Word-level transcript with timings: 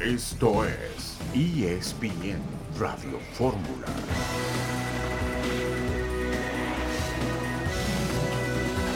Esto 0.00 0.64
es 0.64 1.18
ESPN 1.34 2.40
Radio 2.78 3.18
Fórmula. 3.32 3.86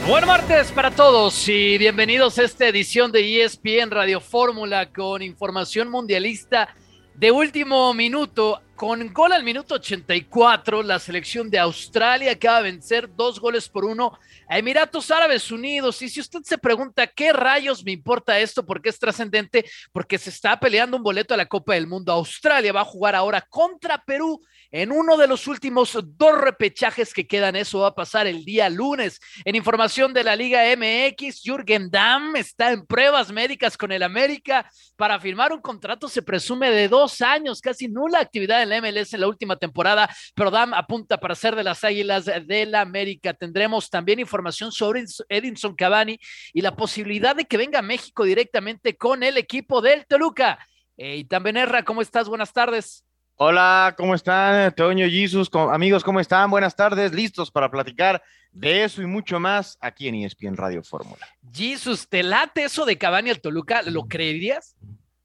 Buen 0.07 0.25
martes 0.29 0.71
para 0.71 0.93
todos 0.93 1.49
y 1.49 1.77
bienvenidos 1.77 2.39
a 2.39 2.45
esta 2.45 2.69
edición 2.69 3.11
de 3.11 3.43
ESPN 3.43 3.91
Radio 3.91 4.21
Fórmula 4.21 4.93
con 4.93 5.23
información 5.23 5.91
mundialista 5.91 6.73
de 7.17 7.33
último 7.33 7.93
minuto. 7.95 8.61
Con 8.83 9.13
gol 9.13 9.33
al 9.33 9.45
minuto 9.45 9.77
84, 9.77 10.83
la 10.83 10.99
selección 10.99 11.49
de 11.49 11.57
Australia 11.57 12.33
acaba 12.33 12.57
de 12.57 12.73
vencer 12.73 13.09
dos 13.15 13.39
goles 13.39 13.69
por 13.69 13.85
uno 13.85 14.19
a 14.49 14.59
Emiratos 14.59 15.09
Árabes 15.13 15.53
Unidos. 15.53 16.03
Y 16.03 16.09
si 16.09 16.19
usted 16.19 16.41
se 16.43 16.59
pregunta 16.59 17.07
qué 17.07 17.33
rayos 17.33 17.85
me 17.85 17.93
importa 17.93 18.41
esto, 18.41 18.67
porque 18.67 18.89
es 18.89 18.99
trascendente, 18.99 19.65
porque 19.93 20.19
se 20.19 20.31
está 20.31 20.59
peleando 20.59 20.97
un 20.97 21.05
boleto 21.05 21.33
a 21.33 21.37
la 21.37 21.47
Copa 21.47 21.75
del 21.75 21.87
Mundo. 21.87 22.13
Australia 22.13 22.73
va 22.73 22.81
a 22.81 22.85
jugar 22.85 23.15
ahora 23.15 23.41
contra 23.43 24.03
Perú 24.03 24.43
en 24.73 24.91
uno 24.91 25.17
de 25.17 25.29
los 25.29 25.47
últimos 25.47 25.97
dos 26.17 26.41
repechajes 26.41 27.15
que 27.15 27.27
quedan. 27.27 27.55
Eso 27.55 27.81
va 27.81 27.89
a 27.89 27.95
pasar 27.95 28.27
el 28.27 28.45
día 28.45 28.69
lunes. 28.69 29.21
En 29.45 29.55
información 29.55 30.13
de 30.13 30.25
la 30.25 30.35
Liga 30.35 30.65
MX, 30.77 31.41
Jürgen 31.45 31.89
Damm 31.89 32.35
está 32.35 32.73
en 32.73 32.85
pruebas 32.85 33.31
médicas 33.31 33.77
con 33.77 33.93
el 33.93 34.03
América 34.03 34.69
para 34.97 35.21
firmar 35.21 35.53
un 35.53 35.61
contrato, 35.61 36.09
se 36.09 36.23
presume, 36.23 36.71
de 36.71 36.89
dos 36.89 37.21
años, 37.21 37.61
casi 37.61 37.87
nula 37.87 38.19
actividad 38.19 38.63
en 38.63 38.72
la 38.73 38.81
MLS 38.81 39.15
en 39.15 39.21
la 39.21 39.29
última 39.29 39.57
temporada, 39.57 40.09
pero 40.35 40.51
Damm 40.51 40.75
apunta 40.75 41.19
para 41.19 41.35
ser 41.35 41.55
de 41.55 41.65
las 41.65 41.85
Águilas 41.85 42.25
del 42.47 42.75
América. 42.75 43.35
Tendremos 43.35 43.91
también 43.91 44.19
información 44.19 44.73
sobre 44.73 45.05
Edinson 45.29 45.75
Cavani 45.75 46.19
y 46.53 46.61
la 46.61 46.75
posibilidad 46.75 47.37
de 47.37 47.45
que 47.45 47.57
venga 47.57 47.81
a 47.81 47.83
México 47.83 48.25
directamente 48.25 48.97
con 48.97 49.23
el 49.23 49.37
equipo 49.37 49.81
del 49.81 50.07
Toluca. 50.07 50.59
Y 50.97 51.25
también 51.25 51.57
Erra, 51.57 51.83
¿cómo 51.83 52.03
estás? 52.03 52.29
Buenas 52.29 52.53
tardes. 52.53 53.05
Hola, 53.37 53.95
¿cómo 53.97 54.15
están? 54.15 54.73
Toño, 54.75 55.07
Jesus, 55.09 55.51
amigos, 55.53 56.05
¿cómo 56.05 56.21
están? 56.21 56.51
Buenas 56.51 56.77
tardes, 56.77 57.13
listos 57.13 57.51
para 57.51 57.71
platicar 57.71 58.23
de 58.53 58.85
eso 58.85 59.03
y 59.03 59.07
mucho 59.07 59.41
más 59.41 59.79
aquí 59.81 60.07
en 60.07 60.17
ESPN 60.17 60.57
Radio 60.57 60.83
Fórmula. 60.83 61.27
Jesus, 61.53 62.09
¿te 62.09 62.23
late 62.23 62.65
eso 62.65 62.85
de 62.85 62.99
Cavani 62.99 63.31
al 63.31 63.41
Toluca? 63.41 63.83
¿Lo 63.83 64.05
creerías? 64.05 64.77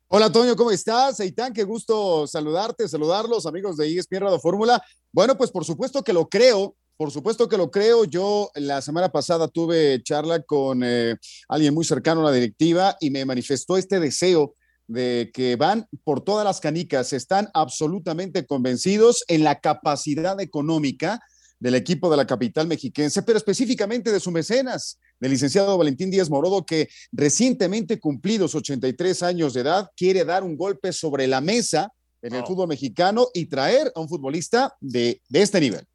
Hola, 0.10 0.32
Toño, 0.32 0.56
¿cómo 0.56 0.72
estás? 0.72 1.20
Eitan, 1.20 1.52
qué 1.52 1.66
gusto 1.66 2.26
saludarte, 2.28 2.88
saludarlos, 2.88 3.46
amigos 3.46 3.76
de 3.76 3.94
ESPN 3.94 4.22
Radio 4.22 4.40
Fórmula. 4.40 4.82
Bueno, 5.12 5.38
pues 5.38 5.52
por 5.52 5.66
supuesto 5.66 6.02
que 6.02 6.14
lo 6.14 6.30
creo, 6.30 6.78
por 6.96 7.12
supuesto 7.12 7.50
que 7.50 7.58
lo 7.58 7.70
creo. 7.70 8.06
Yo 8.06 8.50
la 8.56 8.82
semana 8.82 9.10
pasada 9.10 9.50
tuve 9.50 10.02
charla 10.04 10.42
con 10.44 10.82
eh, 10.82 11.18
alguien 11.50 11.74
muy 11.74 11.84
cercano 11.84 12.22
a 12.22 12.32
la 12.32 12.32
directiva 12.32 12.96
y 13.02 13.10
me 13.10 13.26
manifestó 13.26 13.76
este 13.76 14.00
deseo 14.00 14.56
de 14.88 15.30
que 15.34 15.58
van 15.58 15.86
por 16.06 16.22
todas 16.22 16.46
las 16.46 16.62
canicas, 16.62 17.12
están 17.12 17.50
absolutamente 17.54 18.46
convencidos 18.46 19.26
en 19.28 19.44
la 19.44 19.60
capacidad 19.60 20.40
económica 20.40 21.20
del 21.60 21.76
equipo 21.76 22.10
de 22.10 22.16
la 22.16 22.26
capital 22.26 22.66
mexiquense, 22.66 23.24
pero 23.24 23.38
específicamente 23.38 24.14
de 24.14 24.22
su 24.22 24.32
mecenas, 24.32 25.00
del 25.20 25.32
licenciado 25.32 25.78
Valentín 25.78 26.12
Díaz 26.12 26.30
Morodo, 26.30 26.66
que 26.66 26.90
recientemente 27.12 28.00
cumplidos 28.00 28.56
83 28.56 29.24
años 29.24 29.54
de 29.54 29.62
edad, 29.62 29.90
quiere 29.96 30.26
dar 30.26 30.44
un 30.44 30.58
golpe 30.58 30.94
sobre 30.94 31.28
la 31.28 31.42
mesa 31.42 31.92
en 32.22 32.36
el 32.36 32.46
fútbol 32.46 32.68
mexicano 32.68 33.28
y 33.34 33.46
traer 33.46 33.92
a 33.96 34.00
un 34.00 34.10
futbolista 34.10 34.76
de, 34.82 35.22
de 35.30 35.42
este 35.42 35.60
nivel. 35.62 35.86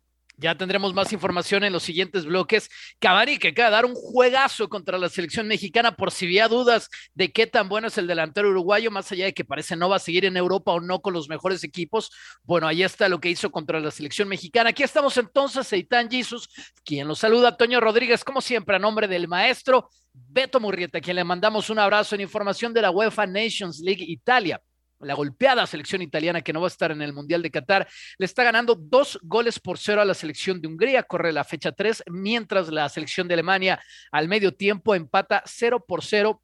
Ya 0.43 0.57
tendremos 0.57 0.93
más 0.93 1.13
información 1.13 1.63
en 1.63 1.73
los 1.73 1.85
siguientes 1.85 2.27
bloques. 2.27 2.69
Cavani 2.99 3.39
que 3.39 3.49
acaba 3.49 3.69
de 3.69 3.77
dar 3.77 3.85
un 3.85 3.95
juegazo 3.95 4.69
contra 4.69 4.99
la 4.99 5.09
selección 5.09 5.47
mexicana 5.47 5.95
por 5.95 6.11
si 6.11 6.25
había 6.25 6.49
dudas 6.49 6.89
de 7.15 7.31
qué 7.31 7.47
tan 7.47 7.69
bueno 7.69 7.87
es 7.87 7.97
el 7.97 8.09
delantero 8.09 8.51
uruguayo, 8.51 8.91
más 8.91 9.13
allá 9.13 9.27
de 9.27 9.35
que 9.35 9.45
parece 9.45 9.77
no 9.77 9.89
va 9.89 9.97
a 9.97 10.01
seguir 10.01 10.25
en 10.25 10.37
Europa 10.37 10.73
o 10.73 10.81
no 10.81 11.01
con 11.01 11.15
los 11.15 11.29
mejores 11.29 11.63
equipos. 11.63 12.11
Bueno, 12.43 12.67
ahí 12.67 12.83
está 12.83 13.09
lo 13.09 13.21
que 13.21 13.31
hizo 13.31 13.53
contra 13.53 13.79
la 13.79 13.93
selección 13.93 14.27
mexicana. 14.27 14.71
Aquí 14.71 14.83
estamos 14.83 15.17
entonces, 15.17 15.73
Eitan 15.73 16.11
Jesus, 16.11 16.49
quien 16.85 17.07
los 17.07 17.21
saluda, 17.21 17.57
Toño 17.57 17.81
Rodríguez, 17.81 18.25
como 18.25 18.41
siempre, 18.41 18.75
a 18.75 18.81
nombre 18.81 19.07
del 19.07 19.29
maestro 19.29 19.91
Beto 20.13 20.59
Murrieta, 20.59 21.01
quien 21.01 21.15
le 21.15 21.25
mandamos 21.25 21.71
un 21.71 21.79
abrazo 21.79 22.17
en 22.17 22.23
información 22.23 22.75
de 22.75 22.83
la 22.83 22.91
UEFA 22.91 23.29
Nations 23.29 23.79
League 23.79 24.05
Italia 24.05 24.61
la 25.03 25.15
golpeada 25.15 25.67
selección 25.67 26.03
italiana 26.03 26.43
que 26.43 26.53
no 26.53 26.61
va 26.61 26.67
a 26.67 26.69
estar 26.69 26.91
en 26.91 27.03
el 27.03 27.13
Mundial 27.13 27.43
de 27.43 27.51
Qatar, 27.51 27.89
le 28.19 28.27
está 28.27 28.45
ganando 28.45 28.75
dos 28.75 29.19
goles 29.23 29.59
por 29.59 29.79
cero 29.79 30.01
a 30.01 30.05
la 30.05 30.15
selección 30.15 30.61
de 30.61 30.69
Hungría, 30.69 31.03
corre 31.03 31.33
la 31.33 31.45
fecha 31.45 31.73
tres, 31.73 32.03
mientras 32.07 32.69
la 32.69 32.89
selección 32.89 33.29
de 33.29 33.35
Alemania 33.35 33.83
al 34.11 34.29
medio 34.29 34.55
tiempo 34.55 34.95
empata 34.95 35.43
cero 35.47 35.85
por 35.87 36.03
cero 36.05 36.43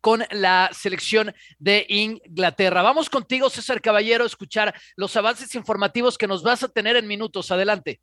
con 0.00 0.24
la 0.30 0.70
selección 0.72 1.34
de 1.58 1.84
Inglaterra. 1.88 2.82
Vamos 2.82 3.10
contigo, 3.10 3.50
César 3.50 3.80
Caballero, 3.80 4.24
a 4.24 4.28
escuchar 4.28 4.74
los 4.96 5.16
avances 5.16 5.54
informativos 5.54 6.16
que 6.16 6.28
nos 6.28 6.42
vas 6.42 6.62
a 6.62 6.68
tener 6.68 6.96
en 6.96 7.06
minutos. 7.06 7.50
Adelante. 7.50 8.00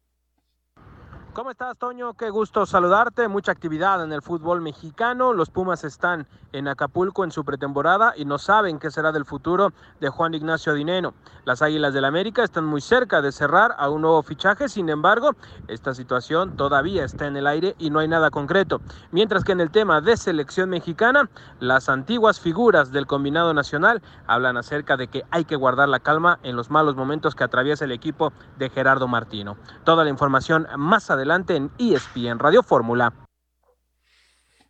¿Cómo 1.35 1.51
estás, 1.51 1.77
Toño? 1.77 2.13
Qué 2.13 2.29
gusto 2.29 2.65
saludarte. 2.65 3.27
Mucha 3.27 3.51
actividad 3.51 4.01
en 4.01 4.13
el 4.13 4.21
fútbol 4.21 4.61
mexicano. 4.61 5.33
Los 5.33 5.49
Pumas 5.49 5.83
están 5.83 6.25
en 6.53 6.69
Acapulco 6.69 7.25
en 7.25 7.31
su 7.31 7.43
pretemporada 7.43 8.13
y 8.15 8.23
no 8.23 8.37
saben 8.37 8.79
qué 8.79 8.89
será 8.89 9.11
del 9.11 9.25
futuro 9.25 9.73
de 9.99 10.07
Juan 10.07 10.33
Ignacio 10.33 10.73
Dineno. 10.73 11.13
Las 11.43 11.61
Águilas 11.61 11.93
del 11.93 12.05
América 12.05 12.45
están 12.45 12.63
muy 12.63 12.79
cerca 12.79 13.21
de 13.21 13.33
cerrar 13.33 13.75
a 13.77 13.89
un 13.89 14.03
nuevo 14.03 14.23
fichaje, 14.23 14.69
sin 14.69 14.87
embargo, 14.87 15.31
esta 15.67 15.93
situación 15.93 16.55
todavía 16.55 17.03
está 17.03 17.27
en 17.27 17.35
el 17.35 17.47
aire 17.47 17.75
y 17.79 17.89
no 17.89 17.99
hay 17.99 18.07
nada 18.07 18.31
concreto. 18.31 18.79
Mientras 19.11 19.43
que 19.43 19.51
en 19.51 19.59
el 19.59 19.71
tema 19.71 19.99
de 19.99 20.15
selección 20.15 20.69
mexicana, 20.69 21.29
las 21.59 21.89
antiguas 21.89 22.39
figuras 22.39 22.93
del 22.93 23.07
combinado 23.07 23.53
nacional 23.53 24.01
hablan 24.25 24.55
acerca 24.55 24.95
de 24.95 25.09
que 25.09 25.25
hay 25.31 25.43
que 25.43 25.57
guardar 25.57 25.89
la 25.89 25.99
calma 25.99 26.39
en 26.43 26.55
los 26.55 26.69
malos 26.69 26.95
momentos 26.95 27.35
que 27.35 27.43
atraviesa 27.43 27.83
el 27.83 27.91
equipo 27.91 28.31
de 28.57 28.69
Gerardo 28.69 29.09
Martino. 29.09 29.57
Toda 29.83 30.05
la 30.05 30.09
información 30.09 30.65
más 30.77 31.11
adelante 31.11 31.24
adelante 31.25 31.55
en 31.55 31.71
ESPN 31.79 32.39
Radio 32.39 32.61
Fórmula. 32.61 33.13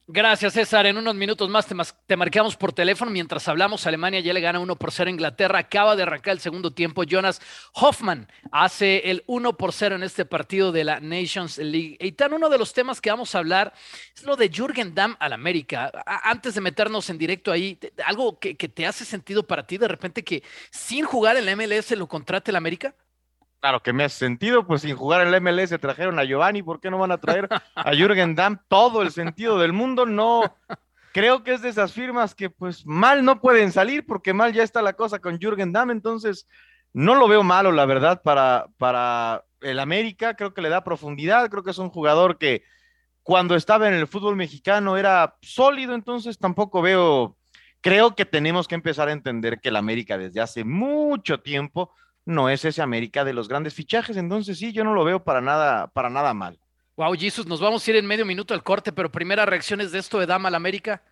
Gracias, 0.07 0.53
César. 0.53 0.85
En 0.85 0.97
unos 0.97 1.15
minutos 1.15 1.49
más 1.49 1.65
te, 2.05 2.15
marcamos 2.15 2.55
por 2.55 2.71
teléfono. 2.71 3.09
Mientras 3.09 3.47
hablamos, 3.47 3.87
Alemania 3.87 4.19
ya 4.19 4.33
le 4.33 4.39
gana 4.39 4.59
1 4.59 4.75
por 4.75 4.91
0 4.91 5.07
a 5.07 5.11
Inglaterra. 5.11 5.57
Acaba 5.57 5.95
de 5.95 6.03
arrancar 6.03 6.33
el 6.33 6.39
segundo 6.39 6.71
tiempo. 6.71 7.03
Jonas 7.03 7.41
Hoffman 7.73 8.27
hace 8.51 9.09
el 9.09 9.23
1 9.25 9.57
por 9.57 9.73
0 9.73 9.95
en 9.95 10.03
este 10.03 10.23
partido 10.23 10.71
de 10.71 10.83
la 10.83 10.99
Nations 10.99 11.57
League. 11.57 11.97
Y 11.99 12.15
uno 12.31 12.49
de 12.49 12.57
los 12.59 12.71
temas 12.71 13.01
que 13.01 13.09
vamos 13.09 13.33
a 13.33 13.39
hablar 13.39 13.73
es 14.15 14.23
lo 14.23 14.35
de 14.35 14.49
Jürgen 14.49 14.93
Damm 14.93 15.17
al 15.19 15.33
América. 15.33 15.91
Antes 16.05 16.53
de 16.53 16.61
meternos 16.61 17.09
en 17.09 17.17
directo 17.17 17.51
ahí, 17.51 17.79
algo 18.05 18.37
que, 18.37 18.55
que 18.55 18.69
te 18.69 18.85
hace 18.85 19.05
sentido 19.05 19.41
para 19.41 19.65
ti 19.65 19.79
de 19.79 19.87
repente 19.87 20.23
que 20.23 20.43
sin 20.69 21.03
jugar 21.05 21.35
en 21.35 21.47
la 21.47 21.55
MLS 21.55 21.91
lo 21.97 22.07
contrate 22.07 22.51
el 22.51 22.57
América. 22.57 22.93
Claro 23.65 23.81
que 23.81 23.93
me 23.93 24.03
hace 24.03 24.19
sentido, 24.19 24.67
pues 24.67 24.83
sin 24.83 24.95
jugar 24.95 25.25
en 25.25 25.33
el 25.33 25.41
MLS 25.41 25.71
trajeron 25.81 26.19
a 26.19 26.23
Giovanni, 26.23 26.61
¿por 26.61 26.79
qué 26.79 26.91
no 26.91 26.99
van 26.99 27.11
a 27.11 27.17
traer 27.17 27.49
a 27.73 27.95
Jürgen 27.95 28.35
Damm? 28.35 28.59
Todo 28.67 29.01
el 29.01 29.09
sentido 29.09 29.57
del 29.57 29.73
mundo, 29.73 30.05
no. 30.05 30.43
Creo 31.11 31.43
que 31.43 31.55
es 31.55 31.63
de 31.63 31.69
esas 31.69 31.91
firmas 31.91 32.35
que 32.35 32.51
pues 32.51 32.85
mal 32.85 33.25
no 33.25 33.41
pueden 33.41 33.71
salir 33.71 34.05
porque 34.05 34.35
mal 34.35 34.53
ya 34.53 34.61
está 34.61 34.83
la 34.83 34.93
cosa 34.93 35.17
con 35.17 35.39
Jürgen 35.39 35.73
Damm, 35.73 35.89
entonces 35.89 36.47
no 36.93 37.15
lo 37.15 37.27
veo 37.27 37.41
malo, 37.41 37.71
la 37.71 37.87
verdad, 37.87 38.21
para, 38.21 38.67
para 38.77 39.45
el 39.61 39.79
América, 39.79 40.35
creo 40.35 40.53
que 40.53 40.61
le 40.61 40.69
da 40.69 40.83
profundidad, 40.83 41.49
creo 41.49 41.63
que 41.63 41.71
es 41.71 41.79
un 41.79 41.89
jugador 41.89 42.37
que 42.37 42.61
cuando 43.23 43.55
estaba 43.55 43.87
en 43.87 43.95
el 43.95 44.05
fútbol 44.05 44.35
mexicano 44.35 44.95
era 44.95 45.37
sólido, 45.41 45.95
entonces 45.95 46.37
tampoco 46.37 46.83
veo, 46.83 47.35
creo 47.81 48.13
que 48.15 48.25
tenemos 48.25 48.67
que 48.67 48.75
empezar 48.75 49.07
a 49.07 49.13
entender 49.13 49.59
que 49.59 49.69
el 49.69 49.75
América 49.75 50.19
desde 50.19 50.39
hace 50.39 50.63
mucho 50.63 51.39
tiempo 51.39 51.91
no 52.25 52.49
es 52.49 52.65
ese 52.65 52.81
América 52.81 53.23
de 53.23 53.33
los 53.33 53.47
grandes 53.47 53.73
fichajes, 53.73 54.17
entonces 54.17 54.57
sí, 54.57 54.73
yo 54.73 54.83
no 54.83 54.93
lo 54.93 55.03
veo 55.03 55.23
para 55.23 55.41
nada, 55.41 55.87
para 55.87 56.09
nada 56.09 56.33
mal. 56.33 56.59
Wow, 56.97 57.15
Jesus, 57.17 57.45
nos 57.45 57.59
vamos 57.59 57.85
a 57.85 57.91
ir 57.91 57.97
en 57.97 58.05
medio 58.05 58.25
minuto 58.25 58.53
al 58.53 58.63
corte, 58.63 58.91
pero 58.91 59.11
primeras 59.11 59.47
reacciones 59.47 59.91
de 59.91 59.99
esto 59.99 60.19
de 60.19 60.25
Dama 60.25 60.47
al 60.47 60.55
América. 60.55 61.03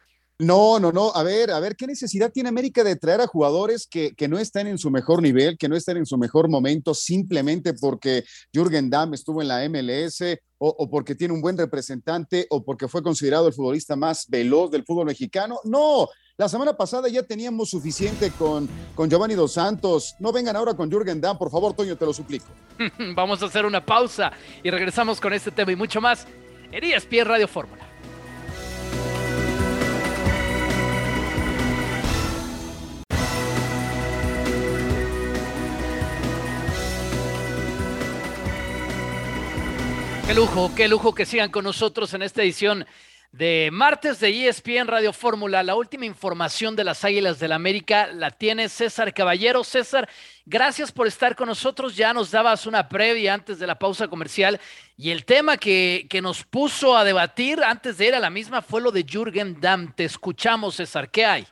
No, 0.44 0.80
no, 0.80 0.92
no. 0.92 1.12
A 1.16 1.24
ver, 1.24 1.52
a 1.52 1.60
ver, 1.60 1.76
¿qué 1.76 1.88
necesidad 1.88 2.32
tiene 2.32 2.50
América 2.50 2.84
de 2.84 2.96
traer 2.96 3.22
a 3.22 3.28
jugadores 3.28 3.88
que, 3.88 4.14
que, 4.14 4.28
no 4.28 4.38
están 4.38 4.68
en 4.68 4.78
su 4.78 4.92
mejor 4.92 5.22
nivel, 5.22 5.58
que 5.58 5.70
no 5.70 5.76
están 5.76 5.98
en 5.98 6.06
su 6.06 6.18
mejor 6.18 6.50
momento, 6.50 6.94
simplemente 6.94 7.74
porque 7.74 8.24
Jürgen 8.54 8.90
Damm 8.90 9.14
estuvo 9.14 9.42
en 9.42 9.48
la 9.48 9.68
MLS 9.70 10.22
o, 10.58 10.90
porque 10.90 11.16
tiene 11.16 11.34
un 11.34 11.42
buen 11.42 11.58
representante 11.58 12.48
o 12.50 12.64
porque 12.64 12.88
fue 12.88 13.04
considerado 13.04 13.48
el 13.48 13.54
futbolista 13.54 13.96
más 13.96 14.28
veloz 14.30 14.72
del 14.72 14.86
fútbol 14.86 15.06
mexicano? 15.06 15.60
No, 15.66 16.10
la 16.38 16.50
semana 16.50 16.76
pasada 16.76 17.10
ya 17.10 17.24
teníamos 17.24 17.70
suficiente 17.70 18.32
con, 18.32 18.70
con 18.96 19.10
Giovanni 19.10 19.36
Dos 19.36 19.54
Santos. 19.54 20.16
No 20.20 20.32
vengan 20.32 20.56
ahora 20.56 20.74
con 20.74 20.90
Jürgen 20.90 21.22
Damm, 21.22 21.38
por 21.38 21.52
favor, 21.52 21.74
Toño, 21.74 21.96
te 21.96 22.06
lo 22.06 22.14
suplico. 22.14 22.48
Vamos 23.16 23.42
a 23.42 23.46
hacer 23.46 23.66
una 23.66 23.86
pausa 23.86 24.32
y 24.64 24.70
regresamos 24.70 25.20
con 25.20 25.34
este 25.34 25.52
tema 25.52 25.72
y 25.72 25.76
mucho 25.76 26.02
más 26.02 26.26
en 26.72 26.84
ESPN 26.84 27.26
Radio 27.26 27.48
Fórmula. 27.48 27.93
Qué 40.26 40.34
lujo, 40.34 40.72
qué 40.76 40.88
lujo 40.88 41.14
que 41.14 41.26
sigan 41.26 41.52
con 41.52 41.66
nosotros 41.66 42.14
en 42.14 42.22
esta 42.22 42.42
edición 42.42 42.86
de 43.34 43.70
martes 43.74 44.22
de 44.22 44.48
ESPN 44.48 44.88
Radio 44.88 45.12
Fórmula. 45.12 45.64
La 45.64 45.76
última 45.76 46.06
información 46.06 46.78
de 46.78 46.86
las 46.86 47.04
Águilas 47.04 47.40
del 47.40 47.50
la 47.50 47.56
América 47.56 48.08
la 48.08 48.32
tiene 48.32 48.70
César 48.70 49.14
Caballero. 49.14 49.66
César, 49.66 50.08
gracias 50.46 50.94
por 50.94 51.08
estar 51.08 51.36
con 51.36 51.50
nosotros. 51.50 51.98
Ya 51.98 52.14
nos 52.14 52.32
dabas 52.32 52.66
una 52.66 52.88
previa 52.88 53.34
antes 53.34 53.60
de 53.60 53.68
la 53.68 53.78
pausa 53.78 54.08
comercial 54.08 54.62
y 54.96 55.12
el 55.12 55.26
tema 55.26 55.58
que, 55.58 56.08
que 56.10 56.22
nos 56.22 56.46
puso 56.46 56.96
a 56.96 57.04
debatir 57.04 57.62
antes 57.62 57.98
de 57.98 58.08
ir 58.08 58.16
a 58.16 58.20
la 58.20 58.30
misma 58.30 58.62
fue 58.62 58.82
lo 58.82 58.92
de 58.92 59.04
Jürgen 59.04 59.60
Damm. 59.60 59.92
Te 59.94 60.06
escuchamos, 60.06 60.76
César. 60.76 61.10
¿Qué 61.10 61.26
hay? 61.26 61.48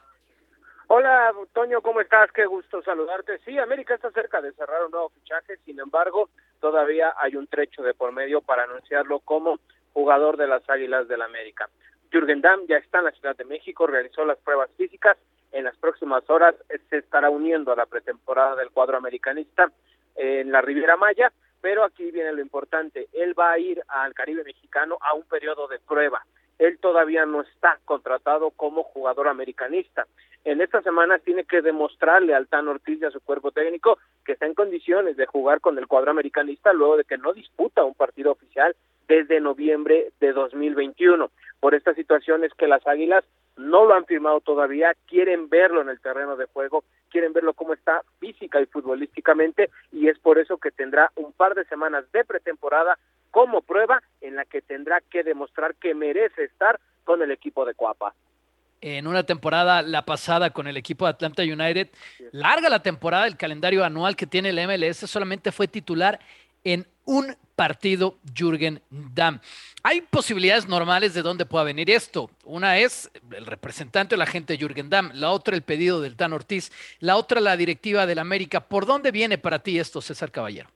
Hola, 0.88 1.34
Toño, 1.54 1.82
¿cómo 1.82 2.00
estás? 2.00 2.32
Qué 2.32 2.46
gusto 2.46 2.82
saludarte. 2.84 3.40
Sí, 3.46 3.58
América 3.58 3.96
está 3.96 4.12
cerca 4.12 4.42
de 4.42 4.54
cerrar 4.54 4.86
un 4.86 4.92
nuevo 4.92 5.10
fichaje, 5.10 5.58
sin 5.66 5.80
embargo, 5.80 6.30
todavía 6.62 7.14
hay 7.18 7.36
un 7.36 7.48
trecho 7.48 7.84
de 7.84 7.94
por 7.94 8.14
medio 8.14 8.40
para 8.42 8.64
anunciarlo 8.64 9.20
como 9.20 9.60
jugador 9.94 10.38
de 10.38 10.48
las 10.48 10.68
Águilas 10.70 11.08
del 11.10 11.22
América. 11.22 11.70
Jürgen 12.12 12.42
Damm 12.42 12.66
ya 12.68 12.78
está 12.78 13.00
en 13.00 13.06
la 13.06 13.12
Ciudad 13.12 13.36
de 13.36 13.46
México, 13.46 13.88
realizó 13.88 14.24
las 14.24 14.38
pruebas 14.38 14.70
físicas, 14.78 15.18
en 15.52 15.66
las 15.66 15.76
próximas 15.78 16.30
horas 16.30 16.56
se 16.90 16.98
estará 16.98 17.30
uniendo 17.30 17.74
a 17.74 17.76
la 17.76 17.86
pretemporada 17.86 18.56
del 18.56 18.72
cuadro 18.72 18.98
americanista 18.98 19.72
en 20.16 20.52
la 20.52 20.62
Riviera 20.62 20.96
Maya, 20.96 21.32
pero 21.62 21.84
aquí 21.84 22.10
viene 22.12 22.32
lo 22.34 22.42
importante, 22.42 23.08
él 23.14 23.38
va 23.38 23.52
a 23.52 23.60
ir 23.60 23.82
al 23.88 24.14
Caribe 24.14 24.44
mexicano 24.44 24.98
a 25.02 25.14
un 25.14 25.24
periodo 25.24 25.68
de 25.68 25.80
prueba. 25.80 26.26
Él 26.62 26.78
todavía 26.78 27.26
no 27.26 27.42
está 27.42 27.80
contratado 27.86 28.52
como 28.52 28.84
jugador 28.84 29.28
americanista. 29.28 30.06
En 30.44 30.62
esta 30.62 30.84
semana 30.84 31.18
tiene 31.18 31.44
que 31.44 31.64
demostrarle 31.64 32.36
al 32.36 32.48
Tan 32.48 32.68
Ortiz 32.68 33.02
y 33.02 33.06
a 33.06 33.10
su 33.10 33.20
cuerpo 33.20 33.50
técnico 33.52 33.98
que 34.24 34.34
está 34.34 34.46
en 34.46 34.54
condiciones 34.54 35.18
de 35.18 35.26
jugar 35.26 35.60
con 35.60 35.80
el 35.80 35.88
cuadro 35.88 36.12
americanista 36.12 36.72
luego 36.72 36.98
de 36.98 37.04
que 37.04 37.18
no 37.18 37.34
disputa 37.34 37.84
un 37.84 37.96
partido 37.96 38.32
oficial 38.32 38.76
desde 39.08 39.42
noviembre 39.42 40.12
de 40.20 40.34
2021. 40.34 41.32
Por 41.60 41.74
esta 41.74 41.96
situación 41.96 42.44
es 42.44 42.54
que 42.54 42.68
las 42.68 42.86
Águilas 42.86 43.26
no 43.58 43.86
lo 43.86 43.96
han 43.96 44.06
firmado 44.06 44.40
todavía, 44.40 44.94
quieren 45.08 45.50
verlo 45.50 45.82
en 45.82 45.90
el 45.90 46.00
terreno 46.00 46.38
de 46.38 46.46
juego, 46.46 46.84
quieren 47.10 47.34
verlo 47.34 47.54
cómo 47.54 47.74
está 47.74 48.04
física 48.20 48.62
y 48.62 48.68
futbolísticamente 48.68 49.72
y 49.92 50.10
es 50.10 50.20
por 50.20 50.38
eso 50.38 50.60
que 50.60 50.70
tendrá 50.70 51.12
un 51.16 51.34
par 51.34 51.56
de 51.56 51.66
semanas 51.66 52.06
de 52.12 52.24
pretemporada 52.24 53.00
como 53.32 53.62
prueba 53.62 54.02
en 54.22 54.36
la 54.36 54.46
que 54.46 54.62
tendrá 54.62 55.02
que 55.02 55.24
demostrar 55.24 55.76
que 55.76 55.96
merece 55.96 56.44
estar 56.44 56.80
con 57.04 57.22
el 57.22 57.32
equipo 57.32 57.66
de 57.66 57.74
Coapa 57.74 58.14
en 58.82 59.06
una 59.06 59.24
temporada, 59.24 59.84
la 59.84 60.04
pasada 60.06 60.50
con 60.50 60.68
el 60.68 60.76
equipo 60.76 61.06
de 61.06 61.12
Atlanta 61.12 61.44
United. 61.44 61.90
Larga 62.32 62.68
la 62.68 62.82
temporada, 62.82 63.28
el 63.28 63.38
calendario 63.38 63.86
anual 63.86 64.16
que 64.16 64.26
tiene 64.26 64.50
el 64.50 64.68
MLS, 64.68 64.98
solamente 65.10 65.52
fue 65.52 65.68
titular 65.68 66.20
en 66.64 66.88
un 67.06 67.36
partido 67.56 68.18
Jürgen 68.34 68.82
Damm. 68.90 69.40
Hay 69.84 70.02
posibilidades 70.02 70.68
normales 70.68 71.14
de 71.14 71.22
dónde 71.22 71.46
pueda 71.46 71.64
venir 71.64 71.92
esto. 71.92 72.32
Una 72.44 72.78
es 72.78 73.12
el 73.32 73.46
representante 73.46 74.16
o 74.16 74.18
la 74.18 74.26
gente 74.26 74.58
Jürgen 74.58 74.90
Damm, 74.90 75.12
la 75.14 75.30
otra 75.32 75.56
el 75.56 75.62
pedido 75.62 76.02
del 76.02 76.16
Tan 76.16 76.34
Ortiz, 76.34 76.72
la 77.00 77.18
otra 77.18 77.40
la 77.40 77.58
directiva 77.58 78.08
del 78.08 78.20
América. 78.20 78.62
¿Por 78.62 78.86
dónde 78.86 79.12
viene 79.12 79.38
para 79.38 79.60
ti 79.60 79.78
esto, 79.78 80.02
César 80.02 80.32
Caballero? 80.32 80.70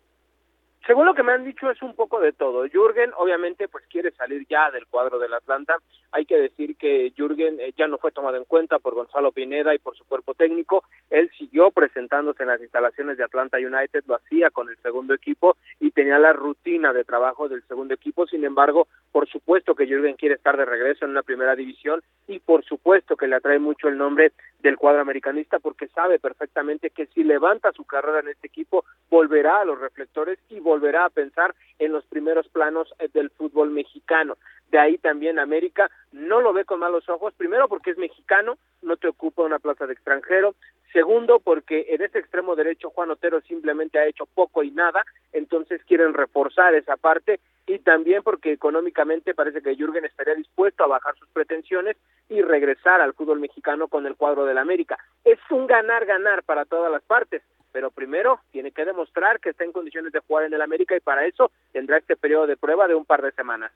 Según 0.85 1.07
lo 1.07 1.15
que 1.15 1.23
me 1.23 1.31
han 1.31 1.43
dicho 1.43 1.71
es 1.71 1.81
un 1.81 1.95
poco 1.95 2.19
de 2.19 2.31
todo. 2.31 2.67
Jürgen 2.69 3.11
obviamente 3.17 3.67
pues 3.67 3.83
quiere 3.87 4.11
salir 4.11 4.45
ya 4.47 4.69
del 4.69 4.85
cuadro 4.85 5.17
del 5.17 5.33
Atlanta. 5.33 5.77
Hay 6.11 6.25
que 6.25 6.37
decir 6.37 6.77
que 6.77 7.11
Jürgen 7.17 7.59
eh, 7.59 7.73
ya 7.75 7.87
no 7.87 7.97
fue 7.97 8.11
tomado 8.11 8.37
en 8.37 8.45
cuenta 8.45 8.77
por 8.77 8.93
Gonzalo 8.93 9.31
Pineda 9.31 9.73
y 9.73 9.79
por 9.79 9.97
su 9.97 10.05
cuerpo 10.05 10.35
técnico. 10.35 10.83
Él 11.09 11.31
siguió 11.39 11.71
presentándose 11.71 12.43
en 12.43 12.49
las 12.49 12.61
instalaciones 12.61 13.17
de 13.17 13.23
Atlanta 13.23 13.57
United, 13.57 14.03
lo 14.05 14.15
hacía 14.15 14.51
con 14.51 14.69
el 14.69 14.77
segundo 14.77 15.15
equipo 15.15 15.57
y 15.79 15.89
tenía 15.89 16.19
la 16.19 16.33
rutina 16.33 16.93
de 16.93 17.03
trabajo 17.03 17.49
del 17.49 17.63
segundo 17.63 17.95
equipo. 17.95 18.27
Sin 18.27 18.43
embargo, 18.45 18.87
por 19.11 19.27
supuesto 19.27 19.73
que 19.73 19.87
Jürgen 19.87 20.17
quiere 20.17 20.35
estar 20.35 20.55
de 20.55 20.65
regreso 20.65 21.05
en 21.05 21.11
una 21.11 21.23
primera 21.23 21.55
división 21.55 22.03
y 22.27 22.37
por 22.37 22.63
supuesto 22.63 23.17
que 23.17 23.27
le 23.27 23.37
atrae 23.37 23.57
mucho 23.57 23.87
el 23.87 23.97
nombre 23.97 24.33
del 24.59 24.77
cuadro 24.77 25.01
americanista 25.01 25.59
porque 25.59 25.87
sabe 25.87 26.19
perfectamente 26.19 26.89
que 26.91 27.07
si 27.07 27.23
levanta 27.23 27.71
su 27.71 27.85
carrera 27.85 28.19
en 28.19 28.29
este 28.29 28.47
equipo 28.47 28.85
volverá 29.09 29.61
a 29.61 29.65
los 29.65 29.79
reflectores 29.79 30.39
y 30.49 30.59
volverá 30.59 30.74
a 31.05 31.09
pensar 31.09 31.53
en 31.79 31.91
los 31.91 32.05
primeros 32.05 32.47
planos 32.49 32.93
eh, 32.99 33.09
del 33.13 33.29
fútbol 33.29 33.71
mexicano. 33.71 34.37
De 34.69 34.79
ahí 34.79 34.97
también 34.97 35.39
América 35.39 35.89
no 36.11 36.41
lo 36.41 36.53
ve 36.53 36.65
con 36.65 36.79
malos 36.79 37.07
ojos, 37.09 37.33
primero 37.35 37.67
porque 37.67 37.91
es 37.91 37.97
mexicano, 37.97 38.57
no 38.81 38.97
te 38.97 39.07
ocupa 39.07 39.43
una 39.43 39.59
plaza 39.59 39.85
de 39.85 39.93
extranjero, 39.93 40.55
segundo 40.91 41.39
porque 41.39 41.85
en 41.89 42.01
ese 42.01 42.19
extremo 42.19 42.55
derecho 42.55 42.89
Juan 42.89 43.11
Otero 43.11 43.41
simplemente 43.41 43.99
ha 43.99 44.07
hecho 44.07 44.25
poco 44.25 44.63
y 44.63 44.71
nada, 44.71 45.03
entonces 45.33 45.81
quieren 45.85 46.13
reforzar 46.13 46.73
esa 46.73 46.97
parte 46.97 47.39
y 47.67 47.79
también 47.79 48.21
porque 48.23 48.51
económicamente 48.51 49.33
parece 49.33 49.61
que 49.61 49.75
Jürgen 49.75 50.05
estaría 50.05 50.35
dispuesto 50.35 50.83
a 50.83 50.87
bajar 50.87 51.15
sus 51.17 51.27
pretensiones 51.29 51.97
y 52.29 52.41
regresar 52.41 53.01
al 53.01 53.13
fútbol 53.13 53.39
mexicano 53.39 53.87
con 53.87 54.05
el 54.05 54.15
cuadro 54.15 54.45
del 54.45 54.57
América. 54.57 54.97
Es 55.23 55.39
un 55.49 55.67
ganar-ganar 55.67 56.43
para 56.43 56.65
todas 56.65 56.91
las 56.91 57.03
partes, 57.03 57.41
pero 57.71 57.91
primero 57.91 58.39
tiene 58.51 58.71
que 58.71 58.85
demostrar 58.85 59.39
que 59.39 59.49
está 59.49 59.63
en 59.63 59.71
condiciones 59.71 60.13
de 60.13 60.21
jugar 60.21 60.45
en 60.45 60.53
el 60.53 60.61
América 60.61 60.95
y 60.95 61.01
para 61.01 61.25
eso 61.25 61.51
tendrá 61.75 61.97
este 61.97 62.15
periodo 62.15 62.47
de 62.47 62.55
prueba 62.55 62.87
de 62.87 62.95
un 62.95 63.03
par 63.03 63.21
de 63.21 63.33
semanas. 63.33 63.69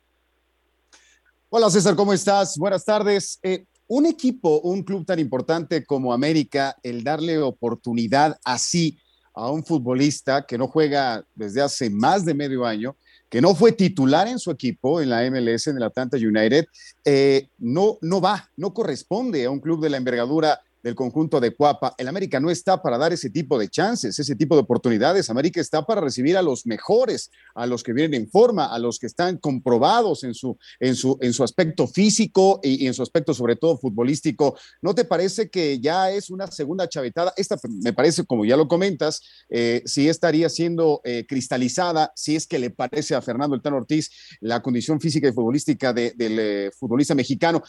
Hola 1.50 1.70
César, 1.70 1.98
¿cómo 1.98 2.14
estás? 2.14 2.58
Buenas 2.58 2.86
tardes. 2.86 3.38
Eh, 3.44 3.66
un 3.88 4.06
equipo, 4.06 4.62
un 4.62 4.84
club 4.84 5.06
tan 5.06 5.20
importante 5.20 5.84
como 5.84 6.14
América, 6.14 6.78
el 6.82 7.04
darle 7.04 7.38
oportunidad 7.40 8.40
así 8.46 8.98
a 9.34 9.52
un 9.52 9.66
futbolista 9.66 10.46
que 10.46 10.58
no 10.58 10.70
juega 10.70 11.26
desde 11.36 11.62
hace 11.62 11.90
más 11.90 12.24
de 12.24 12.34
medio 12.34 12.66
año, 12.66 12.96
que 13.30 13.42
no 13.42 13.54
fue 13.54 13.74
titular 13.74 14.30
en 14.30 14.40
su 14.40 14.50
equipo 14.50 15.02
en 15.02 15.10
la 15.10 15.30
MLS, 15.30 15.68
en 15.68 15.76
el 15.76 15.84
Atlanta 15.84 16.16
United, 16.16 16.68
eh, 17.04 17.50
no, 17.58 17.98
no 18.02 18.22
va, 18.22 18.50
no 18.56 18.74
corresponde 18.74 19.44
a 19.44 19.52
un 19.52 19.60
club 19.60 19.82
de 19.82 19.90
la 19.90 19.98
envergadura 19.98 20.62
del 20.84 20.96
conjunto 20.96 21.40
de 21.40 21.52
Cuapa. 21.52 21.94
El 21.98 22.08
América 22.08 22.40
no 22.40 22.50
está 22.50 22.82
para 22.82 22.98
dar 22.98 23.14
ese 23.14 23.30
tipo 23.30 23.60
de 23.60 23.70
chances, 23.70 24.18
ese 24.18 24.36
tipo 24.36 24.56
de 24.56 24.62
oportunidades. 24.62 25.30
América 25.30 25.62
está 25.62 25.86
para 25.86 26.02
recibir 26.02 26.38
a 26.38 26.42
los 26.42 26.66
mejores, 26.66 27.32
a 27.56 27.66
los 27.66 27.84
que 27.84 27.94
vienen 27.94 28.22
en 28.22 28.30
forma, 28.30 28.66
a 28.66 28.80
los 28.80 29.00
que 29.00 29.08
están 29.08 29.38
comprobados 29.38 30.24
en 30.24 30.34
su, 30.34 30.58
en 30.80 30.96
su, 30.96 31.18
en 31.22 31.34
su 31.34 31.44
aspecto 31.44 31.88
físico 31.88 32.60
y, 32.64 32.88
en 32.88 32.94
su 32.94 33.04
aspecto 33.04 33.34
sobre 33.34 33.56
todo 33.56 33.78
futbolístico. 33.78 34.58
¿No 34.82 34.96
te 34.96 35.06
parece 35.06 35.50
que 35.50 35.80
ya 35.80 36.12
es 36.12 36.30
una 36.30 36.48
segunda 36.48 36.88
chavetada? 36.88 37.34
Esta 37.36 37.58
me 37.84 37.94
parece, 37.94 38.26
como 38.26 38.46
ya 38.46 38.58
lo 38.58 38.68
comentas, 38.68 39.22
eh, 39.50 39.82
si 39.86 40.08
estaría 40.08 40.50
siendo 40.50 41.02
eh, 41.04 41.26
cristalizada, 41.28 42.12
si 42.16 42.36
es 42.36 42.48
que 42.48 42.60
le 42.60 42.70
parece 42.70 43.16
a 43.16 43.22
Fernando 43.22 43.60
El 43.62 43.74
Ortiz 43.74 44.10
la 44.42 44.62
condición 44.62 45.00
física 45.00 45.28
y 45.28 45.34
futbolística 45.34 45.94
del 45.94 46.14
eh, 46.18 46.72
futbolista 46.78 47.16
mexicano 47.16 47.62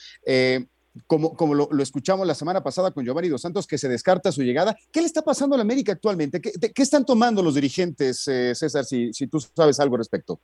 como, 1.07 1.37
como 1.37 1.55
lo, 1.55 1.69
escuchamos 1.81 2.27
la 2.27 2.35
semana 2.35 2.63
pasada 2.63 2.91
con 2.91 3.05
Giovanni 3.05 3.29
Dos 3.29 3.43
Santos, 3.43 3.67
que 3.67 3.79
se 3.79 3.89
descarta 3.89 4.33
su 4.33 4.43
llegada. 4.43 4.77
¿Qué 4.93 5.01
le 5.01 5.07
está 5.07 5.23
pasando 5.23 5.55
a 5.55 5.59
la 5.59 5.63
América 5.63 5.93
actualmente? 5.93 6.41
¿Qué, 6.41 6.83
están 6.83 7.05
tomando 7.05 7.43
los 7.43 7.55
dirigentes, 7.55 8.27
eh, 8.29 8.55
César, 8.55 8.85
si, 8.85 9.13
si, 9.13 9.27
tú 9.27 9.41
sabes 9.41 9.79
algo 9.81 9.95
al 9.95 10.01
respecto? 10.01 10.41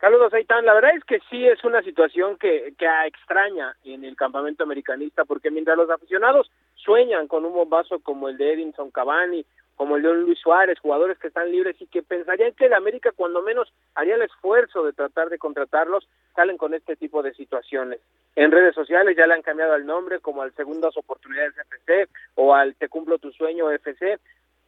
Saludos, 0.00 0.34
Aitán. 0.34 0.66
La 0.66 0.74
verdad 0.74 0.90
es 0.96 1.04
que 1.04 1.18
sí 1.30 1.46
es 1.46 1.64
una 1.64 1.82
situación 1.82 2.36
que, 2.36 2.74
que 2.76 2.86
extraña 3.06 3.74
en 3.84 4.04
el 4.04 4.16
campamento 4.16 4.62
americanista, 4.62 5.24
porque 5.24 5.50
mientras 5.50 5.78
los 5.78 5.88
aficionados 5.88 6.50
sueñan 6.74 7.26
con 7.26 7.46
un 7.46 7.54
bombazo 7.54 8.00
como 8.00 8.28
el 8.28 8.36
de 8.36 8.52
Edinson 8.52 8.90
Cavani 8.90 9.46
como 9.76 9.96
el 9.96 10.02
de 10.02 10.14
Luis 10.14 10.38
Suárez, 10.38 10.78
jugadores 10.78 11.18
que 11.18 11.28
están 11.28 11.50
libres 11.50 11.76
y 11.80 11.86
que 11.86 12.02
pensarían 12.02 12.52
que 12.52 12.66
el 12.66 12.74
América 12.74 13.10
cuando 13.14 13.42
menos 13.42 13.72
haría 13.94 14.14
el 14.14 14.22
esfuerzo 14.22 14.84
de 14.84 14.92
tratar 14.92 15.28
de 15.28 15.38
contratarlos, 15.38 16.08
salen 16.34 16.56
con 16.56 16.74
este 16.74 16.96
tipo 16.96 17.22
de 17.22 17.34
situaciones. 17.34 18.00
En 18.36 18.50
redes 18.50 18.74
sociales 18.74 19.16
ya 19.16 19.26
le 19.26 19.34
han 19.34 19.42
cambiado 19.42 19.74
el 19.74 19.86
nombre 19.86 20.20
como 20.20 20.42
al 20.42 20.54
Segundas 20.54 20.96
Oportunidades 20.96 21.54
FC 21.56 22.08
o 22.34 22.54
al 22.54 22.74
Te 22.74 22.88
Cumplo 22.88 23.18
Tu 23.18 23.30
Sueño 23.32 23.70
FC, 23.70 24.18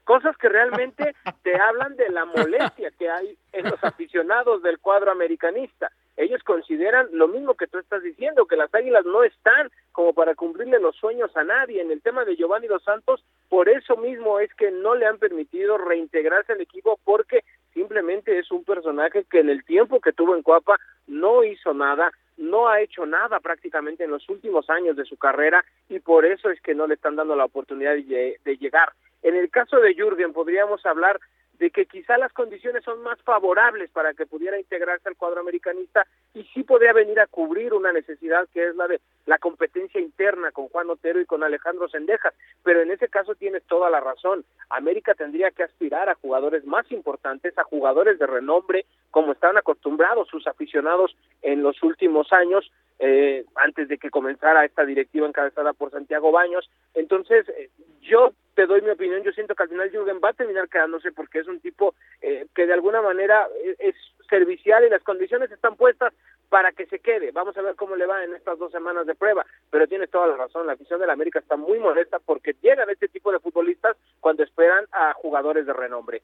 cosas 0.06 0.36
que 0.38 0.48
realmente 0.48 1.14
te 1.42 1.60
hablan 1.60 1.96
de 1.96 2.08
la 2.10 2.24
molestia 2.24 2.92
que 2.96 3.10
hay 3.10 3.36
en 3.52 3.64
los 3.68 3.82
aficionados 3.82 4.62
del 4.62 4.78
cuadro 4.78 5.10
americanista. 5.10 5.90
Ellos 6.16 6.42
consideran 6.44 7.08
lo 7.12 7.28
mismo 7.28 7.56
que 7.56 7.66
tú 7.66 7.78
estás 7.78 8.02
diciendo, 8.02 8.46
que 8.46 8.56
las 8.56 8.72
Águilas 8.72 9.04
no 9.04 9.24
están 9.24 9.70
como 9.90 10.14
para 10.14 10.34
cumplirle 10.34 10.78
los 10.78 10.96
sueños 10.96 11.36
a 11.36 11.42
nadie. 11.42 11.82
En 11.82 11.90
el 11.90 12.00
tema 12.00 12.24
de 12.24 12.36
Giovanni 12.36 12.68
Dos 12.68 12.84
Santos, 12.84 13.22
por 13.48 13.68
eso 13.68 13.96
mismo 13.96 14.38
es 14.38 14.54
que 14.54 14.70
no 14.70 14.94
le 14.94 15.06
han 15.06 15.18
permitido 15.18 15.76
reintegrarse 15.76 16.52
al 16.52 16.60
equipo 16.60 16.98
porque 17.04 17.44
simplemente 17.74 18.38
es 18.38 18.50
un 18.50 18.64
personaje 18.64 19.24
que 19.28 19.40
en 19.40 19.50
el 19.50 19.64
tiempo 19.64 20.00
que 20.00 20.12
tuvo 20.12 20.36
en 20.36 20.42
Coapa 20.42 20.78
no 21.08 21.44
hizo 21.44 21.74
nada, 21.74 22.12
no 22.36 22.68
ha 22.68 22.80
hecho 22.80 23.04
nada 23.06 23.40
prácticamente 23.40 24.04
en 24.04 24.10
los 24.12 24.28
últimos 24.28 24.70
años 24.70 24.96
de 24.96 25.04
su 25.04 25.16
carrera 25.16 25.64
y 25.88 25.98
por 25.98 26.24
eso 26.24 26.48
es 26.50 26.60
que 26.62 26.74
no 26.74 26.86
le 26.86 26.94
están 26.94 27.16
dando 27.16 27.34
la 27.36 27.44
oportunidad 27.44 27.94
de, 27.94 28.56
llegar 28.58 28.92
En 29.26 29.34
el 29.34 29.50
caso 29.50 29.80
de 29.80 29.92
Jürgen 29.92 30.32
podríamos 30.32 30.86
hablar 30.86 31.18
de 31.58 31.72
que 31.72 31.86
quizá 31.86 32.16
las 32.16 32.32
condiciones 32.32 32.84
son 32.84 33.02
más 33.02 33.20
favorables 33.22 33.90
para 33.90 34.14
que 34.14 34.24
pudiera 34.24 34.56
integrarse 34.56 35.08
al 35.08 35.16
cuadro 35.16 35.40
americanista 35.40 36.06
y 36.32 36.44
sí 36.54 36.62
podría 36.62 36.92
venir 36.92 37.18
a 37.18 37.26
cubrir 37.26 37.74
una 37.74 37.92
necesidad 37.92 38.46
que 38.54 38.68
es 38.68 38.76
la 38.76 38.86
de 38.86 39.00
la 39.24 39.38
competencia 39.38 40.00
interna 40.00 40.52
con 40.52 40.68
Juan 40.68 40.90
Otero 40.90 41.20
y 41.20 41.26
con 41.26 41.42
Alejandro 41.42 41.88
Sendejas, 41.88 42.34
pero 42.62 42.82
en 42.82 42.92
ese 42.92 43.08
caso 43.08 43.34
tienes 43.34 43.64
toda 43.64 43.90
la 43.90 43.98
razón. 43.98 44.44
América 44.70 45.14
tendría 45.14 45.50
que 45.50 45.64
aspirar 45.64 46.08
a 46.08 46.14
jugadores 46.14 46.64
más 46.64 46.88
importantes, 46.92 47.58
a 47.58 47.64
jugadores 47.64 48.20
de 48.20 48.28
renombre, 48.28 48.86
como 49.10 49.32
estaban 49.32 49.56
acostumbrados 49.56 50.28
sus 50.28 50.46
aficionados 50.46 51.16
en 51.42 51.64
los 51.64 51.82
últimos 51.82 52.32
años, 52.32 52.70
eh, 52.98 53.44
antes 53.54 53.88
de 53.88 53.98
que 53.98 54.10
comenzara 54.10 54.64
esta 54.64 54.84
directiva 54.84 55.26
encabezada 55.26 55.72
por 55.72 55.90
Santiago 55.90 56.32
Baños. 56.32 56.68
Entonces, 56.94 57.48
eh, 57.50 57.70
yo 58.00 58.32
te 58.54 58.66
doy 58.66 58.80
mi 58.80 58.90
opinión, 58.90 59.22
yo 59.22 59.32
siento 59.32 59.54
que 59.54 59.64
al 59.64 59.68
final 59.68 59.90
Jürgen 59.90 60.20
va 60.24 60.30
a 60.30 60.34
terminar 60.34 60.68
quedándose 60.68 61.12
porque 61.12 61.40
es 61.40 61.46
un 61.46 61.60
tipo 61.60 61.94
eh, 62.22 62.46
que 62.54 62.66
de 62.66 62.72
alguna 62.72 63.02
manera 63.02 63.46
es, 63.78 63.94
servicial 64.28 64.84
y 64.84 64.90
las 64.90 65.04
condiciones 65.04 65.52
están 65.52 65.76
puestas 65.76 66.12
para 66.48 66.72
que 66.72 66.86
se 66.86 66.98
quede. 66.98 67.30
Vamos 67.30 67.56
a 67.56 67.62
ver 67.62 67.76
cómo 67.76 67.94
le 67.94 68.06
va 68.06 68.24
en 68.24 68.34
estas 68.34 68.58
dos 68.58 68.72
semanas 68.72 69.06
de 69.06 69.14
prueba, 69.14 69.46
pero 69.70 69.86
tienes 69.86 70.10
toda 70.10 70.26
la 70.26 70.36
razón, 70.36 70.66
la 70.66 70.72
afición 70.72 70.98
de 70.98 71.06
la 71.06 71.12
América 71.12 71.38
está 71.38 71.56
muy 71.56 71.78
molesta 71.78 72.18
porque 72.18 72.56
llegan 72.60 72.90
este 72.90 73.06
tipo 73.06 73.30
de 73.30 73.38
futbolistas 73.38 73.96
cuando 74.18 74.42
esperan 74.42 74.84
a 74.90 75.12
jugadores 75.12 75.64
de 75.64 75.72
renombre. 75.72 76.22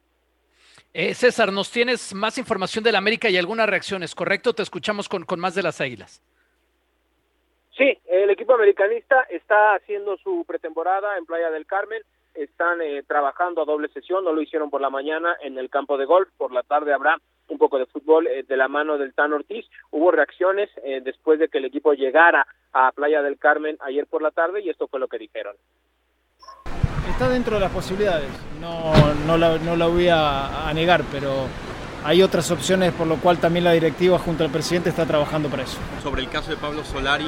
Eh, 0.95 1.14
César, 1.14 1.52
nos 1.52 1.71
tienes 1.71 2.12
más 2.12 2.38
información 2.38 2.83
de 2.83 2.91
la 2.91 2.99
América 2.99 3.31
y 3.31 3.37
algunas 3.37 3.69
reacciones, 3.69 4.14
¿correcto? 4.17 4.52
Te 4.52 4.62
escuchamos 4.62 5.09
con, 5.09 5.25
con 5.25 5.38
más 5.38 5.55
de 5.55 5.62
las 5.62 5.81
Águilas. 5.81 6.21
Sí, 7.83 7.99
el 8.07 8.31
equipo 8.31 8.55
americanista 8.55 9.23
está 9.29 9.75
haciendo 9.75 10.17
su 10.19 10.45
pretemporada 10.47 11.19
en 11.19 11.27
Playa 11.27 11.51
del 11.51 11.67
Carmen, 11.67 12.01
están 12.33 12.81
eh, 12.81 13.03
trabajando 13.09 13.61
a 13.61 13.65
doble 13.65 13.89
sesión, 13.89 14.23
no 14.23 14.33
lo 14.33 14.41
hicieron 14.41 14.71
por 14.71 14.81
la 14.81 14.89
mañana 14.89 15.35
en 15.43 15.59
el 15.59 15.69
campo 15.69 15.99
de 15.99 16.05
golf, 16.05 16.29
por 16.37 16.53
la 16.53 16.62
tarde 16.62 16.95
habrá 16.95 17.17
un 17.49 17.59
poco 17.59 17.81
de 17.81 17.87
fútbol 17.87 18.29
eh, 18.29 18.45
de 18.45 18.57
la 18.57 18.69
mano 18.69 18.99
del 18.99 19.15
Tan 19.15 19.33
Ortiz. 19.33 19.67
Hubo 19.91 20.12
reacciones 20.12 20.71
eh, 20.85 21.01
después 21.03 21.41
de 21.41 21.49
que 21.49 21.59
el 21.59 21.65
equipo 21.65 21.93
llegara 21.93 22.47
a 22.73 22.93
Playa 22.93 23.21
del 23.21 23.37
Carmen 23.37 23.77
ayer 23.81 24.07
por 24.07 24.23
la 24.23 24.31
tarde 24.31 24.61
y 24.61 24.71
esto 24.71 24.87
fue 24.87 25.01
lo 25.01 25.09
que 25.09 25.19
dijeron. 25.19 25.57
Está 27.11 27.29
dentro 27.31 27.55
de 27.55 27.62
las 27.62 27.73
posibilidades, 27.73 28.31
no, 28.61 28.93
no, 29.27 29.37
la, 29.37 29.59
no 29.59 29.75
la 29.75 29.89
voy 29.89 30.07
a, 30.07 30.69
a 30.69 30.73
negar, 30.73 31.03
pero 31.11 31.49
hay 32.05 32.23
otras 32.23 32.49
opciones 32.53 32.93
por 32.93 33.09
lo 33.09 33.17
cual 33.17 33.41
también 33.41 33.65
la 33.65 33.73
directiva 33.73 34.21
junto 34.21 34.45
al 34.45 34.51
presidente 34.51 34.91
está 34.91 35.05
trabajando 35.05 35.49
para 35.49 35.65
eso. 35.65 35.81
Sobre 36.01 36.23
el 36.23 36.31
caso 36.31 36.53
de 36.53 36.59
Pablo 36.59 36.85
Solari, 36.85 37.27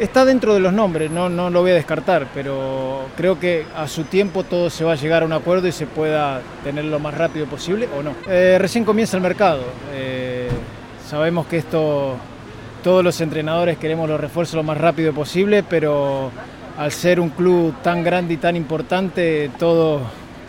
Está 0.00 0.24
dentro 0.24 0.54
de 0.54 0.60
los 0.60 0.72
nombres, 0.72 1.10
no, 1.10 1.28
no 1.28 1.50
lo 1.50 1.60
voy 1.60 1.72
a 1.72 1.74
descartar, 1.74 2.28
pero 2.32 3.04
creo 3.18 3.38
que 3.38 3.66
a 3.76 3.86
su 3.86 4.04
tiempo 4.04 4.44
todo 4.44 4.70
se 4.70 4.82
va 4.82 4.92
a 4.92 4.94
llegar 4.94 5.22
a 5.22 5.26
un 5.26 5.32
acuerdo 5.34 5.68
y 5.68 5.72
se 5.72 5.86
pueda 5.86 6.40
tener 6.64 6.86
lo 6.86 6.98
más 6.98 7.12
rápido 7.12 7.44
posible 7.44 7.86
o 7.94 8.02
no. 8.02 8.14
Eh, 8.26 8.56
recién 8.58 8.82
comienza 8.82 9.18
el 9.18 9.22
mercado. 9.22 9.62
Eh, 9.92 10.48
sabemos 11.06 11.46
que 11.48 11.58
esto, 11.58 12.16
todos 12.82 13.04
los 13.04 13.20
entrenadores 13.20 13.76
queremos 13.76 14.08
los 14.08 14.18
refuerzos 14.18 14.54
lo 14.54 14.62
más 14.62 14.78
rápido 14.78 15.12
posible, 15.12 15.62
pero 15.62 16.30
al 16.78 16.92
ser 16.92 17.20
un 17.20 17.28
club 17.28 17.74
tan 17.82 18.02
grande 18.02 18.32
y 18.32 18.36
tan 18.38 18.56
importante, 18.56 19.50
todo, 19.58 20.00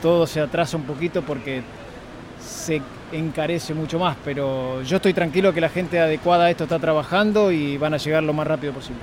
todo 0.02 0.28
se 0.28 0.40
atrasa 0.40 0.78
un 0.78 0.84
poquito 0.84 1.24
porque 1.24 1.62
se 2.40 2.82
encarece 3.12 3.74
mucho 3.74 4.00
más, 4.00 4.16
pero 4.24 4.82
yo 4.84 4.96
estoy 4.96 5.14
tranquilo 5.14 5.54
que 5.54 5.60
la 5.60 5.68
gente 5.68 6.00
adecuada 6.00 6.46
a 6.46 6.52
esto 6.52 6.64
está 6.64 6.80
trabajando 6.80 7.52
y 7.52 7.76
van 7.76 7.94
a 7.94 7.98
llegar 7.98 8.24
lo 8.24 8.32
más 8.32 8.48
rápido 8.48 8.72
posible. 8.72 9.02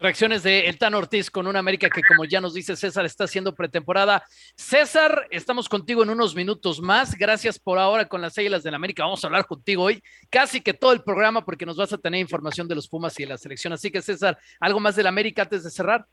Reacciones 0.00 0.44
de 0.44 0.68
El 0.68 0.78
Tan 0.78 0.94
Ortiz 0.94 1.28
con 1.28 1.48
una 1.48 1.58
América 1.58 1.90
que, 1.90 2.02
como 2.04 2.24
ya 2.24 2.40
nos 2.40 2.54
dice 2.54 2.76
César, 2.76 3.04
está 3.04 3.24
haciendo 3.24 3.52
pretemporada. 3.52 4.22
César, 4.54 5.26
estamos 5.30 5.68
contigo 5.68 6.04
en 6.04 6.10
unos 6.10 6.36
minutos 6.36 6.80
más. 6.80 7.16
Gracias 7.16 7.58
por 7.58 7.80
ahora 7.80 8.06
con 8.06 8.20
las 8.20 8.38
Águilas 8.38 8.62
del 8.62 8.76
América. 8.76 9.02
Vamos 9.02 9.24
a 9.24 9.26
hablar 9.26 9.44
contigo 9.46 9.82
hoy 9.82 10.00
casi 10.30 10.60
que 10.60 10.72
todo 10.72 10.92
el 10.92 11.02
programa 11.02 11.44
porque 11.44 11.66
nos 11.66 11.76
vas 11.76 11.92
a 11.92 11.98
tener 11.98 12.20
información 12.20 12.68
de 12.68 12.76
los 12.76 12.86
Pumas 12.88 13.18
y 13.18 13.24
de 13.24 13.30
la 13.30 13.38
selección. 13.38 13.72
Así 13.72 13.90
que, 13.90 14.00
César, 14.00 14.38
¿algo 14.60 14.78
más 14.78 14.94
del 14.94 15.08
América 15.08 15.42
antes 15.42 15.64
de 15.64 15.70
cerrar? 15.70 16.06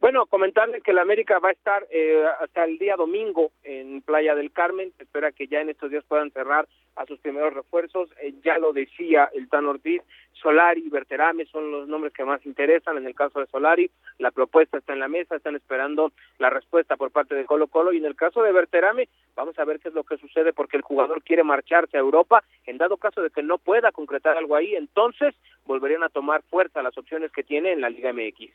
Bueno, 0.00 0.26
comentarle 0.26 0.82
que 0.82 0.92
la 0.92 1.02
América 1.02 1.38
va 1.38 1.48
a 1.48 1.52
estar 1.52 1.86
eh, 1.90 2.24
hasta 2.40 2.64
el 2.64 2.78
día 2.78 2.94
domingo 2.96 3.52
en 3.62 4.02
Playa 4.02 4.34
del 4.34 4.52
Carmen. 4.52 4.92
Se 4.96 5.04
espera 5.04 5.32
que 5.32 5.46
ya 5.46 5.60
en 5.60 5.70
estos 5.70 5.90
días 5.90 6.04
puedan 6.06 6.30
cerrar 6.30 6.68
a 6.96 7.06
sus 7.06 7.18
primeros 7.20 7.54
refuerzos. 7.54 8.10
Eh, 8.20 8.34
ya 8.44 8.58
lo 8.58 8.72
decía 8.72 9.30
el 9.32 9.48
Tan 9.48 9.66
Ortiz, 9.66 10.02
Solari 10.34 10.82
y 10.84 10.90
Berterame 10.90 11.46
son 11.46 11.70
los 11.70 11.88
nombres 11.88 12.12
que 12.12 12.24
más 12.24 12.44
interesan. 12.44 12.98
En 12.98 13.06
el 13.06 13.14
caso 13.14 13.40
de 13.40 13.46
Solari, 13.46 13.90
la 14.18 14.30
propuesta 14.30 14.78
está 14.78 14.92
en 14.92 15.00
la 15.00 15.08
mesa, 15.08 15.36
están 15.36 15.56
esperando 15.56 16.12
la 16.38 16.50
respuesta 16.50 16.96
por 16.96 17.10
parte 17.10 17.34
de 17.34 17.46
Colo 17.46 17.68
Colo. 17.68 17.92
Y 17.92 17.96
en 17.96 18.04
el 18.04 18.16
caso 18.16 18.42
de 18.42 18.52
Berterame, 18.52 19.08
vamos 19.34 19.58
a 19.58 19.64
ver 19.64 19.80
qué 19.80 19.88
es 19.88 19.94
lo 19.94 20.04
que 20.04 20.18
sucede 20.18 20.52
porque 20.52 20.76
el 20.76 20.82
jugador 20.82 21.22
quiere 21.22 21.44
marcharse 21.44 21.96
a 21.96 22.00
Europa. 22.00 22.44
En 22.66 22.78
dado 22.78 22.98
caso 22.98 23.22
de 23.22 23.30
que 23.30 23.42
no 23.42 23.58
pueda 23.58 23.92
concretar 23.92 24.36
algo 24.36 24.54
ahí, 24.56 24.74
entonces 24.74 25.34
volverían 25.64 26.02
a 26.02 26.10
tomar 26.10 26.42
fuerza 26.42 26.82
las 26.82 26.96
opciones 26.98 27.32
que 27.32 27.42
tiene 27.42 27.72
en 27.72 27.80
la 27.80 27.90
Liga 27.90 28.12
MX. 28.12 28.52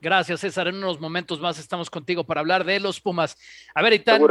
Gracias, 0.00 0.40
César. 0.40 0.68
En 0.68 0.76
unos 0.76 1.00
momentos 1.00 1.40
más 1.40 1.58
estamos 1.58 1.90
contigo 1.90 2.24
para 2.24 2.40
hablar 2.40 2.64
de 2.64 2.80
los 2.80 3.00
Pumas. 3.00 3.36
A 3.74 3.82
ver, 3.82 3.94
Itán, 3.94 4.22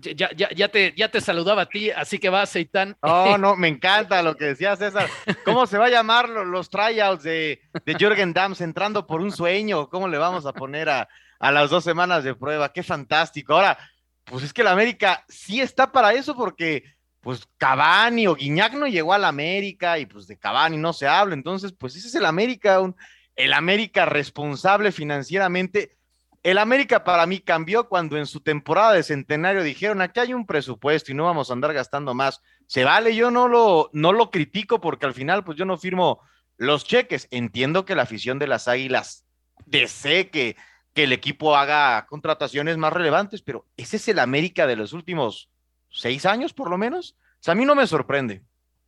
ya, 0.00 0.30
ya, 0.34 0.50
ya, 0.50 0.68
te, 0.68 0.92
ya 0.96 1.08
te 1.08 1.20
saludaba 1.20 1.62
a 1.62 1.66
ti, 1.66 1.90
así 1.90 2.18
que 2.18 2.28
vas, 2.28 2.54
Itán. 2.56 2.96
No, 3.02 3.38
no, 3.38 3.56
me 3.56 3.68
encanta 3.68 4.22
lo 4.22 4.36
que 4.36 4.46
decía 4.46 4.76
César. 4.76 5.08
¿Cómo 5.44 5.66
se 5.66 5.78
va 5.78 5.86
a 5.86 5.90
llamar 5.90 6.28
los, 6.28 6.46
los 6.46 6.68
tryouts 6.68 7.22
de, 7.22 7.60
de 7.84 7.94
Jürgen 7.94 8.32
Dams 8.32 8.60
entrando 8.60 9.06
por 9.06 9.20
un 9.20 9.30
sueño? 9.30 9.88
¿Cómo 9.88 10.08
le 10.08 10.18
vamos 10.18 10.46
a 10.46 10.52
poner 10.52 10.88
a, 10.88 11.08
a 11.38 11.52
las 11.52 11.70
dos 11.70 11.84
semanas 11.84 12.24
de 12.24 12.34
prueba? 12.34 12.72
Qué 12.72 12.82
fantástico. 12.82 13.54
Ahora, 13.54 13.78
pues 14.24 14.44
es 14.44 14.52
que 14.52 14.64
la 14.64 14.72
América 14.72 15.24
sí 15.28 15.60
está 15.60 15.92
para 15.92 16.12
eso 16.12 16.34
porque 16.34 16.84
pues 17.20 17.48
Cavani 17.56 18.26
o 18.26 18.34
Guiñac 18.34 18.74
no 18.74 18.86
llegó 18.86 19.14
a 19.14 19.18
la 19.18 19.28
América 19.28 19.98
y 19.98 20.04
pues 20.04 20.26
de 20.26 20.38
Cavani 20.38 20.76
no 20.76 20.92
se 20.92 21.06
habla. 21.06 21.34
Entonces, 21.34 21.72
pues 21.72 21.96
ese 21.96 22.08
es 22.08 22.14
el 22.16 22.26
América, 22.26 22.80
un 22.80 22.94
el 23.36 23.52
América 23.52 24.06
responsable 24.06 24.92
financieramente. 24.92 25.96
El 26.42 26.58
América 26.58 27.04
para 27.04 27.26
mí 27.26 27.40
cambió 27.40 27.88
cuando 27.88 28.18
en 28.18 28.26
su 28.26 28.40
temporada 28.40 28.92
de 28.92 29.02
centenario 29.02 29.62
dijeron, 29.62 30.02
aquí 30.02 30.20
hay 30.20 30.34
un 30.34 30.46
presupuesto 30.46 31.10
y 31.10 31.14
no 31.14 31.24
vamos 31.24 31.48
a 31.50 31.54
andar 31.54 31.72
gastando 31.72 32.14
más. 32.14 32.42
Se 32.66 32.84
vale, 32.84 33.14
yo 33.14 33.30
no 33.30 33.48
lo, 33.48 33.90
no 33.92 34.12
lo 34.12 34.30
critico 34.30 34.80
porque 34.80 35.06
al 35.06 35.14
final 35.14 35.42
pues 35.42 35.56
yo 35.56 35.64
no 35.64 35.78
firmo 35.78 36.20
los 36.56 36.84
cheques. 36.84 37.28
Entiendo 37.30 37.84
que 37.84 37.94
la 37.94 38.02
afición 38.02 38.38
de 38.38 38.46
las 38.46 38.68
Águilas 38.68 39.24
desee 39.64 40.28
que, 40.28 40.56
que 40.92 41.04
el 41.04 41.12
equipo 41.12 41.56
haga 41.56 42.06
contrataciones 42.06 42.76
más 42.76 42.92
relevantes, 42.92 43.40
pero 43.40 43.66
ese 43.76 43.96
es 43.96 44.08
el 44.08 44.18
América 44.18 44.66
de 44.66 44.76
los 44.76 44.92
últimos 44.92 45.50
seis 45.90 46.26
años 46.26 46.52
por 46.52 46.68
lo 46.68 46.76
menos. 46.76 47.16
O 47.34 47.42
sea, 47.44 47.52
a 47.52 47.54
mí 47.54 47.64
no 47.64 47.74
me 47.74 47.86
sorprende. 47.86 48.42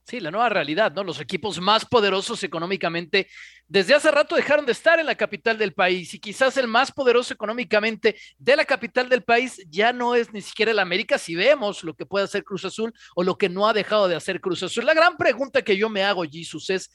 Sí, 0.09 0.21
la 0.21 0.31
nueva 0.31 0.49
realidad, 0.49 0.93
¿no? 0.93 1.03
Los 1.03 1.21
equipos 1.21 1.61
más 1.61 1.85
poderosos 1.85 2.41
económicamente 2.45 3.27
desde 3.67 3.93
hace 3.93 4.13
rato 4.13 4.37
dejaron 4.37 4.65
de 4.65 4.71
estar 4.71 5.01
en 5.01 5.07
la 5.07 5.17
capital 5.17 5.59
del 5.59 5.75
país 5.75 6.15
y 6.15 6.21
quizás 6.21 6.57
el 6.59 6.69
más 6.69 6.93
poderoso 6.93 7.35
económicamente 7.35 8.17
de 8.39 8.55
la 8.55 8.65
capital 8.65 9.09
del 9.09 9.25
país 9.25 9.61
ya 9.69 9.93
no 9.93 10.15
es 10.15 10.33
ni 10.33 10.43
siquiera 10.43 10.71
el 10.71 10.79
América 10.79 11.19
si 11.19 11.35
vemos 11.35 11.83
lo 11.83 11.95
que 11.95 12.07
puede 12.07 12.25
hacer 12.25 12.45
Cruz 12.45 12.65
Azul 12.65 12.95
o 13.17 13.25
lo 13.25 13.37
que 13.37 13.49
no 13.49 13.67
ha 13.67 13.73
dejado 13.73 14.07
de 14.07 14.15
hacer 14.15 14.41
Cruz 14.41 14.63
Azul. 14.63 14.87
La 14.87 14.95
gran 14.95 15.17
pregunta 15.17 15.63
que 15.63 15.77
yo 15.77 15.89
me 15.89 16.05
hago, 16.05 16.23
Jesus, 16.23 16.71
es 16.71 16.89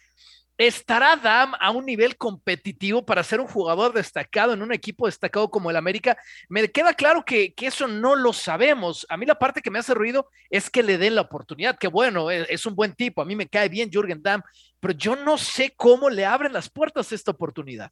¿Estará 0.62 1.16
Dam 1.16 1.54
a 1.60 1.72
un 1.72 1.88
nivel 1.88 2.18
competitivo 2.18 3.04
para 3.04 3.24
ser 3.24 3.40
un 3.42 3.48
jugador 3.48 3.94
destacado 3.94 4.54
en 4.54 4.62
un 4.62 4.72
equipo 4.72 5.08
destacado 5.08 5.50
como 5.50 5.72
el 5.72 5.76
América? 5.76 6.16
Me 6.50 6.70
queda 6.70 6.94
claro 6.94 7.26
que, 7.26 7.56
que, 7.56 7.66
eso 7.66 7.88
no 7.88 8.16
lo 8.16 8.32
sabemos. 8.32 9.08
A 9.10 9.18
mí 9.18 9.26
la 9.26 9.40
parte 9.40 9.64
que 9.64 9.72
me 9.72 9.80
hace 9.80 9.96
ruido 9.96 10.30
es 10.52 10.70
que 10.70 10.84
le 10.84 11.00
den 11.00 11.16
la 11.16 11.22
oportunidad, 11.22 11.80
que 11.80 11.88
bueno, 11.88 12.30
es, 12.30 12.48
es 12.48 12.68
un 12.68 12.76
buen 12.76 12.94
tipo, 12.94 13.24
a 13.24 13.26
mí 13.26 13.36
me 13.36 13.48
cae 13.48 13.70
bien 13.70 13.90
Jürgen 13.92 14.22
Damm, 14.22 14.44
pero 14.80 14.94
yo 14.94 15.16
no 15.16 15.36
sé 15.40 15.74
cómo 15.76 16.12
le 16.12 16.28
abren 16.28 16.54
las 16.54 16.70
puertas 16.70 17.12
esta 17.12 17.32
oportunidad. 17.32 17.92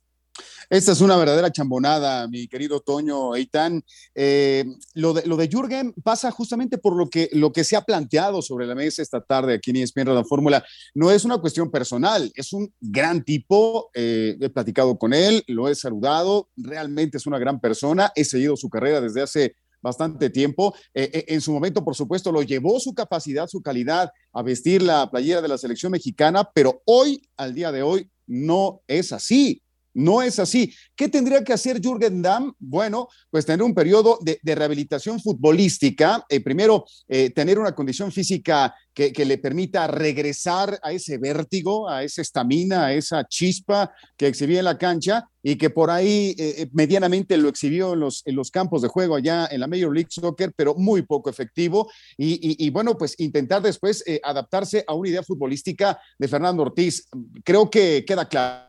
Esta 0.70 0.92
es 0.92 1.02
una 1.02 1.18
verdadera 1.18 1.52
chambonada, 1.52 2.28
mi 2.28 2.48
querido 2.48 2.80
Toño 2.80 3.36
Eitan. 3.36 3.84
Eh, 4.14 4.66
lo, 4.94 5.14
de, 5.14 5.26
lo 5.26 5.36
de 5.36 5.48
Jürgen 5.48 5.94
pasa 6.04 6.30
justamente 6.30 6.78
por 6.78 6.96
lo 6.96 7.10
que, 7.10 7.30
lo 7.34 7.52
que 7.52 7.64
se 7.64 7.76
ha 7.76 7.82
planteado 7.82 8.42
sobre 8.42 8.68
la 8.68 8.76
mesa 8.76 9.02
esta 9.02 9.22
tarde 9.22 9.56
aquí 9.56 9.72
en 9.72 9.78
ESPN 9.78 10.14
la 10.14 10.24
Fórmula. 10.24 10.64
No 10.94 11.10
es 11.10 11.26
una 11.26 11.40
cuestión 11.40 11.72
personal, 11.72 12.32
es 12.36 12.54
un 12.54 12.72
gran 12.80 13.24
tipo. 13.24 13.90
Eh, 13.94 14.38
he 14.40 14.50
platicado 14.50 14.98
con 14.98 15.14
él, 15.14 15.44
lo 15.48 15.70
he 15.70 15.76
saludado. 15.76 16.50
Realmente 16.56 17.18
es 17.18 17.26
una 17.26 17.40
gran 17.40 17.60
persona. 17.60 18.12
He 18.16 18.24
seguido 18.24 18.56
su 18.56 18.70
carrera 18.70 19.02
desde 19.02 19.22
hace 19.22 19.56
bastante 19.82 20.30
tiempo. 20.30 20.76
Eh, 20.94 21.26
en 21.30 21.42
su 21.42 21.52
momento, 21.52 21.84
por 21.84 21.96
supuesto, 21.96 22.32
lo 22.32 22.44
llevó 22.44 22.80
su 22.80 22.94
capacidad, 22.94 23.48
su 23.48 23.62
calidad 23.62 24.12
a 24.34 24.44
vestir 24.44 24.82
la 24.82 25.10
playera 25.10 25.42
de 25.42 25.48
la 25.48 25.58
selección 25.58 25.92
mexicana, 25.92 26.50
pero 26.54 26.82
hoy, 26.86 27.28
al 27.38 27.54
día 27.54 27.72
de 27.72 27.82
hoy, 27.82 28.10
no 28.28 28.82
es 28.88 29.12
así 29.12 29.64
No 30.00 30.22
es 30.22 30.40
así. 30.40 30.74
¿Qué 30.96 31.10
tendría 31.10 31.44
que 31.44 31.52
hacer 31.52 31.82
Jürgen 31.82 32.22
Damm? 32.22 32.54
Bueno, 32.58 33.10
pues 33.30 33.46
tener 33.46 33.64
un 33.64 33.74
periodo 33.74 34.18
de, 34.22 34.40
rehabilitación 34.56 35.20
futbolística. 35.20 36.26
Eh, 36.30 36.40
primero, 36.40 36.86
eh, 37.10 37.32
tener 37.32 37.60
una 37.60 37.76
condición 37.76 38.10
física 38.10 38.74
que, 38.94 39.12
le 39.26 39.38
permita 39.38 39.88
regresar 39.88 40.78
a 40.84 40.92
ese 40.92 41.18
vértigo, 41.18 41.90
a 41.90 42.04
esa 42.04 42.22
estamina, 42.22 42.88
a 42.88 42.94
esa 42.94 43.26
chispa 43.26 43.94
que 44.18 44.28
exhibía 44.28 44.60
en 44.60 44.66
la 44.66 44.78
cancha 44.78 45.26
y 45.42 45.56
que 45.56 45.70
por 45.70 45.90
ahí 45.90 46.36
eh, 46.38 46.70
medianamente 46.74 47.38
lo 47.38 47.48
exhibió 47.48 47.94
en 47.94 48.02
los, 48.02 48.24
en 48.26 48.36
los 48.36 48.52
campos 48.52 48.82
de 48.82 48.90
juego 48.90 49.16
allá 49.16 49.48
en 49.52 49.62
la 49.62 49.68
Major 49.68 49.94
League 49.94 50.10
Soccer, 50.12 50.52
pero 50.56 50.76
muy 50.76 51.02
poco 51.02 51.30
efectivo. 51.30 51.90
Y, 52.18 52.70
bueno, 52.72 52.98
pues 52.98 53.16
intentar 53.20 53.62
después 53.62 54.04
adaptarse 54.24 54.84
a 54.88 54.94
una 54.94 55.10
idea 55.10 55.24
futbolística 55.24 56.00
de 56.18 56.28
Fernando 56.28 56.64
Ortiz. 56.64 57.08
Creo 57.44 57.70
que 57.70 58.04
queda 58.06 58.28
claro 58.28 58.69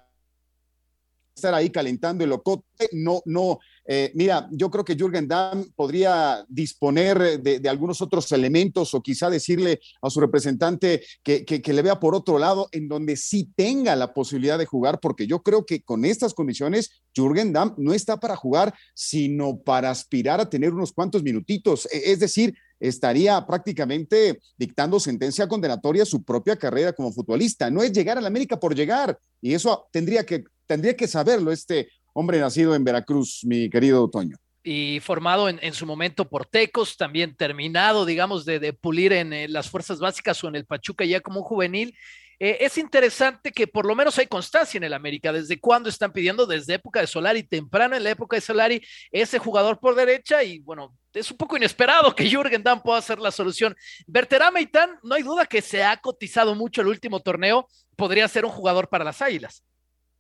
estar 1.41 1.55
ahí 1.55 1.71
calentando 1.71 2.23
el 2.23 2.33
ocote. 2.33 2.89
No, 2.93 3.23
no, 3.25 3.59
eh, 3.87 4.13
mira, 4.15 4.49
yo 4.53 4.71
creo 4.71 4.85
que 4.85 4.95
Jürgen 4.95 5.27
Damm 5.27 5.65
podría 5.75 6.45
disponer 6.49 7.41
de, 7.43 7.69
algunos 7.69 8.01
otros 8.01 8.31
elementos 8.33 8.95
o 8.95 9.03
quizá 9.03 9.29
decirle 9.29 9.81
a 10.01 10.11
su 10.11 10.21
representante 10.21 11.03
que, 11.23 11.45
que, 11.45 11.73
le 11.73 11.83
vea 11.83 11.99
por 11.99 12.15
otro 12.15 12.39
lado 12.39 12.69
en 12.73 12.89
donde 12.89 13.17
sí 13.17 13.51
tenga 13.57 13.97
la 13.97 14.15
posibilidad 14.15 14.59
de 14.59 14.67
jugar, 14.67 15.01
porque 15.01 15.27
yo 15.27 15.43
creo 15.43 15.67
que 15.67 15.83
con 15.83 16.05
estas 16.05 16.35
condiciones 16.35 17.03
Jürgen 17.15 17.53
Damm 17.53 17.75
no 17.79 17.93
está 17.93 18.19
para 18.19 18.37
jugar, 18.37 18.75
sino 18.95 19.59
para 19.59 19.91
aspirar 19.91 20.41
a 20.41 20.49
tener 20.49 20.73
unos 20.73 20.93
cuantos 20.93 21.23
minutitos. 21.23 21.87
E, 21.93 22.13
es 22.13 22.21
decir, 22.21 22.55
estaría 22.81 23.47
prácticamente 23.47 24.41
dictando 24.57 24.99
sentencia 24.99 25.47
condenatoria 25.47 26.03
a 26.03 26.07
su 26.07 26.25
propia 26.25 26.57
carrera 26.57 26.93
como 26.93 27.13
futbolista. 27.13 27.71
No 27.71 27.83
es 27.83 27.93
llegar 27.93 28.19
a 28.19 28.21
la 28.21 28.29
América 28.29 28.59
por 28.59 28.75
llegar, 28.75 29.17
y 29.41 29.55
eso 29.55 29.87
tendría 29.93 30.25
que 30.25 30.43
tendría 30.71 30.97
que 30.97 31.09
saberlo 31.09 31.51
este 31.51 31.89
hombre 32.13 32.39
nacido 32.39 32.77
en 32.77 32.85
Veracruz, 32.85 33.41
mi 33.45 33.69
querido 33.69 34.05
Otoño. 34.05 34.37
Y 34.63 35.01
formado 35.01 35.49
en, 35.49 35.73
su 35.73 35.85
momento 35.85 36.29
por 36.29 36.47
Tecos, 36.47 36.97
también 36.97 37.35
terminado, 37.35 38.05
digamos, 38.05 38.45
de, 38.45 38.73
pulir 38.73 39.13
en, 39.13 39.53
las 39.53 39.69
fuerzas 39.69 39.99
básicas 39.99 40.45
o 40.45 40.49
en 40.49 40.55
el 40.55 40.67
Pachuca 40.67 41.05
ya 41.05 41.21
como 41.21 41.41
un 41.41 41.45
juvenil. 41.45 41.97
Eh, 42.39 42.59
es 42.61 42.79
interesante 42.79 43.51
que 43.51 43.67
por 43.67 43.85
lo 43.85 43.97
menos 43.97 44.17
hay 44.19 44.29
constancia 44.29 44.79
en 44.79 44.85
el 44.85 44.93
América. 44.93 45.33
¿Desde 45.33 45.59
cuándo 45.59 45.89
están 45.89 46.13
pidiendo? 46.13 46.47
Desde 46.47 46.75
época 46.75 47.01
de 47.01 47.09
Solari, 47.09 47.43
temprano 47.43 47.97
en 47.97 48.05
la 48.05 48.11
época 48.11 48.37
de 48.37 48.43
Solari, 48.43 48.81
ese 49.11 49.41
jugador 49.41 49.81
por 49.81 49.97
derecha 49.97 50.45
y 50.45 50.61
bueno, 50.61 50.95
es 51.15 51.31
un 51.31 51.37
poco 51.37 51.57
inesperado 51.57 52.15
que 52.15 52.29
Jürgen 52.29 52.63
Damm 52.63 52.83
pueda 52.83 53.01
ser 53.03 53.19
la 53.19 53.31
solución. 53.31 53.77
Berterame 54.07 54.71
no 55.03 55.15
hay 55.15 55.23
duda 55.23 55.47
que 55.47 55.63
se 55.63 55.83
ha 55.85 55.97
cotizado 55.97 56.55
mucho 56.55 56.81
el 56.81 56.89
último 56.89 57.21
torneo, 57.21 57.67
podría 57.97 58.29
ser 58.29 58.45
un 58.45 58.51
jugador 58.51 58.89
para 58.89 59.05
las 59.05 59.21
Águilas. 59.23 59.65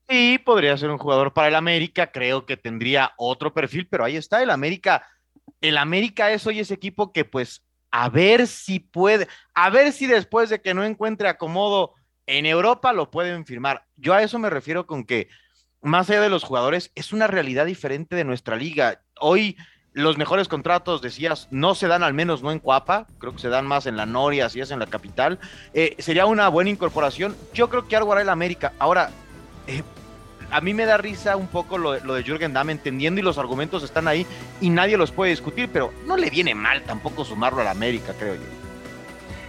Sí, 0.08 0.38
podría 0.44 0.76
ser 0.76 0.90
un 0.90 0.98
jugador 0.98 1.32
para 1.32 1.48
el 1.48 1.54
América, 1.54 2.10
creo 2.10 2.44
que 2.44 2.56
tendría 2.56 3.12
otro 3.16 3.54
perfil, 3.54 3.86
pero 3.88 4.04
ahí 4.04 4.16
está 4.16 4.42
el 4.42 4.50
América. 4.50 5.06
El 5.60 5.78
América 5.78 6.32
es 6.32 6.46
hoy 6.46 6.58
ese 6.58 6.74
equipo 6.74 7.12
que 7.12 7.24
pues 7.24 7.62
a 7.92 8.08
ver 8.08 8.46
si 8.46 8.80
puede, 8.80 9.28
a 9.54 9.70
ver 9.70 9.92
si 9.92 10.06
después 10.06 10.50
de 10.50 10.60
que 10.60 10.74
no 10.74 10.84
encuentre 10.84 11.28
acomodo 11.28 11.94
en 12.26 12.46
Europa 12.46 12.92
lo 12.92 13.10
pueden 13.10 13.46
firmar. 13.46 13.84
Yo 13.96 14.14
a 14.14 14.22
eso 14.22 14.38
me 14.38 14.50
refiero 14.50 14.86
con 14.86 15.04
que 15.04 15.28
más 15.82 16.10
allá 16.10 16.20
de 16.20 16.28
los 16.28 16.44
jugadores, 16.44 16.92
es 16.94 17.12
una 17.12 17.26
realidad 17.26 17.66
diferente 17.66 18.16
de 18.16 18.24
nuestra 18.24 18.56
liga. 18.56 19.02
Hoy 19.18 19.56
los 19.92 20.16
mejores 20.16 20.48
contratos, 20.48 21.02
decías, 21.02 21.48
no 21.50 21.74
se 21.74 21.88
dan 21.88 22.02
al 22.02 22.14
menos 22.14 22.42
no 22.42 22.52
en 22.52 22.60
Cuapa, 22.60 23.06
creo 23.18 23.32
que 23.32 23.40
se 23.40 23.48
dan 23.48 23.66
más 23.66 23.86
en 23.86 23.96
la 23.96 24.06
Noria, 24.06 24.48
si 24.48 24.60
es 24.60 24.70
en 24.70 24.78
la 24.78 24.86
capital. 24.86 25.38
Eh, 25.74 25.96
sería 25.98 26.26
una 26.26 26.48
buena 26.48 26.70
incorporación. 26.70 27.36
Yo 27.54 27.68
creo 27.68 27.88
que 27.88 27.96
algo 27.96 28.12
hará 28.12 28.22
el 28.22 28.28
América. 28.28 28.72
Ahora, 28.78 29.10
eh, 29.66 29.82
a 30.50 30.60
mí 30.60 30.74
me 30.74 30.84
da 30.84 30.96
risa 30.96 31.36
un 31.36 31.48
poco 31.48 31.78
lo, 31.78 31.92
de 31.92 32.22
Jürgen 32.22 32.52
Damm, 32.52 32.70
entendiendo 32.70 33.20
y 33.20 33.24
los 33.24 33.38
argumentos 33.38 33.82
están 33.82 34.08
ahí 34.08 34.26
y 34.60 34.70
nadie 34.70 34.96
los 34.96 35.12
puede 35.12 35.30
discutir, 35.30 35.68
pero 35.72 35.92
no 36.06 36.16
le 36.16 36.30
viene 36.30 36.54
mal 36.54 36.82
tampoco 36.82 37.24
sumarlo 37.24 37.60
a 37.60 37.64
la 37.64 37.70
América, 37.70 38.14
creo 38.18 38.34
yo. 38.34 38.40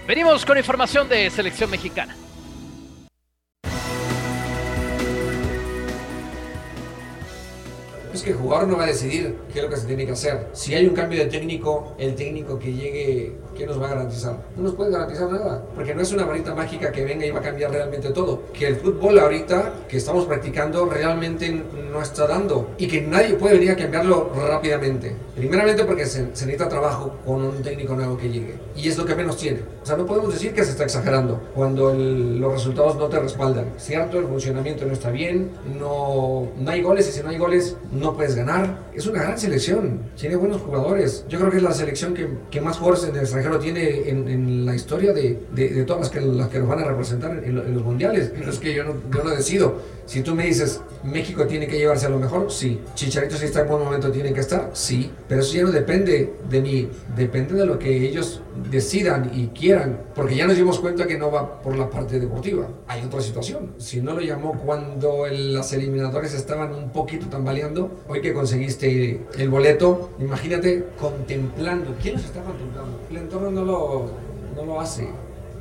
Venimos 0.07 0.45
con 0.45 0.57
información 0.57 1.07
de 1.07 1.29
selección 1.29 1.69
mexicana. 1.69 2.15
Es 8.13 8.23
que 8.23 8.31
el 8.31 8.37
jugador 8.37 8.67
no 8.67 8.77
va 8.77 8.83
a 8.83 8.87
decidir 8.87 9.37
qué 9.53 9.59
es 9.59 9.63
lo 9.63 9.69
que 9.69 9.77
se 9.77 9.87
tiene 9.87 10.05
que 10.05 10.11
hacer. 10.11 10.47
Si 10.53 10.73
hay 10.73 10.85
un 10.85 10.93
cambio 10.93 11.19
de 11.19 11.29
técnico, 11.29 11.95
el 11.97 12.15
técnico 12.15 12.59
que 12.59 12.73
llegue, 12.73 13.35
¿qué 13.55 13.65
nos 13.65 13.81
va 13.81 13.87
a 13.87 13.89
garantizar? 13.89 14.37
No 14.57 14.63
nos 14.63 14.75
puede 14.75 14.91
garantizar 14.91 15.31
nada, 15.31 15.63
porque 15.75 15.95
no 15.95 16.01
es 16.01 16.11
una 16.11 16.25
varita 16.25 16.53
mágica 16.53 16.91
que 16.91 17.05
venga 17.05 17.25
y 17.25 17.31
va 17.31 17.39
a 17.39 17.43
cambiar 17.43 17.71
realmente 17.71 18.09
todo. 18.09 18.43
Que 18.53 18.67
el 18.67 18.75
fútbol 18.75 19.19
ahorita 19.19 19.73
que 19.87 19.97
estamos 19.97 20.25
practicando 20.25 20.85
realmente 20.85 21.63
no 21.91 22.01
está 22.01 22.27
dando 22.27 22.71
y 22.77 22.87
que 22.87 23.01
nadie 23.01 23.35
puede 23.35 23.55
venir 23.55 23.71
a 23.71 23.75
cambiarlo 23.75 24.31
rápidamente. 24.35 25.15
Primeramente 25.35 25.85
porque 25.85 26.05
se, 26.05 26.23
necesita 26.23 26.67
trabajo 26.67 27.13
con 27.25 27.43
un 27.43 27.61
técnico 27.61 27.95
nuevo 27.95 28.17
que 28.17 28.29
llegue 28.29 28.55
y 28.75 28.87
es 28.87 28.97
lo 28.97 29.05
que 29.05 29.15
menos 29.15 29.37
tiene. 29.37 29.61
O 29.81 29.85
sea, 29.85 29.97
no 29.97 30.05
podemos 30.05 30.33
decir 30.33 30.53
que 30.53 30.63
se 30.63 30.71
está 30.71 30.83
exagerando 30.83 31.39
cuando 31.55 31.93
los 31.93 32.53
resultados 32.53 32.97
no 32.97 33.07
te 33.07 33.19
respaldan. 33.19 33.73
Cierto, 33.77 34.19
el 34.19 34.27
funcionamiento 34.27 34.85
no 34.85 34.93
está 34.93 35.09
bien, 35.09 35.51
no, 35.79 36.49
no 36.57 36.71
hay 36.71 36.81
goles 36.81 37.07
y 37.09 37.11
si 37.11 37.23
no 37.23 37.29
hay 37.29 37.37
goles 37.37 37.77
puedes 38.15 38.35
ganar. 38.35 38.89
Es 38.93 39.05
una 39.05 39.21
gran 39.21 39.37
selección, 39.37 40.01
tiene 40.17 40.35
buenos 40.35 40.61
jugadores. 40.61 41.25
Yo 41.29 41.39
creo 41.39 41.51
que 41.51 41.57
es 41.57 41.63
la 41.63 41.73
selección 41.73 42.13
que, 42.13 42.27
que 42.49 42.61
más 42.61 42.77
jugadores 42.77 43.07
en 43.07 43.15
el 43.15 43.21
extranjero 43.21 43.59
tiene 43.59 44.09
en, 44.09 44.65
la 44.65 44.75
historia 44.75 45.13
de, 45.13 45.39
de, 45.53 45.83
todas 45.85 46.01
las 46.01 46.09
que, 46.09 46.21
las 46.21 46.49
que 46.49 46.59
nos 46.59 46.67
van 46.67 46.79
a 46.79 46.83
representar 46.85 47.43
en, 47.43 47.55
los 47.55 47.83
mundiales. 47.83 48.31
Pero 48.35 48.49
es 48.49 48.59
que 48.59 48.73
yo 48.73 48.83
no, 48.83 48.95
yo 49.13 49.23
no 49.23 49.29
decido. 49.29 49.75
Si 50.05 50.21
tú 50.21 50.35
me 50.35 50.45
dices, 50.45 50.81
México 51.03 51.45
tiene 51.47 51.67
que 51.67 51.77
llevarse 51.77 52.05
a 52.05 52.09
lo 52.09 52.19
mejor, 52.19 52.51
sí. 52.51 52.81
Chicharito 52.95 53.37
si 53.37 53.45
está 53.45 53.61
en 53.61 53.69
buen 53.69 53.83
momento 53.83 54.11
tiene 54.11 54.33
que 54.33 54.41
estar, 54.41 54.71
sí. 54.73 55.11
Pero 55.27 55.41
eso 55.41 55.53
ya 55.53 55.63
no 55.63 55.71
depende 55.71 56.33
de 56.49 56.61
mí, 56.61 56.89
depende 57.15 57.53
de 57.53 57.65
lo 57.65 57.79
que 57.79 58.07
ellos 58.07 58.41
decidan 58.69 59.31
y 59.33 59.47
quieran. 59.47 60.01
Porque 60.13 60.35
ya 60.35 60.47
nos 60.47 60.57
dimos 60.57 60.79
cuenta 60.79 61.07
que 61.07 61.17
no 61.17 61.31
va 61.31 61.61
por 61.61 61.77
la 61.77 61.89
parte 61.89 62.19
deportiva. 62.19 62.67
Hay 62.87 63.03
otra 63.03 63.21
situación. 63.21 63.73
Si 63.77 64.01
no 64.01 64.13
lo 64.13 64.21
llamó 64.21 64.53
cuando 64.53 65.27
las 65.27 65.71
eliminatorias 65.73 66.33
estaban 66.33 66.73
un 66.73 66.91
poquito 66.91 67.27
tambaleando, 67.27 67.90
hoy 68.07 68.21
que 68.21 68.33
conseguiste 68.33 69.21
el 69.37 69.49
boleto, 69.49 70.09
imagínate 70.19 70.87
contemplando. 70.99 71.95
¿Quién 72.01 72.15
nos 72.15 72.25
está 72.25 72.41
contemplando? 72.43 72.99
El 73.09 73.17
entorno 73.17 73.51
no 73.51 73.65
lo, 73.65 74.05
no 74.55 74.65
lo 74.65 74.81
hace. 74.81 75.07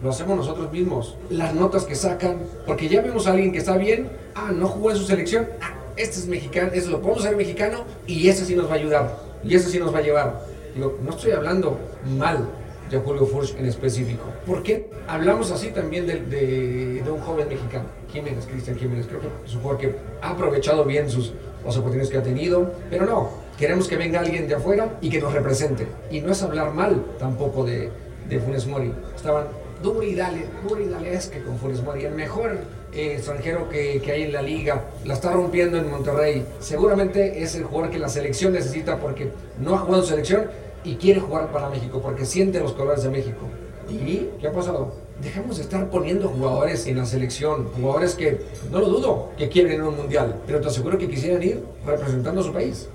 Lo 0.02 0.10
hacemos 0.10 0.36
nosotros 0.36 0.72
mismos. 0.72 1.16
Las 1.28 1.54
notas 1.54 1.84
que 1.84 1.94
sacan, 1.94 2.38
porque 2.66 2.88
ya 2.88 3.02
vemos 3.02 3.26
a 3.26 3.32
alguien 3.32 3.52
que 3.52 3.58
está 3.58 3.76
bien, 3.76 4.08
ah, 4.34 4.50
no 4.54 4.66
jugó 4.68 4.90
en 4.90 4.96
su 4.96 5.04
selección, 5.04 5.46
ah, 5.60 5.74
este 5.96 6.20
es 6.20 6.26
mexicano, 6.26 6.70
este 6.72 6.90
lo 6.90 7.02
podemos 7.02 7.24
hacer 7.24 7.36
mexicano 7.36 7.84
y 8.06 8.28
ese 8.28 8.44
sí 8.46 8.54
nos 8.54 8.68
va 8.68 8.72
a 8.72 8.76
ayudar. 8.76 9.18
Y 9.44 9.54
ese 9.54 9.68
sí 9.68 9.78
nos 9.78 9.92
va 9.92 9.98
a 9.98 10.02
llevar. 10.02 10.42
Digo, 10.74 10.98
no 11.04 11.10
estoy 11.10 11.32
hablando 11.32 11.78
mal 12.18 12.48
de 12.90 12.98
Julio 12.98 13.26
Furch 13.26 13.54
en 13.58 13.66
específico. 13.66 14.24
¿Por 14.46 14.62
qué 14.62 14.88
hablamos 15.06 15.50
así 15.50 15.68
también 15.68 16.06
de, 16.06 16.20
de, 16.20 17.10
un 17.10 17.20
joven 17.20 17.48
mexicano? 17.48 17.84
Jiménez, 18.12 18.46
Cristian 18.46 18.76
Jiménez, 18.76 19.06
creo 19.06 19.20
que 19.20 19.28
es 19.44 19.54
un 19.54 19.78
que 19.78 19.94
ha 20.22 20.30
aprovechado 20.30 20.84
bien 20.84 21.08
sus, 21.08 21.32
las 21.64 21.76
oportunidades 21.76 22.10
que 22.10 22.18
ha 22.18 22.22
tenido, 22.22 22.72
pero 22.88 23.06
no, 23.06 23.30
queremos 23.58 23.88
que 23.88 23.96
venga 23.96 24.20
alguien 24.20 24.48
de 24.48 24.54
afuera 24.54 24.98
y 25.00 25.10
que 25.10 25.20
nos 25.20 25.32
represente. 25.32 25.86
Y 26.10 26.20
no 26.20 26.32
es 26.32 26.42
hablar 26.42 26.72
mal 26.72 27.04
tampoco 27.18 27.64
de, 27.64 27.90
de 28.28 28.40
Funes 28.40 28.66
Mori. 28.66 28.92
Estaban 29.14 29.46
duro 29.82 30.02
y 30.02 30.14
dale, 30.14 30.46
duro 30.66 30.80
y 30.80 30.88
dale 30.88 31.14
es 31.14 31.26
que 31.26 31.42
con 31.42 31.58
Funes 31.58 31.82
Mori, 31.82 32.04
el 32.04 32.14
mejor 32.14 32.58
eh, 32.92 33.14
extranjero 33.16 33.68
que, 33.68 34.00
que, 34.02 34.12
hay 34.12 34.22
en 34.24 34.32
la 34.32 34.42
liga, 34.42 34.84
la 35.04 35.14
está 35.14 35.32
rompiendo 35.32 35.78
en 35.78 35.90
Monterrey. 35.90 36.44
Seguramente 36.60 37.42
es 37.42 37.54
el 37.54 37.64
jugador 37.64 37.90
que 37.90 37.98
la 37.98 38.08
selección 38.08 38.52
necesita 38.52 38.98
porque 38.98 39.30
no 39.58 39.74
ha 39.74 39.78
jugado 39.78 40.02
en 40.02 40.08
selección 40.08 40.44
y 40.84 40.96
quiere 40.96 41.20
jugar 41.20 41.52
para 41.52 41.68
México 41.68 42.00
porque 42.02 42.24
siente 42.24 42.60
los 42.60 42.72
colores 42.72 43.02
de 43.02 43.10
México. 43.10 43.46
¿Y 43.88 44.30
qué 44.40 44.48
ha 44.48 44.52
pasado? 44.52 44.92
Dejemos 45.22 45.58
de 45.58 45.64
estar 45.64 45.90
poniendo 45.90 46.28
jugadores 46.28 46.86
en 46.86 46.96
la 46.96 47.04
selección, 47.04 47.70
jugadores 47.74 48.14
que, 48.14 48.40
no 48.70 48.80
lo 48.80 48.88
dudo, 48.88 49.32
que 49.36 49.50
quieren 49.50 49.74
ir 49.74 49.80
a 49.80 49.88
un 49.88 49.96
mundial, 49.96 50.42
pero 50.46 50.62
te 50.62 50.68
aseguro 50.68 50.96
que 50.96 51.10
quisieran 51.10 51.42
ir 51.42 51.62
representando 51.84 52.40
a 52.40 52.44
su 52.44 52.52
país. 52.52 52.88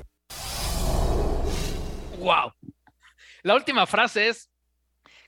¡Wow! 2.18 2.52
La 3.44 3.54
última 3.54 3.86
frase 3.86 4.30
es 4.30 4.50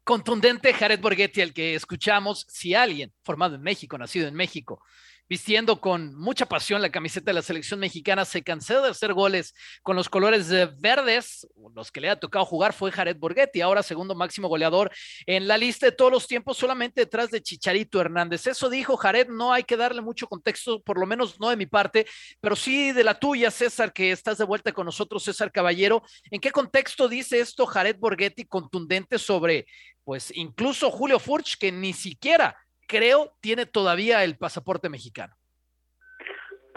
contundente 0.04 0.74
Jared 0.74 1.00
Borghetti, 1.00 1.42
el 1.42 1.54
que 1.54 1.76
escuchamos, 1.76 2.48
si 2.50 2.74
alguien 2.74 3.14
formado 3.24 3.54
en 3.54 3.62
México, 3.62 3.96
nacido 4.00 4.28
en 4.28 4.34
México, 4.34 4.82
vistiendo 5.30 5.80
con 5.82 6.16
mucha 6.16 6.46
pasión 6.46 6.82
la 6.82 6.90
camiseta 6.90 7.32
de 7.32 7.36
la 7.36 7.42
selección 7.42 7.80
mexicana, 7.80 8.26
se 8.26 8.44
cansó 8.44 8.82
de 8.82 8.90
hacer 8.90 9.13
goles 9.13 9.54
con 9.84 9.96
los 9.96 10.10
colores 10.10 10.50
verdes, 10.80 11.48
los 11.76 11.92
que 11.92 12.02
le 12.02 12.10
ha 12.10 12.20
tocado 12.20 12.46
jugar 12.46 12.74
fue 12.74 12.92
Jared 12.92 13.18
Borghetti, 13.18 13.62
ahora 13.62 13.84
segundo 13.84 14.16
máximo 14.16 14.48
goleador 14.48 14.92
en 15.26 15.48
la 15.48 15.58
lista 15.58 15.88
de 15.88 15.92
todos 15.92 16.12
los 16.12 16.28
tiempos, 16.28 16.58
solamente 16.58 17.02
detrás 17.02 17.32
de 17.32 17.42
Chicharito 17.42 18.00
Hernández. 18.00 18.48
Eso 18.48 18.70
dijo 18.70 18.98
Jared, 18.98 19.28
no 19.28 19.54
hay 19.54 19.63
que 19.63 19.78
darle 19.78 20.02
mucho 20.02 20.28
contexto, 20.28 20.82
por 20.82 21.00
lo 21.00 21.06
menos 21.06 21.40
no 21.40 21.50
de 21.50 21.58
mi 21.58 21.66
parte, 21.66 22.08
pero 22.40 22.56
sí 22.56 22.92
de 22.92 23.04
la 23.04 23.20
tuya, 23.20 23.52
César, 23.52 23.94
que 23.94 24.12
estás 24.12 24.38
de 24.38 24.46
vuelta 24.46 24.72
con 24.72 24.86
nosotros, 24.86 25.24
César 25.24 25.52
Caballero. 25.52 26.04
¿En 26.32 26.40
qué 26.40 26.52
contexto 26.52 27.08
dice 27.08 27.40
esto 27.40 27.66
Jared 27.66 27.98
Borghetti 27.98 28.46
contundente 28.46 29.20
sobre, 29.20 29.66
pues, 30.04 30.32
incluso 30.36 30.90
Julio 30.92 31.20
Furch, 31.20 31.58
que 31.58 31.72
ni 31.72 31.94
siquiera 31.94 32.56
creo, 32.88 33.34
tiene 33.41 33.65
todavía 33.65 34.23
el 34.23 34.38
pasaporte 34.38 34.89
mexicano. 34.89 35.36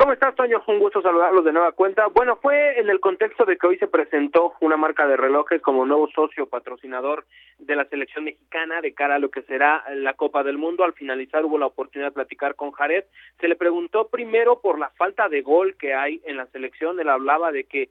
¿Cómo 0.01 0.15
estás, 0.15 0.35
Toño? 0.35 0.63
Un 0.67 0.79
gusto 0.79 1.03
saludarlos 1.03 1.45
de 1.45 1.53
nueva 1.53 1.73
cuenta. 1.73 2.07
Bueno, 2.07 2.37
fue 2.37 2.81
en 2.81 2.89
el 2.89 3.01
contexto 3.01 3.45
de 3.45 3.59
que 3.59 3.67
hoy 3.67 3.77
se 3.77 3.87
presentó 3.87 4.55
una 4.61 4.79
marca 4.79 5.07
de 5.07 5.15
relojes 5.15 5.61
como 5.61 5.85
nuevo 5.85 6.09
socio 6.15 6.47
patrocinador 6.47 7.27
de 7.59 7.77
la 7.77 7.85
selección 7.85 8.25
mexicana 8.25 8.81
de 8.81 8.95
cara 8.95 9.17
a 9.17 9.19
lo 9.19 9.31
que 9.31 9.43
será 9.43 9.85
la 9.95 10.15
Copa 10.15 10.43
del 10.43 10.57
Mundo. 10.57 10.85
Al 10.85 10.95
finalizar 10.95 11.45
hubo 11.45 11.59
la 11.59 11.67
oportunidad 11.67 12.09
de 12.09 12.15
platicar 12.15 12.55
con 12.55 12.71
Jared. 12.71 13.05
Se 13.41 13.49
le 13.49 13.57
preguntó 13.57 14.09
primero 14.09 14.63
por 14.63 14.79
la 14.79 14.89
falta 14.89 15.29
de 15.29 15.43
gol 15.43 15.77
que 15.77 15.93
hay 15.93 16.23
en 16.25 16.39
la 16.39 16.47
selección. 16.47 16.99
Él 16.99 17.11
hablaba 17.11 17.53
de 17.53 17.65
que 17.65 17.91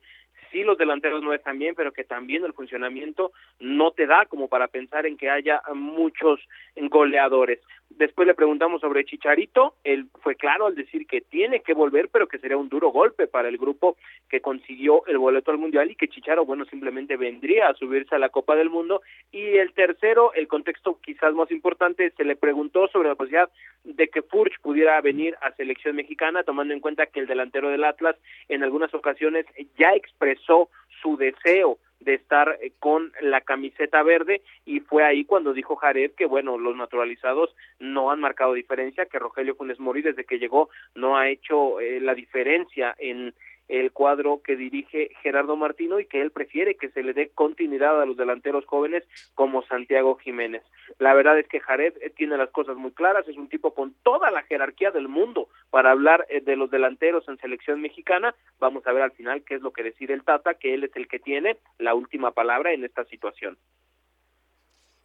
sí 0.51 0.63
los 0.63 0.79
delanteros 0.79 1.21
no 1.21 1.31
están 1.31 1.59
bien, 1.59 1.75
pero 1.75 1.91
que 1.91 2.03
también 2.03 2.43
el 2.43 2.53
funcionamiento 2.53 3.33
no 3.59 3.91
te 3.91 4.07
da 4.07 4.25
como 4.25 4.47
para 4.47 4.67
pensar 4.67 5.05
en 5.05 5.15
que 5.15 5.29
haya 5.29 5.61
muchos 5.75 6.39
goleadores. 6.75 7.59
Después 7.89 8.27
le 8.27 8.35
preguntamos 8.35 8.81
sobre 8.81 9.03
Chicharito, 9.03 9.73
él 9.83 10.05
fue 10.21 10.35
claro 10.35 10.67
al 10.67 10.75
decir 10.75 11.07
que 11.07 11.21
tiene 11.21 11.61
que 11.61 11.73
volver, 11.73 12.09
pero 12.09 12.27
que 12.27 12.37
sería 12.37 12.55
un 12.55 12.69
duro 12.69 12.91
golpe 12.91 13.27
para 13.27 13.49
el 13.49 13.57
grupo 13.57 13.97
que 14.29 14.41
consiguió 14.41 15.05
el 15.07 15.17
boleto 15.17 15.51
al 15.51 15.57
Mundial 15.57 15.89
y 15.89 15.95
que 15.95 16.07
Chicharo, 16.07 16.45
bueno, 16.45 16.65
simplemente 16.65 17.17
vendría 17.17 17.67
a 17.67 17.73
subirse 17.73 18.15
a 18.15 18.19
la 18.19 18.29
Copa 18.29 18.55
del 18.55 18.69
Mundo. 18.69 19.01
Y 19.31 19.57
el 19.57 19.73
tercero, 19.73 20.33
el 20.33 20.47
contexto 20.47 20.99
quizás 21.01 21.33
más 21.33 21.51
importante, 21.51 22.11
se 22.11 22.23
le 22.23 22.35
preguntó 22.35 22.87
sobre 22.89 23.09
la 23.09 23.15
posibilidad 23.15 23.49
de 23.83 24.07
que 24.07 24.21
Furch 24.21 24.59
pudiera 24.61 25.01
venir 25.01 25.35
a 25.41 25.51
selección 25.53 25.95
mexicana, 25.95 26.43
tomando 26.43 26.73
en 26.73 26.79
cuenta 26.79 27.07
que 27.07 27.19
el 27.19 27.27
delantero 27.27 27.69
del 27.69 27.83
Atlas 27.83 28.15
en 28.49 28.63
algunas 28.63 28.93
ocasiones 28.93 29.45
ya 29.77 29.95
expresó 29.95 30.69
su 31.01 31.17
deseo 31.17 31.77
de 31.99 32.13
estar 32.13 32.57
eh, 32.61 32.71
con 32.79 33.11
la 33.21 33.41
camiseta 33.41 34.03
verde 34.03 34.41
y 34.65 34.79
fue 34.79 35.03
ahí 35.03 35.25
cuando 35.25 35.53
dijo 35.53 35.75
Jared 35.75 36.11
que 36.11 36.25
bueno 36.25 36.57
los 36.57 36.75
naturalizados 36.75 37.55
no 37.79 38.11
han 38.11 38.19
marcado 38.19 38.53
diferencia 38.53 39.05
que 39.05 39.19
Rogelio 39.19 39.55
Funes 39.55 39.79
Mori 39.79 40.01
desde 40.01 40.23
que 40.23 40.39
llegó 40.39 40.69
no 40.95 41.17
ha 41.17 41.29
hecho 41.29 41.79
eh, 41.79 41.99
la 41.99 42.15
diferencia 42.15 42.95
en 42.97 43.33
el 43.69 43.91
cuadro 43.91 44.41
que 44.43 44.55
dirige 44.55 45.11
Gerardo 45.21 45.55
Martino 45.55 45.99
y 45.99 46.05
que 46.05 46.21
él 46.21 46.31
prefiere 46.31 46.75
que 46.75 46.89
se 46.89 47.03
le 47.03 47.13
dé 47.13 47.29
continuidad 47.29 48.01
a 48.01 48.05
los 48.05 48.17
delanteros 48.17 48.65
jóvenes 48.65 49.03
como 49.35 49.63
Santiago 49.63 50.17
Jiménez. 50.17 50.63
La 50.97 51.13
verdad 51.13 51.39
es 51.39 51.47
que 51.47 51.59
Jared 51.59 51.93
eh, 52.01 52.09
tiene 52.09 52.35
las 52.35 52.49
cosas 52.49 52.75
muy 52.75 52.91
claras, 52.91 53.27
es 53.27 53.37
un 53.37 53.47
tipo 53.47 53.73
con 53.73 53.93
toda 54.03 54.31
la 54.31 54.43
jerarquía 54.43 54.91
del 54.91 55.07
mundo 55.07 55.47
para 55.69 55.91
hablar 55.91 56.25
eh, 56.29 56.41
de 56.41 56.55
los 56.55 56.71
delanteros 56.71 57.27
en 57.29 57.37
selección 57.37 57.79
mexicana. 57.79 58.35
Vamos 58.59 58.85
a 58.87 58.91
ver 58.91 59.03
al 59.03 59.11
final 59.11 59.43
qué 59.43 59.55
es 59.55 59.61
lo 59.61 59.71
que 59.71 59.83
decide 59.83 60.13
el 60.13 60.23
Tata, 60.23 60.55
que 60.55 60.73
él 60.73 60.83
es 60.83 60.95
el 60.95 61.07
que 61.07 61.19
tiene 61.19 61.57
la 61.77 61.93
última 61.93 62.31
palabra 62.31 62.73
en 62.73 62.83
esta 62.83 63.05
situación. 63.05 63.57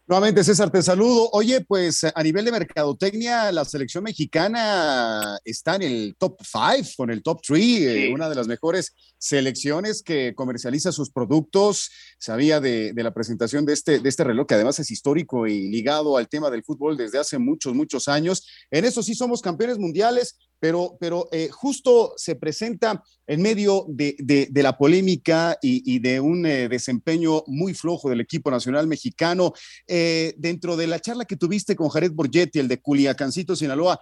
Nuevamente, 0.07 0.43
César, 0.43 0.69
te 0.69 0.83
saludo. 0.83 1.29
Oye, 1.31 1.61
pues 1.61 2.03
a 2.03 2.21
nivel 2.21 2.45
de 2.45 2.51
mercadotecnia, 2.51 3.51
la 3.51 3.65
selección 3.65 4.03
mexicana 4.03 5.39
está 5.43 5.77
en 5.77 5.81
el 5.81 6.15
top 6.19 6.37
five, 6.43 6.87
con 6.95 7.09
el 7.09 7.23
top 7.23 7.41
three, 7.41 7.83
eh, 7.83 8.13
una 8.13 8.29
de 8.29 8.35
las 8.35 8.45
mejores 8.45 8.93
selecciones 9.17 10.03
que 10.03 10.35
comercializa 10.35 10.91
sus 10.91 11.09
productos. 11.09 11.89
Sabía 12.19 12.59
de, 12.59 12.93
de, 12.93 13.03
la 13.03 13.15
presentación 13.15 13.65
de 13.65 13.73
este, 13.73 13.97
de 13.97 14.07
este 14.07 14.23
reloj, 14.23 14.45
que 14.45 14.53
además 14.53 14.77
es 14.77 14.91
histórico 14.91 15.47
y 15.47 15.69
ligado 15.69 16.17
al 16.17 16.29
tema 16.29 16.51
del 16.51 16.63
fútbol 16.63 16.97
desde 16.97 17.17
hace 17.17 17.39
muchos, 17.39 17.73
muchos 17.73 18.07
años. 18.07 18.47
En 18.69 18.85
eso 18.85 19.01
sí 19.01 19.15
somos 19.15 19.41
campeones 19.41 19.79
mundiales 19.79 20.37
pero, 20.65 20.97
pero 20.99 21.29
eh, 21.31 21.47
justo 21.51 22.15
se 22.17 22.33
presenta 22.33 23.03
en 23.27 23.41
medio 23.41 23.85
de, 23.87 24.15
de, 24.19 24.63
la 24.63 24.77
polémica 24.77 25.57
y, 25.61 25.99
de 25.99 26.19
un 26.19 26.45
eh, 26.45 26.67
desempeño 26.67 27.43
muy 27.47 27.73
flojo 27.73 28.09
del 28.09 28.21
equipo 28.21 28.49
nacional 28.51 28.87
mexicano. 28.87 29.53
Eh, 29.87 30.33
dentro 30.37 30.75
de 30.75 30.87
la 30.87 30.99
charla 30.99 31.25
que 31.25 31.35
tuviste 31.35 31.75
con 31.75 31.89
Jared 31.89 32.11
Borgetti, 32.13 32.59
el 32.59 32.67
de 32.67 32.81
Culiacancito, 32.81 33.55
Sinaloa, 33.55 33.99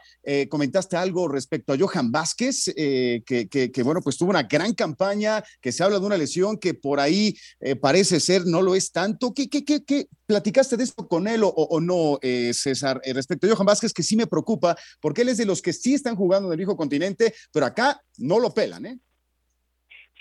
comentaste 0.50 0.96
algo 0.96 1.28
respecto 1.28 1.74
a 1.74 1.78
Johan 1.78 2.12
Vázquez, 2.12 2.66
que, 2.76 3.48
que, 3.50 3.72
que, 3.72 3.84
bueno, 3.84 4.02
pues 4.02 4.18
tuvo 4.18 4.30
una 4.30 4.44
gran 4.44 4.74
campaña, 4.74 5.44
que 5.62 5.72
se 5.72 5.84
habla 5.84 6.00
de 6.00 6.06
una 6.06 6.18
lesión 6.18 6.58
que 6.58 6.74
por 6.74 7.00
ahí 7.00 7.36
parece 7.82 8.20
ser 8.20 8.46
no 8.46 8.62
lo 8.62 8.76
es 8.76 8.92
tanto. 8.92 9.34
¿Qué, 9.34 9.50
qué, 9.50 9.64
qué, 9.64 9.84
qué 9.86 10.08
platicaste 10.26 10.76
de 10.76 10.84
esto 10.84 11.08
con 11.08 11.28
él 11.28 11.44
o, 11.44 11.50
o 11.50 11.80
no, 11.80 12.20
César, 12.52 13.02
respecto 13.06 13.48
a 13.48 13.56
Johan 13.56 13.68
Vázquez, 13.68 13.94
que 13.94 14.04
sí 14.04 14.18
me 14.18 14.28
preocupa, 14.28 14.76
porque 15.00 15.22
él 15.22 15.30
es 15.30 15.38
de 15.38 15.46
los 15.46 15.62
que 15.62 15.72
sí 15.72 15.94
están 15.94 16.18
jugando 16.18 16.53
del 16.54 16.66
viejo 16.66 16.78
continente, 16.78 17.34
pero 17.52 17.66
acá 17.66 18.00
no 18.20 18.40
lo 18.40 18.54
pelan, 18.54 18.86
¿eh? 18.86 18.98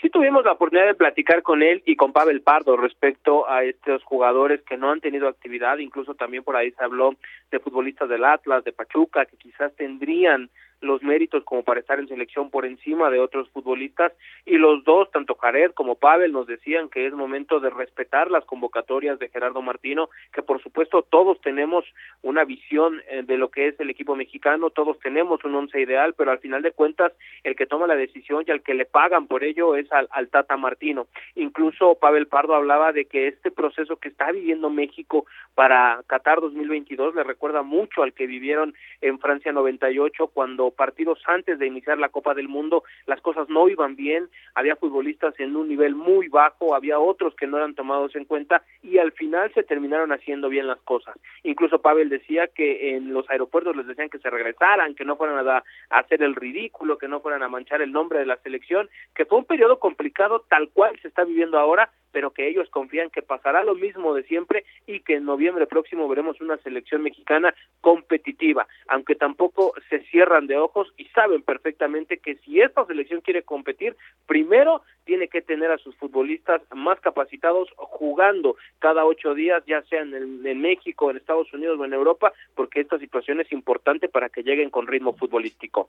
Sí 0.01 0.11
tuvimos 0.11 0.45
la 0.45 0.53
oportunidad 0.53 0.89
de 0.89 0.97
platicar 0.97 1.43
con 1.43 1.63
él 1.63 1.81
y 1.87 1.95
con 1.95 2.13
Pavel 2.13 2.43
Pardo 2.43 2.77
respecto 2.77 3.49
a 3.49 3.63
estos 3.63 4.03
jugadores 4.03 4.61
que 4.63 4.77
no 4.77 4.91
han 4.91 5.01
tenido 5.01 5.29
actividad, 5.29 5.79
incluso 5.79 6.17
también 6.17 6.43
por 6.43 6.57
ahí 6.57 6.73
se 6.73 6.83
habló 6.83 7.15
de 7.53 7.61
futbolistas 7.61 8.09
del 8.09 8.25
Atlas, 8.25 8.65
de 8.65 8.73
Pachuca, 8.73 9.27
que 9.27 9.37
quizás 9.37 9.73
tendrían 9.77 10.51
los 10.83 11.03
méritos 11.03 11.45
como 11.45 11.63
para 11.63 11.81
estar 11.81 11.99
en 11.99 12.09
selección 12.09 12.51
por 12.51 12.67
encima 12.67 13.11
de 13.11 13.21
otros 13.21 13.49
futbolistas 13.51 14.13
y 14.45 14.59
los 14.59 14.85
dos, 14.85 15.11
tanto 15.11 15.35
Jared 15.37 15.73
como 15.73 15.95
Pavel, 15.95 16.33
nos 16.33 16.47
decían 16.47 16.89
que 16.89 17.07
es 17.07 17.15
momento 17.15 17.61
de 17.61 17.71
respetar 17.71 18.31
las 18.31 18.45
convocatorias 18.45 19.19
de 19.19 19.29
Gerardo 19.29 19.63
Martino, 19.63 20.11
que 20.33 20.43
por 20.43 20.63
supuesto 20.63 21.03
todos 21.03 21.41
tenemos 21.41 21.85
una 22.23 22.45
visión 22.45 23.01
eh, 23.09 23.23
de 23.23 23.39
lo 23.39 23.51
que 23.51 23.69
es 23.69 23.81
el 23.81 23.91
equipo 23.91 24.17
mexicano, 24.17 24.71
todos 24.71 24.99
tenemos 24.99 25.45
un 25.45 25.55
once 25.55 25.81
ideal, 25.81 26.15
pero 26.15 26.33
al 26.33 26.41
final 26.41 26.63
de 26.63 26.73
cuentas 26.73 27.13
el 27.45 27.57
que 27.57 27.67
toma 27.67 27.87
la 27.87 27.97
decisión 27.97 28.45
y 28.47 28.51
al 28.51 28.63
que 28.63 28.75
le 28.75 28.85
pagan 28.85 29.29
por 29.29 29.45
ello 29.45 29.77
es 29.77 29.91
al, 29.93 30.09
al 30.11 30.29
Tata 30.29 30.57
Martino. 30.57 31.07
Incluso 31.37 31.95
Pavel 31.95 32.27
Pardo 32.27 32.55
hablaba 32.55 32.93
de 32.93 33.05
que 33.05 33.29
este 33.29 33.51
proceso 33.51 33.97
que 33.97 34.09
está 34.09 34.33
viviendo 34.33 34.69
México 34.69 35.27
para 35.55 36.03
Qatar 36.07 36.41
2022 36.41 37.15
le 37.15 37.23
recuerda 37.23 37.63
mucho 37.63 38.03
al 38.03 38.13
que 38.13 38.27
vivieron 38.27 38.75
en 39.01 39.19
Francia 39.19 39.53
98 39.53 40.29
cuando 40.29 40.72
partidos 40.73 41.21
antes 41.27 41.59
de 41.59 41.67
iniciar 41.67 41.99
la 41.99 42.09
Copa 42.09 42.35
del 42.35 42.49
Mundo 42.49 42.85
las 43.07 43.21
cosas 43.21 43.49
no 43.49 43.69
iban 43.69 43.97
bien, 43.97 44.29
había 44.55 44.77
futbolistas 44.77 45.39
en 45.39 45.57
un 45.57 45.69
nivel 45.69 45.95
muy 45.95 46.29
bajo, 46.29 46.75
había 46.75 46.99
otros 46.99 47.35
que 47.35 47.47
no 47.47 47.57
eran 47.57 47.75
tomados 47.75 48.15
en 48.17 48.25
cuenta 48.25 48.63
y 48.83 48.99
al 48.99 49.13
final 49.13 49.53
se 49.55 49.63
terminaron 49.63 50.13
haciendo 50.13 50.49
bien 50.49 50.67
las 50.67 50.81
cosas. 50.83 51.17
Incluso 51.43 51.81
Pavel 51.81 52.09
decía 52.09 52.47
que 52.49 52.97
en 52.97 53.13
los 53.13 53.29
aeropuertos 53.31 53.77
les 53.77 53.87
decían 53.87 54.09
que 54.09 54.19
se 54.19 54.31
regresaran, 54.31 54.95
que 54.95 55.05
no 55.05 55.17
fueran 55.17 55.47
a, 55.49 55.65
hacer 55.91 56.23
el 56.23 56.35
ridículo, 56.35 56.99
que 56.99 57.09
no 57.09 57.21
fueran 57.21 57.43
a 57.43 57.49
manchar 57.49 57.83
el 57.83 57.93
nombre 57.93 58.19
de 58.19 58.27
la 58.27 58.37
selección, 58.39 58.89
que 59.15 59.25
fue 59.25 59.39
un 59.39 59.45
periodo 59.45 59.79
complicado 59.79 60.45
tal 60.49 60.69
cual 60.71 60.99
se 61.01 61.09
está 61.09 61.25
viviendo 61.25 61.59
ahora, 61.59 61.91
pero 62.13 62.31
que 62.31 62.49
ellos 62.49 62.69
confían 62.71 63.11
que 63.11 63.23
pasará 63.23 63.65
lo 63.65 63.75
mismo 63.75 64.15
de 64.15 64.23
siempre 64.25 64.65
y 64.87 65.01
que 65.01 65.17
en 65.17 65.25
noviembre 65.25 65.67
próximo 65.67 66.09
veremos 66.09 66.41
una 66.41 66.59
selección 66.59 67.03
mexicana 67.03 67.55
competitiva, 67.81 68.67
aunque 68.89 69.15
tampoco 69.15 69.73
se 69.89 70.01
cierran 70.05 70.47
de 70.47 70.59
ojos 70.59 70.93
y 70.97 71.07
saben 71.07 71.43
perfectamente 71.43 72.19
que 72.19 72.37
si 72.37 72.61
esta 72.61 72.85
selección 72.87 73.21
quiere 73.21 73.43
competir, 73.43 73.97
primero 74.27 74.83
tiene 75.05 75.29
que 75.29 75.43
tener 75.43 75.71
a 75.71 75.79
sus 75.79 75.97
futbolistas 75.97 76.63
más 76.75 77.01
capacitados 77.01 77.69
jugando 77.77 78.57
cada 78.79 79.05
ocho 79.05 79.35
días, 79.35 79.63
ya 79.67 79.83
sea 79.83 80.03
en, 80.03 80.61
México, 80.61 81.11
en 81.11 81.17
Estados 81.17 81.53
Unidos 81.53 81.79
o 81.79 81.85
en 81.85 81.93
Europa, 81.93 82.33
porque 82.55 82.81
esta 82.81 82.99
situación 82.99 83.41
es 83.41 83.51
importante 83.53 84.09
para 84.09 84.29
que 84.29 84.43
lleguen 84.43 84.71
con 84.71 84.87
ritmo 84.87 85.15
futbolístico. 85.15 85.89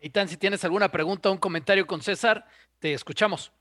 Itán, 0.00 0.28
si 0.28 0.36
tienes 0.36 0.64
alguna 0.64 0.90
pregunta 0.90 1.28
o 1.28 1.32
un 1.32 1.38
comentario 1.38 1.86
con 1.86 2.02
César, 2.02 2.44
te 2.78 2.92
escuchamos. 2.92 3.52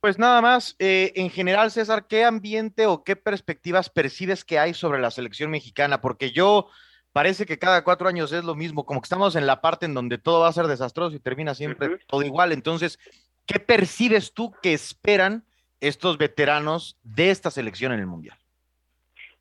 Pues 0.00 0.18
nada 0.18 0.40
más, 0.40 0.76
eh, 0.78 1.12
en 1.14 1.28
general, 1.28 1.70
César, 1.70 2.06
¿qué 2.08 2.24
ambiente 2.24 2.86
o 2.86 3.04
qué 3.04 3.16
perspectivas 3.16 3.90
percibes 3.90 4.46
que 4.46 4.58
hay 4.58 4.72
sobre 4.72 4.98
la 4.98 5.10
selección 5.10 5.50
mexicana? 5.50 6.00
Porque 6.00 6.30
yo 6.30 6.68
parece 7.12 7.44
que 7.44 7.58
cada 7.58 7.84
cuatro 7.84 8.08
años 8.08 8.32
es 8.32 8.42
lo 8.44 8.54
mismo, 8.54 8.86
como 8.86 9.02
que 9.02 9.06
estamos 9.06 9.36
en 9.36 9.46
la 9.46 9.60
parte 9.60 9.84
en 9.84 9.92
donde 9.92 10.16
todo 10.16 10.40
va 10.40 10.48
a 10.48 10.52
ser 10.52 10.66
desastroso 10.68 11.16
y 11.16 11.20
termina 11.20 11.54
siempre 11.54 11.88
uh 11.88 11.90
-huh. 11.92 12.06
todo 12.06 12.22
igual. 12.22 12.52
Entonces, 12.52 12.98
¿qué 13.46 13.60
percibes 13.60 14.32
tú 14.32 14.54
que 14.62 14.72
esperan 14.72 15.44
estos 15.80 16.16
veteranos 16.16 16.96
de 17.02 17.30
esta 17.30 17.50
selección 17.50 17.92
en 17.92 18.00
el 18.00 18.06
Mundial? 18.06 18.38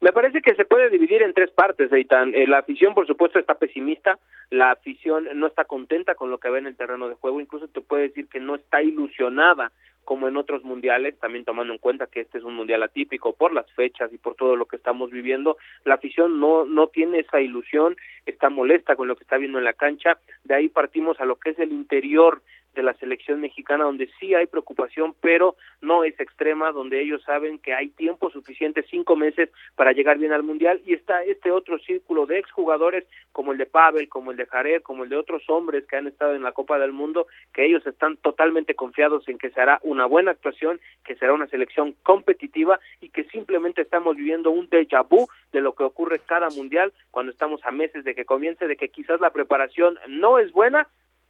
Me 0.02 0.12
parece 0.12 0.42
que 0.42 0.56
se 0.56 0.66
puede 0.66 0.90
dividir 0.90 1.22
en 1.22 1.34
tres 1.34 1.52
partes, 1.52 1.92
Eitan. 1.92 2.34
Eh, 2.34 2.48
la 2.48 2.60
afición, 2.60 2.94
por 2.94 3.06
supuesto, 3.06 3.38
está 3.38 3.56
pesimista, 3.56 4.18
la 4.50 4.72
afición 4.72 5.28
no 5.36 5.48
está 5.48 5.66
contenta 5.66 6.16
con 6.16 6.32
lo 6.32 6.38
que 6.38 6.50
ve 6.50 6.60
en 6.60 6.68
el 6.68 6.78
terreno 6.78 7.10
de 7.10 7.16
juego, 7.16 7.42
incluso 7.42 7.68
te 7.68 7.82
puede 7.82 8.04
decir 8.04 8.28
que 8.28 8.40
no 8.40 8.56
está 8.56 8.82
ilusionada 8.82 9.72
como 10.10 10.28
en 10.28 10.38
otros 10.38 10.64
mundiales, 10.64 11.20
también 11.20 11.46
tomando 11.46 11.72
en 11.72 11.78
cuenta 11.78 12.08
que 12.08 12.22
este 12.22 12.40
es 12.40 12.44
un 12.44 12.56
mundial 12.56 12.82
atípico 12.82 13.34
por 13.34 13.54
las 13.54 13.72
fechas 13.74 14.12
y 14.12 14.18
por 14.18 14.34
todo 14.34 14.56
lo 14.56 14.66
que 14.66 14.78
estamos 14.78 15.12
viviendo, 15.12 15.58
la 15.86 15.94
afición 15.94 16.40
no 16.40 16.66
no 16.66 16.88
tiene 16.88 17.20
esa 17.20 17.40
ilusión, 17.42 17.96
está 18.26 18.50
molesta 18.50 18.96
con 18.96 19.08
lo 19.08 19.16
que 19.16 19.24
está 19.24 19.38
viendo 19.38 19.60
en 19.60 19.66
la 19.66 19.74
cancha, 19.74 20.18
de 20.46 20.56
ahí 20.56 20.68
partimos 20.68 21.20
a 21.20 21.26
lo 21.26 21.36
que 21.36 21.52
es 21.52 21.60
el 21.60 21.72
interior 21.72 22.42
de 22.74 22.84
la 22.84 22.94
selección 22.96 23.42
mexicana 23.42 23.84
donde 23.84 24.10
sí 24.20 24.36
hay 24.36 24.48
preocupación 24.48 25.16
pero 25.22 25.56
no 25.82 26.04
es 26.04 26.20
extrema 26.20 26.72
donde 26.72 27.02
ellos 27.02 27.22
saben 27.24 27.60
que 27.60 27.74
hay 27.74 27.90
tiempo 27.90 28.30
suficiente 28.30 28.86
cinco 28.90 29.16
meses 29.16 29.50
para 29.76 29.92
llegar 29.92 30.18
bien 30.18 30.34
al 30.34 30.44
mundial 30.44 30.82
y 30.86 30.94
está 30.94 31.24
este 31.24 31.52
otro 31.52 31.80
círculo 31.80 32.26
de 32.26 32.40
exjugadores 32.40 33.06
como 33.32 33.52
el 33.52 33.58
de 33.58 33.66
Pavel 33.66 34.08
como 34.10 34.32
el 34.32 34.38
de 34.38 34.46
Jared 34.46 34.82
como 34.82 35.04
el 35.04 35.10
de 35.10 35.18
otros 35.18 35.44
hombres 35.50 35.86
que 35.88 35.98
han 35.98 36.08
estado 36.08 36.36
en 36.36 36.44
la 36.44 36.52
Copa 36.52 36.80
del 36.80 36.92
Mundo 36.92 37.28
que 37.54 37.66
ellos 37.66 37.86
están 37.86 38.18
totalmente 38.18 38.76
confiados 38.76 39.28
en 39.28 39.38
que 39.38 39.50
se 39.50 39.62
hará 39.62 39.80
una 39.84 40.06
buena 40.06 40.32
actuación 40.32 40.80
que 41.04 41.16
será 41.16 41.34
una 41.34 41.48
selección 41.48 41.96
competitiva 42.04 42.80
y 43.02 43.10
que 43.10 43.24
simplemente 43.26 43.82
estamos 43.82 44.16
viviendo 44.16 44.52
un 44.52 44.70
déjà 44.70 45.04
vu 45.08 45.28
de 45.52 45.62
lo 45.62 45.74
que 45.74 45.84
ocurre 45.84 46.20
cada 46.20 46.50
mundial 46.50 46.94
cuando 47.12 47.32
estamos 47.32 47.62
a 47.66 47.72
meses 47.72 48.04
de 48.04 48.16
que 48.16 48.26
comience 48.26 48.68
de 48.68 48.78
que 48.78 48.90
quizás 48.90 49.20
la 49.20 49.32
preparación 49.32 49.98
no 50.08 50.40
es 50.40 50.52
buena 50.52 50.88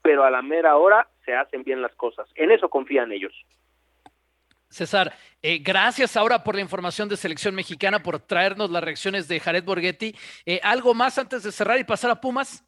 pero 0.10 0.24
a 0.24 0.32
la 0.32 0.42
mera 0.42 0.76
hora 0.76 1.08
se 1.24 1.36
hacen 1.36 1.64
bien 1.64 1.84
las 1.84 1.94
cosas. 1.94 2.28
En 2.34 2.50
eso 2.50 2.68
confían 2.68 3.12
ellos. 3.12 3.32
César, 4.68 5.14
eh, 5.44 5.60
gracias 5.60 6.18
ahora 6.18 6.44
por 6.44 6.56
la 6.56 6.62
información 6.62 7.08
de 7.10 7.16
selección 7.16 7.54
mexicana, 7.54 8.02
por 8.02 8.18
traernos 8.18 8.72
las 8.72 8.84
reacciones 8.84 9.28
de 9.28 9.40
Jared 9.40 9.64
Borghetti. 9.64 10.16
Eh, 10.48 10.60
¿Algo 10.64 10.96
más 10.96 11.20
antes 11.20 11.44
de 11.44 11.52
cerrar 11.52 11.78
y 11.78 11.84
pasar 11.84 12.10
a 12.10 12.20
Pumas? 12.20 12.66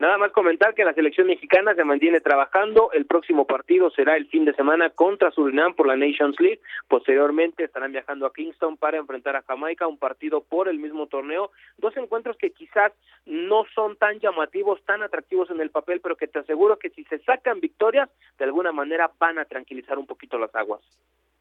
Nada 0.00 0.16
más 0.16 0.32
comentar 0.32 0.72
que 0.74 0.82
la 0.82 0.94
selección 0.94 1.26
mexicana 1.26 1.74
se 1.74 1.84
mantiene 1.84 2.22
trabajando. 2.22 2.90
El 2.92 3.04
próximo 3.04 3.46
partido 3.46 3.90
será 3.90 4.16
el 4.16 4.28
fin 4.28 4.46
de 4.46 4.54
semana 4.54 4.88
contra 4.88 5.30
Surinam 5.30 5.74
por 5.74 5.86
la 5.86 5.94
Nations 5.94 6.40
League. 6.40 6.62
Posteriormente 6.88 7.64
estarán 7.64 7.92
viajando 7.92 8.24
a 8.24 8.32
Kingston 8.32 8.78
para 8.78 8.96
enfrentar 8.96 9.36
a 9.36 9.42
Jamaica, 9.42 9.86
un 9.86 9.98
partido 9.98 10.40
por 10.40 10.70
el 10.70 10.78
mismo 10.78 11.06
torneo. 11.06 11.50
Dos 11.76 11.94
encuentros 11.98 12.38
que 12.38 12.50
quizás 12.50 12.94
no 13.26 13.66
son 13.74 13.94
tan 13.96 14.18
llamativos, 14.20 14.82
tan 14.86 15.02
atractivos 15.02 15.50
en 15.50 15.60
el 15.60 15.68
papel, 15.68 16.00
pero 16.00 16.16
que 16.16 16.28
te 16.28 16.38
aseguro 16.38 16.78
que 16.78 16.88
si 16.88 17.04
se 17.04 17.18
sacan 17.18 17.60
victorias, 17.60 18.08
de 18.38 18.46
alguna 18.46 18.72
manera 18.72 19.10
van 19.18 19.38
a 19.38 19.44
tranquilizar 19.44 19.98
un 19.98 20.06
poquito 20.06 20.38
las 20.38 20.54
aguas. 20.54 20.80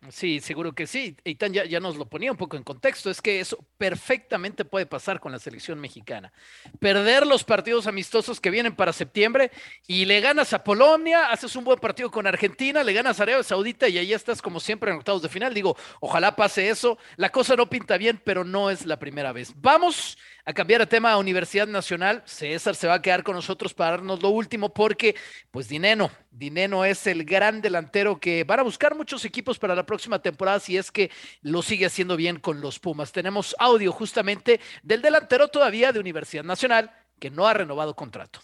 Sí, 0.07 0.39
seguro 0.39 0.71
que 0.71 0.88
sí. 0.88 1.17
Eitan 1.25 1.51
ya, 1.51 1.65
ya 1.65 1.81
nos 1.81 1.97
lo 1.97 2.05
ponía 2.05 2.31
un 2.31 2.38
poco 2.38 2.55
en 2.55 2.63
contexto. 2.63 3.09
Es 3.09 3.21
que 3.21 3.41
eso 3.41 3.57
perfectamente 3.77 4.63
puede 4.63 4.85
pasar 4.85 5.19
con 5.19 5.33
la 5.33 5.39
selección 5.39 5.77
mexicana. 5.77 6.31
Perder 6.79 7.27
los 7.27 7.43
partidos 7.43 7.85
amistosos 7.85 8.39
que 8.39 8.49
vienen 8.49 8.77
para 8.77 8.93
septiembre 8.93 9.51
y 9.88 10.05
le 10.05 10.21
ganas 10.21 10.53
a 10.53 10.63
Polonia, 10.63 11.29
haces 11.31 11.53
un 11.57 11.65
buen 11.65 11.79
partido 11.79 12.09
con 12.12 12.27
Argentina, 12.27 12.81
le 12.81 12.93
ganas 12.93 13.19
a 13.19 13.23
Arabia 13.23 13.43
Saudita 13.43 13.89
y 13.89 13.97
ahí 13.97 14.13
estás 14.13 14.41
como 14.41 14.62
siempre 14.62 14.89
en 14.89 14.97
octavos 14.97 15.21
de 15.21 15.27
final. 15.27 15.53
Digo, 15.53 15.75
ojalá 15.99 16.33
pase 16.33 16.69
eso. 16.69 16.97
La 17.17 17.29
cosa 17.29 17.57
no 17.57 17.69
pinta 17.69 17.97
bien, 17.97 18.21
pero 18.23 18.45
no 18.45 18.69
es 18.69 18.85
la 18.85 18.99
primera 18.99 19.33
vez. 19.33 19.51
Vamos 19.57 20.17
a 20.49 20.53
cambiar 20.53 20.81
de 20.81 20.88
tema 20.88 21.12
a 21.12 21.17
Universidad 21.19 21.67
Nacional. 21.67 22.23
César 22.25 22.75
se 22.75 22.88
va 22.88 22.95
a 22.95 23.01
quedar 23.03 23.21
con 23.21 23.35
nosotros 23.35 23.71
para 23.71 23.91
darnos 23.91 24.23
lo 24.23 24.29
último 24.29 24.73
porque, 24.73 25.15
pues, 25.51 25.67
Dineno, 25.67 26.09
Dineno 26.31 26.85
es 26.85 27.05
el 27.05 27.23
gran 27.23 27.62
delantero 27.62 28.19
que 28.19 28.43
van 28.45 28.59
a 28.59 28.63
buscar 28.63 28.95
muchos 28.95 29.23
equipos 29.25 29.59
para 29.59 29.75
la 29.75 29.85
próxima 29.85 30.17
temporada 30.17 30.59
si 30.59 30.75
es 30.75 30.89
que 30.89 31.12
lo 31.43 31.62
sigue 31.62 31.85
haciendo 31.85 32.17
bien 32.17 32.39
con 32.39 32.62
los 32.62 32.79
Pumas. 32.79 33.12
Tenemos 33.12 33.55
audio 33.59 33.91
justamente 33.91 34.59
del 34.81 35.03
delantero 35.03 35.49
todavía 35.49 35.91
de 35.91 35.99
Universidad 35.99 36.43
Nacional 36.43 36.91
que 37.19 37.29
no 37.29 37.45
ha 37.45 37.53
renovado 37.53 37.95
contrato. 37.95 38.39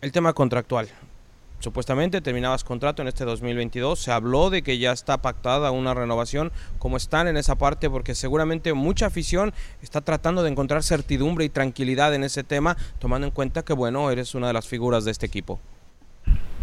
El 0.00 0.12
tema 0.12 0.32
contractual. 0.34 0.88
Supuestamente 1.60 2.22
terminabas 2.22 2.64
contrato 2.64 3.02
en 3.02 3.08
este 3.08 3.26
2022. 3.26 4.00
Se 4.00 4.10
habló 4.10 4.48
de 4.48 4.62
que 4.62 4.78
ya 4.78 4.92
está 4.92 5.20
pactada 5.20 5.70
una 5.72 5.92
renovación. 5.92 6.52
¿Cómo 6.78 6.96
están 6.96 7.28
en 7.28 7.36
esa 7.36 7.56
parte? 7.56 7.90
Porque 7.90 8.14
seguramente 8.14 8.72
mucha 8.72 9.04
afición 9.06 9.52
está 9.82 10.00
tratando 10.00 10.42
de 10.42 10.50
encontrar 10.50 10.82
certidumbre 10.82 11.44
y 11.44 11.50
tranquilidad 11.50 12.14
en 12.14 12.24
ese 12.24 12.44
tema, 12.44 12.78
tomando 12.98 13.26
en 13.26 13.30
cuenta 13.30 13.62
que, 13.62 13.74
bueno, 13.74 14.10
eres 14.10 14.34
una 14.34 14.46
de 14.46 14.54
las 14.54 14.66
figuras 14.66 15.04
de 15.04 15.10
este 15.10 15.26
equipo. 15.26 15.60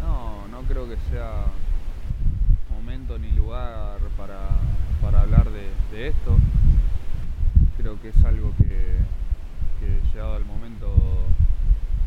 No, 0.02 0.48
no 0.48 0.68
creo 0.68 0.90
que 0.90 0.98
sea 1.12 1.46
momento 2.72 3.20
ni 3.20 3.32
lugar 3.34 4.00
para, 4.18 4.50
para 5.00 5.22
hablar 5.22 5.52
de, 5.52 5.70
de, 5.96 6.08
esto. 6.08 6.38
Creo 7.78 8.02
que 8.02 8.10
es 8.10 8.26
algo 8.26 8.52
que, 8.58 8.96
que 9.80 10.02
llegado 10.12 10.38
el 10.38 10.46
momento 10.46 10.92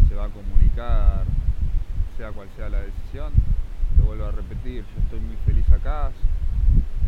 se 0.09 0.17
va 0.17 0.25
a 0.25 0.29
comunicar 0.31 1.30
sea 2.21 2.33
cual 2.33 2.49
sea 2.55 2.69
la 2.69 2.81
decisión. 2.83 3.33
Te 3.97 4.03
vuelvo 4.03 4.27
a 4.27 4.31
repetir, 4.31 4.85
yo 4.85 5.03
estoy 5.03 5.21
muy 5.21 5.37
feliz 5.47 5.65
acá, 5.71 6.09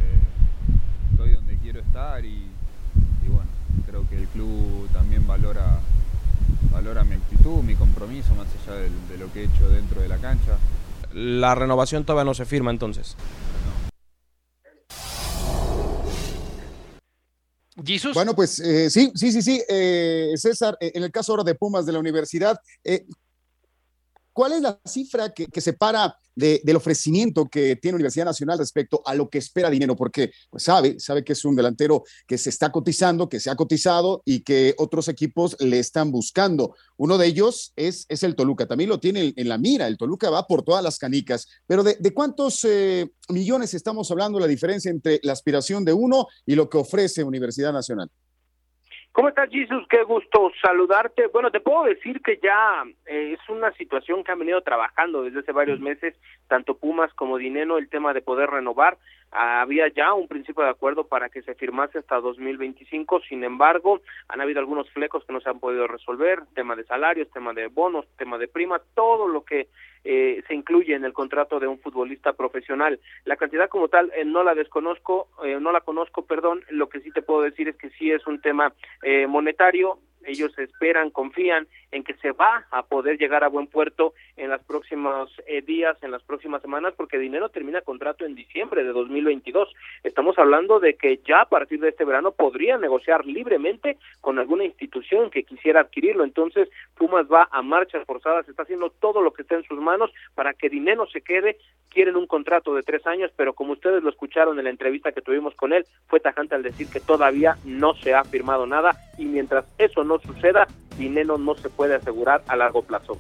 eh, 0.01 0.21
estoy 1.11 1.33
donde 1.33 1.59
quiero 1.59 1.81
estar 1.81 2.25
y, 2.25 2.49
y, 3.23 3.29
bueno, 3.29 3.51
creo 3.87 4.09
que 4.09 4.17
el 4.17 4.27
club 4.29 4.89
también 4.95 5.27
valora, 5.27 5.81
valora 6.71 7.05
mi 7.05 7.17
actitud, 7.17 7.63
mi 7.63 7.75
compromiso, 7.75 8.35
más 8.35 8.47
allá 8.63 8.77
de, 8.77 8.91
de 9.11 9.19
lo 9.19 9.31
que 9.31 9.43
he 9.43 9.45
hecho 9.45 9.69
dentro 9.69 10.01
de 10.01 10.09
la 10.09 10.17
cancha. 10.17 10.57
La 11.13 11.55
renovación 11.55 12.05
todavía 12.07 12.25
no 12.25 12.33
se 12.33 12.47
firma 12.47 12.71
entonces. 12.71 13.15
Jesus. 17.85 18.15
Bueno, 18.15 18.35
pues 18.35 18.61
eh, 18.61 18.89
sí, 18.89 19.13
sí, 19.15 19.31
sí, 19.31 19.43
sí. 19.43 19.63
Eh, 19.69 20.33
César, 20.37 20.79
eh, 20.81 20.93
en 20.95 21.03
el 21.03 21.11
caso 21.11 21.33
ahora 21.33 21.45
de 21.45 21.55
Pumas 21.55 21.85
de 21.85 21.93
la 21.93 21.99
universidad, 21.99 22.59
eh, 22.83 23.05
¿Cuál 24.33 24.53
es 24.53 24.63
la 24.63 24.81
cifra 24.85 25.33
que, 25.33 25.61
separa 25.61 26.17
de, 26.35 26.63
del 26.65 26.77
ofrecimiento 26.77 27.47
que 27.47 27.77
tiene 27.77 27.97
Universidad 27.97 28.25
Nacional 28.25 28.59
respecto 28.59 29.03
a 29.05 29.15
lo 29.15 29.29
que 29.29 29.39
espera 29.39 29.69
dinero? 29.69 29.95
Porque 29.95 30.33
pues 30.51 30.63
sabe, 30.63 30.99
sabe 30.99 31.23
que 31.23 31.35
es 31.35 31.45
un 31.45 31.55
delantero 31.55 32.03
que 32.27 32.39
se 32.39 32.51
está 32.51 32.73
cotizando, 32.73 33.29
que 33.29 33.41
se 33.41 33.51
ha 33.51 33.57
cotizado 33.57 34.23
y 34.25 34.41
que 34.41 34.75
otros 34.79 35.09
equipos 35.09 35.57
le 35.61 35.79
están 35.79 36.11
buscando. 36.11 36.75
Uno 36.97 37.19
de 37.19 37.27
ellos 37.27 37.73
es, 37.77 38.07
es 38.09 38.23
el 38.23 38.35
Toluca, 38.35 38.67
también 38.67 38.91
lo 38.91 39.01
tiene 39.01 39.35
en 39.37 39.49
la 39.49 39.59
mira, 39.59 39.87
el 39.87 39.99
Toluca 39.99 40.31
va 40.31 40.47
por 40.47 40.63
todas 40.63 40.83
las 40.83 40.99
canicas, 40.99 41.47
pero 41.67 41.83
¿de, 41.83 41.97
de 42.01 42.15
cuántos 42.15 42.65
eh, 42.65 43.11
millones 43.29 43.75
estamos 43.75 44.11
hablando 44.11 44.41
la 44.41 44.47
diferencia 44.47 44.91
entre 44.91 45.21
la 45.23 45.33
aspiración 45.33 45.85
de 45.85 45.93
uno 45.93 46.27
y 46.47 46.55
lo 46.55 46.71
que 46.71 46.79
ofrece 46.79 47.23
Universidad 47.23 47.73
Nacional? 47.73 48.11
¿Cómo 49.13 49.29
estás, 49.29 49.51
Jesus? 49.51 49.87
Qué 49.91 50.03
gusto 50.05 50.51
saludarte. 50.63 51.27
Bueno, 51.27 51.51
te 51.51 51.61
puedo 51.61 51.85
decir 51.85 52.23
que 52.23 52.41
ya 52.43 52.83
eh, 53.05 53.37
es 53.39 53.49
una 53.51 53.71
situación 53.73 54.25
que 54.25 54.33
han 54.33 54.39
venido 54.39 54.63
trabajando 54.63 55.23
desde 55.23 55.41
hace 55.41 55.53
varios 55.53 55.81
meses, 55.81 56.17
tanto 56.49 56.79
Pumas 56.79 57.13
como 57.13 57.37
Dineno, 57.37 57.77
el 57.77 57.91
tema 57.91 58.15
de 58.15 58.23
poder 58.23 58.49
renovar. 58.49 58.97
Había 59.33 59.89
ya 59.89 60.13
un 60.13 60.29
principio 60.29 60.63
de 60.63 60.71
acuerdo 60.71 61.05
para 61.05 61.31
que 61.31 61.43
se 61.43 61.55
firmase 61.55 61.99
hasta 61.99 62.21
2025, 62.21 63.21
sin 63.23 63.45
embargo, 63.45 64.01
han 64.29 64.41
habido 64.41 64.61
algunos 64.61 64.91
flecos 64.91 65.25
que 65.25 65.33
no 65.33 65.41
se 65.41 65.49
han 65.49 65.59
podido 65.59 65.87
resolver, 65.87 66.43
tema 66.55 66.77
de 66.77 66.85
salarios, 66.85 67.31
tema 67.31 67.55
de 67.55 67.69
bonos, 67.69 68.07
tema 68.19 68.37
de 68.37 68.49
prima, 68.49 68.81
todo 68.95 69.29
lo 69.29 69.45
que 69.45 69.69
eh, 70.05 70.43
se 70.47 70.55
incluye 70.55 70.95
en 70.95 71.05
el 71.05 71.13
contrato 71.13 71.61
de 71.61 71.67
un 71.67 71.79
futbolista 71.79 72.35
profesional. 72.35 73.01
La 73.25 73.37
cantidad 73.37 73.69
como 73.69 73.89
tal 73.89 74.13
eh, 74.15 74.25
no 74.25 74.43
la 74.43 74.55
desconozco, 74.55 75.29
eh, 75.45 75.59
no 75.61 75.73
la 75.73 75.81
conozco, 75.81 76.27
perdón, 76.27 76.63
lo 76.69 76.89
que 76.89 77.01
sí 77.01 77.11
te 77.11 77.23
puedo 77.23 77.43
decir 77.43 77.69
es 77.69 77.77
que 77.77 77.91
sí 77.91 78.11
es 78.11 78.27
un 78.27 78.41
tema 78.41 78.75
eh, 79.03 79.27
monetario, 79.27 79.99
ellos 80.27 80.57
esperan, 80.59 81.11
confían 81.11 81.67
en 81.91 82.05
que 82.05 82.15
se 82.15 82.33
va 82.33 82.67
a 82.71 82.83
poder 82.85 83.19
llegar 83.19 83.45
a 83.45 83.49
buen 83.49 83.67
puerto 83.67 84.15
en 84.37 84.51
los 84.51 84.63
próximos 84.63 85.31
eh, 85.47 85.63
días, 85.63 85.97
en 86.03 86.11
las 86.11 86.23
próximas 86.23 86.63
semanas, 86.63 86.95
porque 86.97 87.19
Dinero 87.19 87.51
termina 87.51 87.83
contrato 87.83 88.25
en 88.25 88.35
diciembre 88.35 88.83
de 88.83 88.93
2022. 88.93 89.69
Estamos 90.03 90.39
hablando 90.39 90.81
de 90.81 90.95
que 90.95 91.21
ya 91.27 91.43
a 91.43 91.49
partir 91.49 91.81
de 91.81 91.91
este 91.91 92.05
verano 92.05 92.33
podría 92.33 92.79
negociar 92.79 93.27
libremente 93.27 93.99
con 94.21 94.39
alguna 94.39 94.65
institución 94.65 95.31
que 95.31 95.45
quisiera 95.45 95.81
adquirirlo. 95.81 96.25
Entonces, 96.25 96.69
Pumas 96.97 97.27
va 97.31 97.49
a 97.51 97.63
marchas 97.63 98.05
forzadas, 98.07 98.49
está 98.49 98.63
haciendo 98.63 98.91
todo 98.91 99.21
lo 99.21 99.33
que 99.33 99.43
está 99.43 99.57
en 99.57 99.65
sus 99.65 99.79
manos 99.79 100.11
para 100.35 100.55
que 100.55 100.69
Dinero 100.69 101.07
se 101.07 101.21
quede. 101.21 101.59
Quieren 101.91 102.17
un 102.17 102.27
contrato 102.27 102.75
de 102.75 102.83
tres 102.83 103.07
años, 103.07 103.31
pero 103.37 103.53
como 103.53 103.75
ustedes 103.75 104.03
lo 104.03 104.09
escucharon 104.09 104.59
en 104.59 104.65
la 104.65 104.71
entrevista 104.71 105.13
que 105.13 105.21
tuvimos 105.21 105.55
con 105.55 105.75
él, 105.75 105.85
fue 106.07 106.21
tajante 106.21 106.55
al 106.55 106.63
decir 106.63 106.89
que 106.91 107.01
todavía 107.01 107.57
no 107.65 107.95
se 107.95 108.15
ha 108.15 108.25
firmado 108.25 108.67
nada 108.67 108.97
y 109.19 109.27
mientras 109.27 109.67
eso 109.79 110.05
no 110.05 110.12
suceda, 110.21 110.67
Dinero 110.97 111.39
no 111.39 111.55
se 111.55 111.71
puede 111.71 111.95
asegurar 111.95 112.43
a 112.47 112.57
largo 112.57 112.83
plazo. 112.83 113.19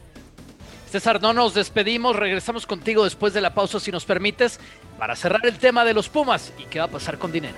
César, 0.86 1.22
no 1.22 1.32
nos 1.32 1.54
despedimos, 1.54 2.16
regresamos 2.16 2.66
contigo 2.66 3.04
después 3.04 3.32
de 3.32 3.40
la 3.40 3.54
pausa 3.54 3.80
si 3.80 3.90
nos 3.90 4.04
permites 4.04 4.60
para 4.98 5.16
cerrar 5.16 5.40
el 5.46 5.58
tema 5.58 5.86
de 5.86 5.94
los 5.94 6.10
Pumas 6.10 6.54
y 6.58 6.66
qué 6.66 6.80
va 6.80 6.84
a 6.84 6.88
pasar 6.88 7.18
con 7.18 7.32
dinero. 7.32 7.56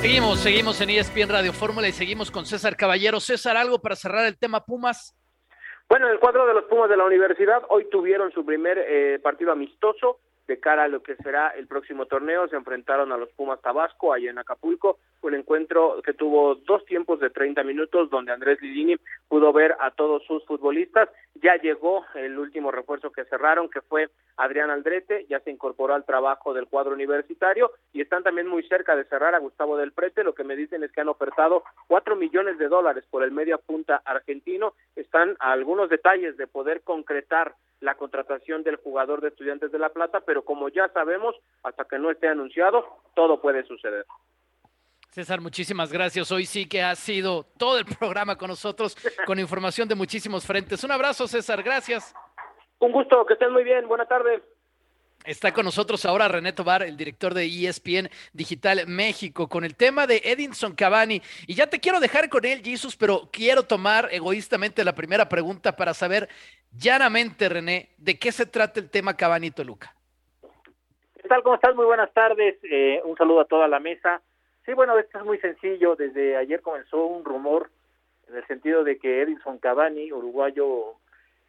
Seguimos, 0.00 0.40
seguimos 0.40 0.80
en 0.80 0.90
ESPN 0.90 1.28
Radio 1.28 1.52
Fórmula 1.52 1.86
y 1.86 1.92
seguimos 1.92 2.30
con 2.30 2.44
César 2.44 2.74
Caballero. 2.74 3.20
César, 3.20 3.56
algo 3.56 3.78
para 3.80 3.94
cerrar 3.94 4.26
el 4.26 4.36
tema 4.36 4.64
Pumas. 4.64 5.14
Bueno, 5.88 6.08
el 6.08 6.18
cuadro 6.18 6.46
de 6.46 6.54
los 6.54 6.64
Pumas 6.64 6.88
de 6.88 6.96
la 6.96 7.04
universidad 7.04 7.62
hoy 7.68 7.86
tuvieron 7.90 8.32
su 8.32 8.44
primer 8.44 8.78
eh, 8.78 9.20
partido 9.22 9.52
amistoso 9.52 10.18
de 10.50 10.58
cara 10.58 10.82
a 10.82 10.88
lo 10.88 11.00
que 11.00 11.14
será 11.14 11.50
el 11.50 11.68
próximo 11.68 12.06
torneo. 12.06 12.48
Se 12.48 12.56
enfrentaron 12.56 13.12
a 13.12 13.16
los 13.16 13.30
Pumas 13.30 13.62
Tabasco 13.62 14.12
allá 14.12 14.30
en 14.30 14.38
Acapulco. 14.38 14.98
Un 15.22 15.34
encuentro 15.34 16.02
que 16.02 16.12
tuvo 16.12 16.56
dos 16.56 16.84
tiempos 16.86 17.20
de 17.20 17.30
30 17.30 17.62
minutos 17.62 18.10
donde 18.10 18.32
Andrés 18.32 18.60
Lidini 18.60 18.96
pudo 19.28 19.52
ver 19.52 19.76
a 19.78 19.92
todos 19.92 20.24
sus 20.24 20.44
futbolistas. 20.46 21.08
Ya 21.36 21.54
llegó 21.54 22.04
el 22.16 22.36
último 22.36 22.72
refuerzo 22.72 23.12
que 23.12 23.24
cerraron, 23.26 23.70
que 23.70 23.80
fue 23.80 24.08
Adrián 24.36 24.70
Aldrete, 24.70 25.26
ya 25.28 25.38
se 25.40 25.52
incorporó 25.52 25.94
al 25.94 26.04
trabajo 26.04 26.52
del 26.52 26.66
cuadro 26.66 26.94
universitario 26.94 27.70
y 27.92 28.00
están 28.00 28.24
también 28.24 28.48
muy 28.48 28.64
cerca 28.64 28.96
de 28.96 29.04
cerrar 29.04 29.36
a 29.36 29.38
Gustavo 29.38 29.76
del 29.76 29.92
Prete. 29.92 30.24
Lo 30.24 30.34
que 30.34 30.42
me 30.42 30.56
dicen 30.56 30.82
es 30.82 30.90
que 30.90 31.00
han 31.00 31.08
ofertado 31.08 31.62
cuatro 31.86 32.16
millones 32.16 32.58
de 32.58 32.66
dólares 32.66 33.04
por 33.08 33.22
el 33.22 33.30
media 33.30 33.56
punta 33.56 34.02
argentino. 34.04 34.74
Están 34.96 35.36
algunos 35.38 35.90
detalles 35.90 36.36
de 36.36 36.48
poder 36.48 36.82
concretar 36.82 37.54
la 37.80 37.94
contratación 37.94 38.62
del 38.62 38.76
jugador 38.76 39.20
de 39.20 39.28
Estudiantes 39.28 39.72
de 39.72 39.78
La 39.78 39.88
Plata, 39.88 40.20
pero 40.20 40.39
como 40.44 40.68
ya 40.68 40.88
sabemos, 40.92 41.34
hasta 41.62 41.84
que 41.84 41.98
no 41.98 42.10
esté 42.10 42.28
anunciado, 42.28 42.84
todo 43.14 43.40
puede 43.40 43.64
suceder. 43.64 44.06
César, 45.10 45.40
muchísimas 45.40 45.92
gracias. 45.92 46.30
Hoy 46.30 46.46
sí 46.46 46.68
que 46.68 46.82
ha 46.82 46.94
sido 46.94 47.44
todo 47.58 47.78
el 47.78 47.84
programa 47.98 48.36
con 48.36 48.48
nosotros, 48.48 48.96
con 49.26 49.38
información 49.38 49.88
de 49.88 49.96
muchísimos 49.96 50.46
frentes. 50.46 50.84
Un 50.84 50.92
abrazo, 50.92 51.26
César, 51.26 51.62
gracias. 51.62 52.14
Un 52.78 52.92
gusto, 52.92 53.26
que 53.26 53.34
estén 53.34 53.52
muy 53.52 53.64
bien. 53.64 53.88
Buena 53.88 54.06
tarde. 54.06 54.42
Está 55.24 55.52
con 55.52 55.66
nosotros 55.66 56.06
ahora 56.06 56.28
René 56.28 56.54
Tobar, 56.54 56.82
el 56.82 56.96
director 56.96 57.34
de 57.34 57.44
ESPN 57.44 58.08
Digital 58.32 58.86
México, 58.86 59.48
con 59.48 59.64
el 59.64 59.76
tema 59.76 60.06
de 60.06 60.22
Edinson 60.24 60.74
Cavani. 60.74 61.20
Y 61.46 61.54
ya 61.54 61.66
te 61.66 61.78
quiero 61.78 62.00
dejar 62.00 62.30
con 62.30 62.46
él, 62.46 62.62
Jesus, 62.64 62.96
pero 62.96 63.28
quiero 63.30 63.64
tomar 63.64 64.08
egoístamente 64.12 64.82
la 64.82 64.94
primera 64.94 65.28
pregunta 65.28 65.76
para 65.76 65.92
saber 65.92 66.30
llanamente, 66.72 67.50
René, 67.50 67.90
de 67.98 68.18
qué 68.18 68.32
se 68.32 68.46
trata 68.46 68.80
el 68.80 68.88
tema 68.88 69.14
Cavani 69.14 69.50
Toluca. 69.50 69.94
¿Qué 71.30 71.34
tal? 71.34 71.44
¿Cómo 71.44 71.54
estás? 71.54 71.76
Muy 71.76 71.84
buenas 71.84 72.12
tardes. 72.12 72.56
Eh, 72.64 73.00
un 73.04 73.16
saludo 73.16 73.42
a 73.42 73.44
toda 73.44 73.68
la 73.68 73.78
mesa. 73.78 74.20
Sí, 74.66 74.72
bueno, 74.72 74.98
esto 74.98 75.18
es 75.18 75.24
muy 75.24 75.38
sencillo. 75.38 75.94
Desde 75.94 76.36
ayer 76.36 76.60
comenzó 76.60 77.06
un 77.06 77.24
rumor 77.24 77.70
en 78.28 78.34
el 78.34 78.44
sentido 78.48 78.82
de 78.82 78.98
que 78.98 79.22
Edinson 79.22 79.58
Cavani, 79.58 80.12
uruguayo, 80.12 80.96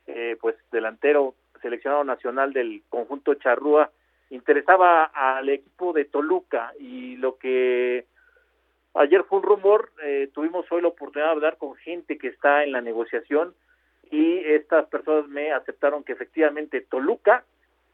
eh, 0.05 0.37
pues 0.39 0.55
delantero 0.71 1.33
seleccionado 1.63 2.03
nacional 2.03 2.53
del 2.53 2.83
conjunto 2.89 3.33
Charrúa, 3.33 3.89
interesaba 4.29 5.05
al 5.05 5.49
equipo 5.49 5.93
de 5.93 6.05
Toluca 6.05 6.73
y 6.79 7.17
lo 7.17 7.39
que 7.39 8.05
ayer 8.93 9.23
fue 9.23 9.39
un 9.39 9.45
rumor, 9.45 9.93
eh, 10.03 10.29
tuvimos 10.31 10.71
hoy 10.71 10.83
la 10.83 10.89
oportunidad 10.89 11.29
de 11.29 11.35
hablar 11.37 11.57
con 11.57 11.73
gente 11.77 12.19
que 12.19 12.27
está 12.27 12.63
en 12.63 12.73
la 12.73 12.81
negociación 12.81 13.55
y 14.11 14.45
estas 14.45 14.85
personas 14.89 15.27
me 15.27 15.51
aceptaron 15.51 16.03
que 16.03 16.13
efectivamente 16.13 16.81
Toluca 16.81 17.45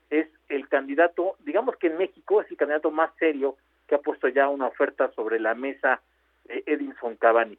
es 0.10 0.28
el 0.50 0.68
candidato, 0.70 1.36
digamos 1.40 1.76
que 1.78 1.88
en 1.88 1.98
México 1.98 2.42
es 2.42 2.50
el 2.50 2.58
candidato 2.58 2.92
más 2.92 3.12
serio 3.20 3.58
que 3.88 3.96
ha 3.96 4.00
puesto 4.00 4.28
ya 4.28 4.50
una 4.50 4.68
oferta 4.68 5.12
sobre 5.12 5.40
la 5.40 5.56
mesa 5.56 6.02
de 6.46 6.64
Edinson 6.66 7.16
Cavani. 7.16 7.58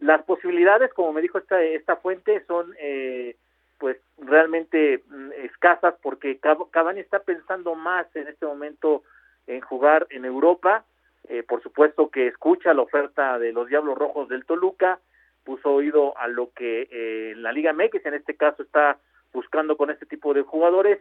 Las 0.00 0.22
posibilidades, 0.24 0.92
como 0.94 1.12
me 1.12 1.22
dijo 1.22 1.38
esta, 1.38 1.62
esta 1.62 1.96
fuente, 1.96 2.44
son 2.46 2.74
eh, 2.78 3.36
pues 3.78 3.98
realmente 4.18 5.02
mm, 5.08 5.32
escasas 5.44 5.94
porque 6.02 6.38
Cavani 6.38 7.00
está 7.00 7.20
pensando 7.20 7.74
más 7.74 8.06
en 8.16 8.28
este 8.28 8.46
momento 8.46 9.02
en 9.46 9.60
jugar 9.60 10.06
en 10.10 10.24
Europa. 10.24 10.84
Eh, 11.28 11.42
por 11.44 11.62
supuesto 11.62 12.10
que 12.10 12.26
escucha 12.26 12.74
la 12.74 12.82
oferta 12.82 13.38
de 13.38 13.52
los 13.52 13.68
Diablos 13.68 13.96
Rojos 13.96 14.28
del 14.28 14.44
Toluca, 14.44 14.98
puso 15.44 15.72
oído 15.72 16.16
a 16.18 16.28
lo 16.28 16.52
que 16.52 16.88
eh, 16.90 17.34
la 17.36 17.52
Liga 17.52 17.72
MX 17.72 18.06
en 18.06 18.14
este 18.14 18.36
caso 18.36 18.62
está 18.62 18.98
buscando 19.32 19.76
con 19.76 19.90
este 19.90 20.06
tipo 20.06 20.34
de 20.34 20.42
jugadores, 20.42 21.00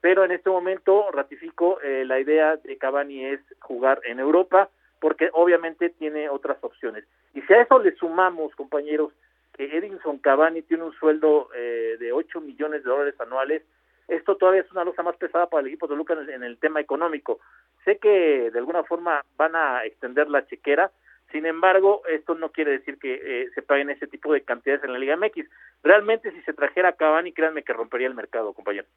pero 0.00 0.24
en 0.24 0.32
este 0.32 0.50
momento 0.50 1.10
ratifico 1.12 1.80
eh, 1.82 2.04
la 2.06 2.20
idea 2.20 2.56
de 2.56 2.76
Cavani 2.78 3.26
es 3.26 3.40
jugar 3.60 4.00
en 4.04 4.18
Europa 4.18 4.70
porque 5.00 5.30
obviamente 5.32 5.90
tiene 5.90 6.28
otras 6.28 6.58
opciones. 6.62 7.04
Y 7.34 7.40
si 7.42 7.54
a 7.54 7.62
eso 7.62 7.78
le 7.78 7.94
sumamos, 7.96 8.54
compañeros, 8.54 9.12
Edinson 9.58 10.18
Cavani 10.18 10.62
tiene 10.62 10.84
un 10.84 10.92
sueldo 10.92 11.48
eh, 11.54 11.96
de 11.98 12.12
8 12.12 12.40
millones 12.40 12.82
de 12.82 12.90
dólares 12.90 13.14
anuales, 13.20 13.62
esto 14.08 14.36
todavía 14.36 14.62
es 14.62 14.72
una 14.72 14.84
losa 14.84 15.02
más 15.02 15.16
pesada 15.16 15.48
para 15.48 15.60
el 15.60 15.68
equipo 15.68 15.86
de 15.86 15.96
Lucas 15.96 16.18
en, 16.28 16.42
el 16.42 16.58
tema 16.58 16.80
económico. 16.80 17.38
Sé 17.84 17.98
que 17.98 18.50
de 18.50 18.58
alguna 18.58 18.82
forma 18.82 19.24
van 19.36 19.54
a 19.54 19.84
extender 19.84 20.28
la 20.28 20.46
chequera, 20.46 20.90
sin 21.30 21.46
embargo, 21.46 22.02
esto 22.08 22.34
no 22.34 22.50
quiere 22.50 22.72
decir 22.72 22.98
que 22.98 23.14
eh, 23.14 23.50
se 23.54 23.62
paguen 23.62 23.90
ese 23.90 24.08
tipo 24.08 24.32
de 24.32 24.42
cantidades 24.42 24.82
en 24.82 24.92
la 24.92 24.98
Liga 24.98 25.16
MX. 25.16 25.48
Realmente, 25.84 26.32
si 26.32 26.42
se 26.42 26.52
trajera 26.52 26.88
a 26.88 26.92
Cavani, 26.94 27.32
créanme 27.32 27.62
que 27.62 27.72
rompería 27.72 28.08
el 28.08 28.14
mercado, 28.14 28.52
compañero. 28.52 28.88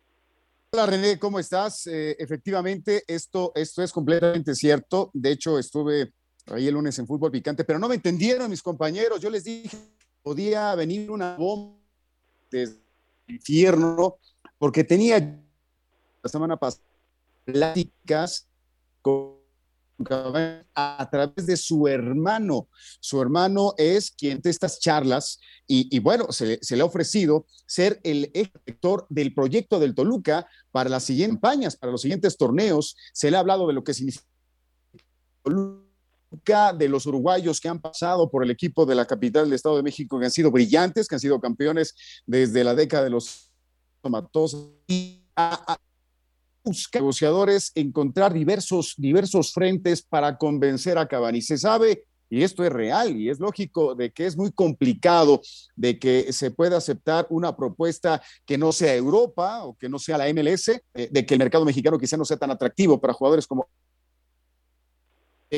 Hola 0.76 0.88
René, 0.88 1.20
¿cómo 1.20 1.38
estás? 1.38 1.86
Eh, 1.86 2.16
efectivamente, 2.18 3.04
esto, 3.06 3.52
esto 3.54 3.84
es 3.84 3.92
completamente 3.92 4.56
cierto. 4.56 5.12
De 5.14 5.30
hecho, 5.30 5.60
estuve 5.60 6.12
ahí 6.48 6.68
el 6.68 6.74
lunes 6.74 6.98
en 6.98 7.06
fútbol 7.06 7.30
picante, 7.30 7.64
pero 7.64 7.78
no 7.78 7.88
me 7.88 7.94
entendieron 7.94 8.50
mis 8.50 8.64
compañeros. 8.64 9.22
Yo 9.22 9.30
les 9.30 9.44
dije 9.44 9.78
podía 10.24 10.74
venir 10.74 11.12
una 11.12 11.36
bomba 11.36 11.80
del 12.50 12.82
infierno, 13.28 14.18
porque 14.58 14.84
tenía 14.84 15.20
la 16.24 16.30
semana 16.30 16.58
pasada 16.58 16.84
pláticas 17.46 18.48
con 19.04 19.43
a 20.76 21.08
través 21.10 21.46
de 21.46 21.58
su 21.58 21.88
hermano. 21.88 22.68
Su 23.00 23.22
hermano 23.22 23.74
es 23.78 24.12
quien 24.12 24.42
de 24.42 24.50
estas 24.50 24.80
charlas 24.80 25.40
y, 25.68 26.00
bueno, 26.00 26.32
se, 26.32 26.60
le 26.70 26.82
ha 26.82 26.86
ofrecido 26.86 27.46
ser 27.66 28.00
el 28.04 28.32
director 28.34 29.06
del 29.10 29.34
proyecto 29.34 29.80
del 29.80 29.96
Toluca 29.96 30.48
para 30.72 30.90
las 30.90 31.04
siguientes 31.04 31.36
campañas, 31.36 31.76
para 31.76 31.92
los 31.92 32.02
siguientes 32.02 32.38
torneos. 32.38 32.96
Se 33.14 33.32
le 33.32 33.38
ha 33.38 33.40
hablado 33.40 33.68
de 33.68 33.74
lo 33.74 33.84
que 33.84 33.94
significa 33.94 34.26
Toluca 35.44 36.74
de 36.78 36.90
los 36.90 37.06
uruguayos 37.06 37.62
que 37.62 37.70
han 37.70 37.80
pasado 37.80 38.30
por 38.30 38.44
el 38.44 38.52
equipo 38.52 38.86
de 38.86 38.96
la 38.96 39.06
capital 39.06 39.46
del 39.46 39.54
Estado 39.54 39.78
de 39.78 39.84
México, 39.84 40.20
que 40.20 40.26
han 40.26 40.32
sido 40.32 40.52
brillantes, 40.52 41.08
que 41.08 41.16
han 41.16 41.22
sido 41.22 41.40
campeones 41.40 41.96
desde 42.26 42.64
la 42.64 42.76
década 42.76 43.04
de 43.04 43.12
los 43.12 43.52
y 44.88 45.24
a, 46.66 46.98
negociadores 46.98 47.72
encontrar 47.76 48.34
diversos, 48.34 48.96
diversos 48.98 49.54
frentes 49.54 50.02
para 50.02 50.38
convencer 50.38 50.98
a 50.98 51.08
Cavani. 51.08 51.42
Se 51.42 51.58
sabe, 51.58 52.06
y 52.30 52.44
esto 52.44 52.64
es 52.64 52.72
real 52.72 53.16
y 53.16 53.30
es 53.30 53.40
lógico, 53.40 53.96
de 53.96 54.12
que 54.12 54.26
es 54.26 54.38
muy 54.38 54.52
complicado 54.52 55.42
de 55.76 56.00
que 56.00 56.34
se 56.34 56.52
pueda 56.52 56.78
aceptar 56.78 57.28
una 57.30 57.56
propuesta 57.56 58.22
que 58.46 58.58
no 58.58 58.72
sea 58.72 58.96
Europa 58.96 59.64
o 59.64 59.78
que 59.78 59.90
no 59.90 60.00
sea 60.00 60.18
la 60.18 60.34
MLS, 60.34 60.72
de 60.94 61.26
que 61.26 61.34
el 61.34 61.40
mercado 61.40 61.66
mexicano 61.66 61.98
quizá 61.98 62.18
no 62.18 62.26
sea 62.26 62.38
tan 62.38 62.52
atractivo 62.52 63.00
para 63.00 63.14
jugadores 63.14 63.46
como 63.46 63.68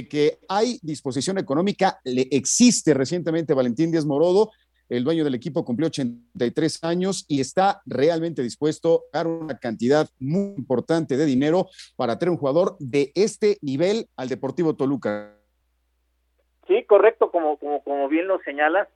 que 0.03 0.39
hay 0.49 0.77
disposición 0.81 1.37
económica, 1.37 1.99
le 2.03 2.27
existe 2.31 2.93
recientemente 2.93 3.53
Valentín 3.53 3.91
Díaz 3.91 4.05
Morodo, 4.05 4.51
el 4.89 5.04
dueño 5.04 5.24
del 5.24 5.36
equipo 5.36 5.65
cumplió 5.65 5.88
83 5.88 6.84
años 6.84 7.26
y 7.28 7.41
está 7.41 7.82
realmente 7.86 8.41
dispuesto 8.41 9.04
a 9.12 9.17
dar 9.17 9.28
una 9.28 9.58
cantidad 9.58 10.08
muy 10.19 10.56
importante 10.58 11.17
de 11.17 11.26
dinero 11.26 11.67
para 11.95 12.17
tener 12.19 12.32
un 12.32 12.38
jugador 12.38 12.76
de 12.80 13.12
este 13.15 13.58
nivel 13.62 14.08
al 14.15 14.30
Deportivo 14.30 14.76
Toluca. 14.76 15.34
Sí, 16.67 16.84
correcto, 16.84 17.32
como, 17.32 17.58
como, 17.58 17.84
como 17.84 18.08
bien 18.08 18.28
lo 18.28 18.39
señalas, 18.41 18.88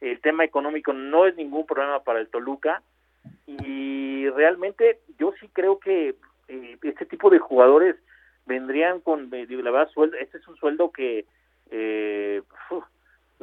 el 0.00 0.20
tema 0.20 0.44
económico 0.44 0.92
no 0.92 1.26
es 1.26 1.36
ningún 1.36 1.66
problema 1.66 2.02
para 2.02 2.20
el 2.20 2.28
Toluca 2.28 2.82
y 3.46 4.28
realmente 4.30 5.00
yo 5.18 5.32
sí 5.40 5.48
creo 5.52 5.78
que 5.78 6.16
eh, 6.48 6.78
este 6.82 7.06
tipo 7.06 7.30
de 7.30 7.38
jugadores 7.38 7.96
vendrían 8.46 9.00
con, 9.00 9.30
la 9.30 9.70
verdad, 9.70 9.88
sueldo, 9.92 10.16
este 10.18 10.38
es 10.38 10.48
un 10.48 10.56
sueldo 10.56 10.90
que, 10.90 11.24
eh, 11.70 12.42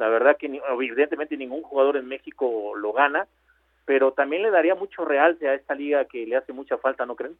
la 0.02 0.08
verdad 0.08 0.36
que 0.36 0.50
evidentemente 0.72 1.36
ningún 1.36 1.62
jugador 1.62 1.96
en 1.96 2.08
México 2.08 2.74
lo 2.74 2.92
gana, 2.92 3.28
pero 3.84 4.10
también 4.10 4.42
le 4.42 4.50
daría 4.50 4.74
mucho 4.74 5.04
realce 5.04 5.48
a 5.48 5.54
esta 5.54 5.76
liga 5.76 6.06
que 6.06 6.26
le 6.26 6.34
hace 6.34 6.52
mucha 6.52 6.76
falta, 6.76 7.06
¿no 7.06 7.14
creen? 7.14 7.36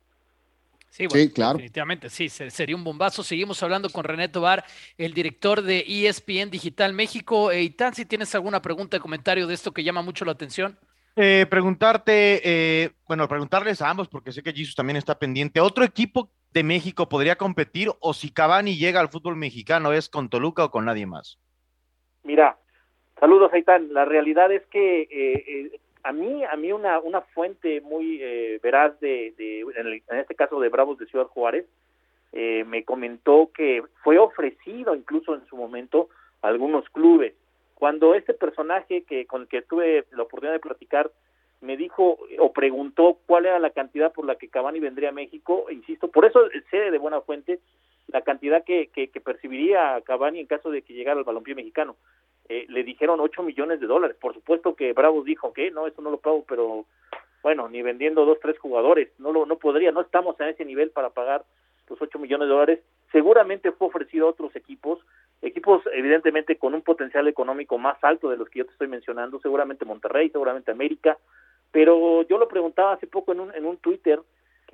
Sí, 0.89 1.09
bueno, 1.09 1.33
claro. 1.35 1.53
definitivamente, 1.55 2.09
sí, 2.09 2.29
sería 2.29 2.77
un 2.77 2.85
bombazo. 2.85 3.25
Seguimos 3.25 3.61
hablando 3.65 3.91
con 3.91 4.05
René 4.05 4.29
Tobar, 4.29 4.65
el 4.97 5.13
director 5.13 5.63
de 5.63 5.85
ESPN 5.89 6.51
Digital 6.53 6.93
México. 6.93 7.51
Eitan, 7.51 7.97
si 7.97 8.05
tienes 8.05 8.33
alguna 8.37 8.63
pregunta 8.63 8.97
o 8.97 9.01
comentario 9.01 9.49
de 9.49 9.55
esto 9.55 9.73
que 9.73 9.83
llama 9.83 10.03
mucho 10.03 10.25
la 10.25 10.31
atención. 10.31 10.79
Eh, 11.17 11.47
preguntarte, 11.51 12.43
eh, 12.45 12.93
bueno, 13.09 13.27
preguntarles 13.27 13.83
a 13.83 13.91
ambos, 13.91 14.07
porque 14.07 14.31
sé 14.31 14.45
que 14.45 14.53
Jesus 14.53 14.77
también 14.77 14.99
está 14.99 15.19
pendiente. 15.19 15.59
¿Otro 15.59 15.83
equipo 15.83 16.31
de 16.53 16.63
México 16.63 17.09
podría 17.09 17.35
competir 17.35 17.91
o 17.99 18.15
si 18.15 18.31
Cavani 18.31 18.77
llega 18.77 19.01
al 19.01 19.09
fútbol 19.09 19.35
mexicano 19.35 19.93
es 19.93 20.09
con 20.09 20.29
Toluca 20.29 20.67
o 20.67 20.71
con 20.71 20.85
nadie 20.85 21.07
más? 21.07 21.41
Mira, 22.25 22.57
saludos 23.19 23.53
Aitán. 23.53 23.93
La 23.93 24.05
realidad 24.05 24.53
es 24.53 24.65
que 24.67 25.03
eh, 25.03 25.09
eh, 25.11 25.81
a 26.03 26.13
mí, 26.13 26.45
a 26.45 26.57
mí 26.57 26.73
una, 26.73 26.99
una 27.01 27.21
fuente 27.21 27.81
muy 27.81 28.19
eh, 28.23 28.61
veraz 28.63 28.99
de, 29.01 29.35
de 29.37 29.61
en, 29.61 30.19
este 30.19 30.35
caso 30.35 30.61
de 30.61 30.69
Bravos 30.69 30.99
de 30.99 31.07
Ciudad 31.07 31.27
Juárez, 31.27 31.67
me 32.33 32.83
comentó 32.85 33.51
que 33.55 33.83
fue 34.03 34.17
ofrecido 34.17 34.95
incluso 34.95 35.35
en 35.35 35.45
su 35.49 35.57
momento 35.57 36.09
a 36.41 36.49
algunos 36.49 36.89
clubes. 36.89 37.35
Cuando 37.75 38.15
este 38.15 38.33
personaje 38.33 39.03
que 39.03 39.27
con 39.27 39.43
el 39.43 39.49
que 39.49 39.61
tuve 39.61 40.07
la 40.13 40.23
oportunidad 40.23 40.55
de 40.55 40.61
platicar 40.61 41.11
me 41.61 41.77
dijo 41.77 42.19
o 42.39 42.53
preguntó 42.55 43.19
cuál 43.27 43.45
era 43.45 43.59
la 43.59 43.69
cantidad 43.69 44.13
por 44.13 44.25
la 44.25 44.37
que 44.37 44.49
Cavani 44.49 44.81
vendría 44.81 45.11
a 45.11 45.13
México, 45.13 45.67
insisto, 45.71 46.09
por 46.09 46.25
eso 46.25 46.41
sé 46.71 46.91
de 46.91 46.97
buena 46.97 47.21
fuente 47.21 47.61
la 48.09 48.23
cantidad 48.23 48.65
que, 48.65 48.89
que, 48.89 49.21
percibiría 49.21 50.01
Cavani 50.05 50.41
en 50.41 50.47
caso 50.47 50.71
de 50.71 50.83
que 50.83 50.93
llegara 50.93 51.19
al 51.19 51.25
balompié 51.25 51.55
mexicano. 51.55 51.97
Eh, 52.49 52.67
le 52.69 52.85
dijeron 52.85 53.21
8 53.21 53.43
millones 53.43 53.81
de 53.81 53.87
dólares. 53.87 54.17
Por 54.21 54.35
supuesto 54.35 54.75
que 54.75 54.93
Bravos 54.93 55.25
dijo 55.25 55.53
que 55.53 55.71
no, 55.71 55.87
eso 55.87 56.03
no 56.03 56.11
lo 56.11 56.19
pago, 56.19 56.45
pero 56.47 56.85
bueno, 57.43 57.69
ni 57.69 57.83
vendiendo 57.83 58.25
dos, 58.25 58.39
tres 58.41 58.59
jugadores, 58.59 59.09
no 59.19 59.33
lo 59.33 59.47
no 59.47 59.57
podría, 59.57 59.93
no 59.93 60.01
estamos 60.01 60.41
a 60.41 60.49
ese 60.49 60.65
nivel 60.65 60.91
para 60.91 61.11
pagar 61.11 61.45
los 61.89 62.01
8 62.01 62.19
millones 62.19 62.49
de 62.49 62.53
dólares. 62.55 62.81
Seguramente 63.11 63.73
fue 63.73 63.89
ofrecido 63.89 64.27
a 64.27 64.31
otros 64.31 64.55
equipos, 64.57 65.01
equipos 65.43 65.83
evidentemente 65.93 66.57
con 66.57 66.75
un 66.75 66.83
potencial 66.83 67.29
económico 67.29 67.79
más 67.79 68.03
alto 68.03 68.31
de 68.31 68.37
los 68.37 68.49
que 68.49 68.61
yo 68.61 68.67
te 68.67 68.73
estoy 68.73 68.89
mencionando, 68.89 69.41
seguramente 69.41 69.85
Monterrey, 69.85 70.31
seguramente 70.31 70.71
América, 70.71 71.19
pero 71.71 72.23
yo 72.23 72.39
lo 72.39 72.49
preguntaba 72.49 72.93
hace 72.93 73.07
poco 73.07 73.33
en 73.33 73.41
un, 73.41 73.55
en 73.55 73.67
un 73.67 73.77
Twitter, 73.79 74.21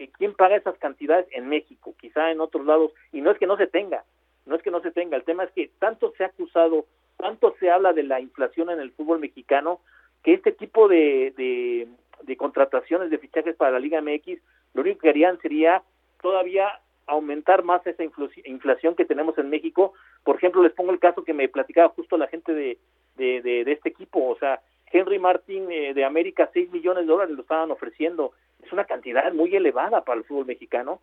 quién 0.07 0.35
paga 0.35 0.57
esas 0.57 0.79
cantidades 0.79 1.27
en 1.33 1.49
México, 1.49 1.95
quizá 2.01 2.31
en 2.31 2.41
otros 2.41 2.65
lados, 2.65 2.93
y 3.13 3.21
no 3.21 3.31
es 3.33 3.39
que 3.39 3.47
no 3.47 3.57
se 3.57 3.67
tenga, 3.67 4.05
no 4.47 4.55
es 4.55 4.63
que 4.63 4.71
no 4.71 4.81
se 4.81 4.93
tenga, 4.93 5.17
el 5.17 5.25
tema 5.25 5.45
es 5.45 5.51
que 5.51 5.71
tanto 5.79 6.13
se 6.17 6.25
ha 6.25 6.29
acusado, 6.29 6.87
tanto 7.17 7.55
se 7.59 7.71
habla 7.71 7.93
de 7.93 8.05
la 8.05 8.21
inflación 8.21 8.71
en 8.71 8.81
el 8.81 8.93
fútbol 8.93 9.19
mexicano, 9.19 9.81
que 10.23 10.35
este 10.35 10.53
tipo 10.53 10.89
de, 10.89 11.35
de, 12.23 12.37
contrataciones, 12.37 13.11
de 13.11 13.19
fichajes 13.19 13.57
para 13.57 13.73
la 13.73 13.81
Liga 13.81 14.01
MX, 14.01 14.41
lo 14.75 14.83
único 14.83 15.01
que 15.01 15.09
harían 15.09 15.41
sería 15.41 15.83
todavía 16.21 16.69
aumentar 17.07 17.65
más 17.65 17.87
esa 17.87 18.05
inflación 18.45 18.95
que 18.95 19.07
tenemos 19.07 19.39
en 19.39 19.49
México. 19.49 19.95
Por 20.25 20.37
ejemplo, 20.37 20.63
les 20.63 20.73
pongo 20.73 20.93
el 20.93 20.99
caso 20.99 21.25
que 21.25 21.33
me 21.33 21.49
platicaba 21.49 21.89
justo 21.89 22.19
la 22.19 22.29
gente 22.29 22.53
de, 22.53 22.79
de, 23.17 23.41
de, 23.41 23.73
este 23.73 23.89
equipo, 23.89 24.29
o 24.29 24.39
sea, 24.39 24.61
Henry 24.91 25.19
Martin 25.19 25.71
eh, 25.71 25.95
de 25.95 26.05
América, 26.05 26.51
6 26.53 26.71
millones 26.71 27.05
de 27.05 27.13
dólares 27.13 27.35
lo 27.35 27.43
estaban 27.43 27.71
ofreciendo. 27.71 28.33
Es 28.63 28.73
una 28.73 28.85
cantidad 28.85 29.33
muy 29.33 29.55
elevada 29.55 30.05
para 30.05 30.19
el 30.19 30.25
fútbol 30.25 30.47
mexicano. 30.47 31.01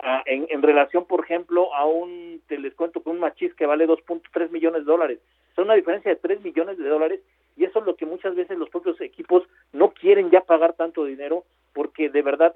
Ah, 0.00 0.22
en, 0.26 0.46
en, 0.50 0.62
relación, 0.62 1.06
por 1.06 1.24
ejemplo, 1.24 1.74
a 1.74 1.84
un, 1.86 2.40
te 2.46 2.58
les 2.58 2.74
cuento, 2.74 3.02
con 3.02 3.14
un 3.14 3.20
machis 3.20 3.54
que 3.54 3.66
vale 3.66 3.86
2.3 3.86 4.50
millones 4.50 4.84
de 4.84 4.92
dólares. 4.92 5.18
Es 5.52 5.58
una 5.58 5.74
diferencia 5.74 6.10
de 6.10 6.16
3 6.16 6.42
millones 6.42 6.78
de 6.78 6.88
dólares 6.88 7.20
y 7.56 7.64
eso 7.64 7.80
es 7.80 7.86
lo 7.86 7.96
que 7.96 8.06
muchas 8.06 8.36
veces 8.36 8.56
los 8.56 8.70
propios 8.70 9.00
equipos 9.00 9.42
no 9.72 9.90
quieren 9.90 10.30
ya 10.30 10.42
pagar 10.42 10.74
tanto 10.74 11.04
dinero 11.04 11.44
porque 11.74 12.08
de 12.08 12.22
verdad 12.22 12.54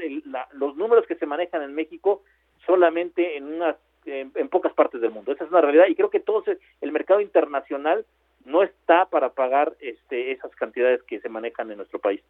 los 0.53 0.77
números 0.77 1.07
que 1.07 1.17
se 1.17 1.27
manejan 1.27 1.63
en 1.63 1.75
México 1.75 2.23
solamente 2.65 3.37
en 3.37 3.53
unas 3.55 3.77
en, 4.05 4.49
pocas 4.49 4.73
partes 4.73 5.01
del 5.01 5.11
mundo. 5.11 5.33
Esa 5.33 5.45
es 5.45 5.51
una 5.51 5.61
realidad 5.61 5.87
y 5.89 5.97
creo 5.97 6.11
que 6.11 6.21
todo 6.21 6.45
el 6.81 6.93
mercado 6.93 7.21
internacional 7.21 8.05
no 8.45 8.63
está 8.63 9.07
para 9.07 9.31
pagar 9.31 9.75
este, 9.81 10.31
esas 10.31 10.55
cantidades 10.55 11.03
que 11.03 11.21
se 11.21 11.29
manejan 11.29 11.71
en 11.71 11.79
nuestro 11.79 11.99
país. 11.99 12.23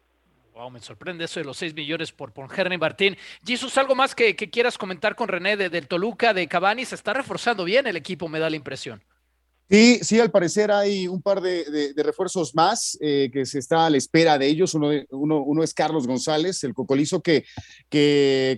Wow, 0.53 0.69
me 0.69 0.79
sorprende 0.79 1.25
eso 1.25 1.39
de 1.39 1.45
los 1.45 1.57
6 1.57 1.73
millones 1.73 2.11
por, 2.11 2.31
Henry 2.55 2.77
Martín. 2.77 3.17
Jesus, 3.43 3.75
¿algo 3.79 3.95
más 3.95 4.13
que, 4.13 4.35
quieras 4.35 4.77
comentar 4.77 5.15
con 5.15 5.27
René 5.27 5.57
de, 5.57 5.69
del 5.69 5.87
Toluca, 5.87 6.31
de 6.31 6.47
Cavani? 6.47 6.85
Se 6.85 6.93
está 6.93 7.11
reforzando 7.11 7.63
bien 7.63 7.87
el 7.87 7.95
equipo, 7.95 8.27
me 8.27 8.37
da 8.37 8.51
la 8.51 8.55
impresión. 8.55 9.01
Sí, 9.73 10.01
sí, 10.03 10.19
al 10.19 10.29
parecer 10.29 10.71
hay 10.71 11.07
un 11.07 11.23
par 11.23 11.41
de, 11.41 11.95
refuerzos 11.97 12.53
más 12.53 12.95
eh, 13.01 13.31
que 13.33 13.43
se 13.43 13.57
está 13.57 13.87
a 13.87 13.89
la 13.89 13.97
espera 13.97 14.37
de 14.37 14.45
ellos. 14.45 14.75
Uno, 14.75 15.63
es 15.63 15.73
Carlos 15.73 16.05
González, 16.05 16.63
el 16.63 16.75
cocolizo 16.75 17.23
que, 17.23 17.43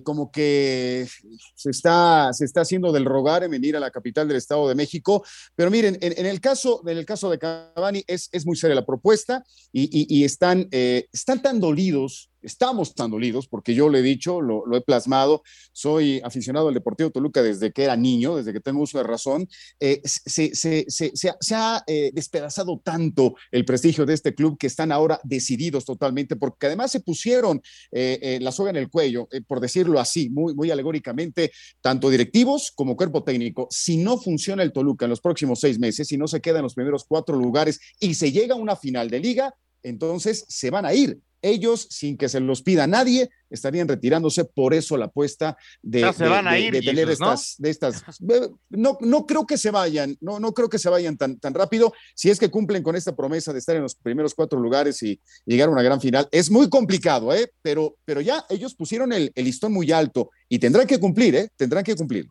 como 0.03 0.30
que 0.30 1.07
se 1.55 1.70
está, 1.70 2.32
haciendo 2.32 2.91
del 2.91 3.05
rogar 3.05 3.45
en 3.45 3.51
venir 3.51 3.78
a 3.78 3.80
la 3.80 3.91
capital 3.91 4.28
del 4.28 4.36
Estado 4.36 4.68
de 4.68 4.76
México. 4.76 5.24
Pero 5.55 5.72
miren, 5.72 5.97
en, 6.01 6.26
el, 6.26 6.41
caso, 6.41 6.82
caso 7.07 7.30
de 7.30 7.39
Cavani 7.39 8.03
es, 8.07 8.30
muy 8.45 8.57
seria 8.57 8.76
la 8.76 8.86
propuesta 8.86 9.45
y, 9.72 10.22
eh, 10.22 11.07
están 11.13 11.41
tan 11.41 11.61
dolidos 11.61 12.30
estamos 12.46 12.93
tan 12.96 13.12
dolidos, 13.12 13.48
porque 13.48 13.74
yo 13.74 13.89
lo 13.89 13.98
he 13.98 14.02
dicho, 14.02 14.41
lo, 14.41 14.64
he 14.76 14.82
plasmado, 14.82 15.43
soy 15.72 16.22
aficionado 16.24 16.68
al 16.68 16.74
Deportivo 16.74 17.10
Toluca 17.10 17.41
desde 17.41 17.72
que 17.72 17.84
era 17.84 17.96
niño, 17.96 18.36
desde 18.36 18.54
que 18.54 18.60
tengo 18.60 18.82
uso 18.82 18.98
de 18.98 19.04
razón, 19.04 19.48
eh, 19.80 20.02
se, 20.06 21.56
ha 21.56 21.84
eh, 21.88 22.12
despedazado 22.14 22.82
tanto 22.84 23.36
el 23.52 23.66
prestigio 23.66 24.06
de 24.06 24.14
este 24.14 24.34
club 24.34 24.58
que 24.58 24.68
están 24.68 24.91
ahora 24.91 25.20
decididos 25.24 25.86
totalmente, 25.86 26.36
porque 26.36 26.68
además 26.68 26.91
se 26.91 27.00
pusieron 27.00 27.62
eh, 27.91 28.39
la 28.41 28.52
soga 28.52 28.70
en 28.70 28.78
el 28.78 28.89
cuello, 28.89 29.28
por 29.48 29.60
decirlo 29.60 30.00
así, 30.00 30.30
muy, 30.30 30.54
muy 30.54 30.72
alegóricamente, 30.72 31.52
tanto 31.82 32.10
directivos 32.10 32.72
como 32.76 32.96
cuerpo 32.96 33.24
técnico. 33.24 33.68
Si 33.72 33.98
no 33.98 34.18
funciona 34.18 34.64
el 34.64 34.72
Toluca 34.72 35.06
en 35.06 35.10
los 35.10 35.22
próximos 35.22 35.60
seis 35.60 35.80
meses, 35.80 36.08
si 36.08 36.18
no 36.18 36.28
se 36.28 36.41
queda 36.41 36.60
en 36.60 36.64
los 36.64 36.76
primeros 36.76 37.06
cuatro 37.06 37.38
lugares 37.38 37.80
y 38.00 38.14
se 38.14 38.32
llega 38.32 38.56
a 38.56 38.58
una 38.58 38.76
final 38.76 39.10
de 39.10 39.20
liga, 39.20 39.54
entonces 39.84 40.46
se 40.48 40.70
van 40.70 40.86
a 40.86 40.93
ir 40.93 41.20
ellos, 41.46 41.88
sin 41.89 42.18
que 42.18 42.30
se 42.30 42.39
los 42.39 42.62
pida 42.62 42.88
nadie, 42.88 43.30
estarían 43.50 43.88
retirándose. 43.88 44.46
Por 44.46 44.74
eso 44.74 44.98
la 44.98 45.06
apuesta 45.06 45.58
de, 45.82 46.02
tener 46.82 47.10
estas, 47.10 47.56
¿no? 47.60 47.64
de 47.64 47.70
estas. 47.70 48.04
No, 48.70 48.98
no 49.00 49.26
creo 49.26 49.46
que 49.46 49.58
se 49.58 49.72
vayan, 49.72 50.18
no, 50.22 50.39
no 50.39 50.54
creo 50.54 50.70
que 50.70 50.80
se 50.80 50.89
vayan 50.89 51.18
tan, 51.18 51.39
tan 51.39 51.54
rápido. 51.54 51.93
Si 52.16 52.30
es 52.30 52.39
que 52.39 52.50
cumplen 52.50 52.84
con 52.84 52.96
esta 52.96 53.16
promesa 53.16 53.54
de 53.54 53.60
estar 53.60 53.76
en 53.76 53.84
los 53.84 53.96
primeros 53.96 54.34
cuatro 54.34 54.60
lugares 54.60 55.02
y 55.04 55.20
llegar 55.46 55.70
a 55.70 55.72
una 55.72 55.84
gran 55.84 56.02
final, 56.02 56.28
es 56.32 56.50
muy 56.50 56.70
complicado, 56.70 57.34
¿eh? 57.34 57.52
Pero, 57.62 57.96
pero 58.06 58.22
ya 58.22 58.46
ellos 58.50 58.76
pusieron 58.76 59.14
el, 59.14 59.32
listón 59.36 59.74
muy 59.74 59.91
alto 59.91 60.32
y 60.50 60.60
tendrán 60.60 60.88
que 60.88 61.00
cumplir, 61.00 61.36
¿eh? 61.36 61.50
Tendrán 61.56 61.84
que 61.84 61.96
cumplir. 61.96 62.28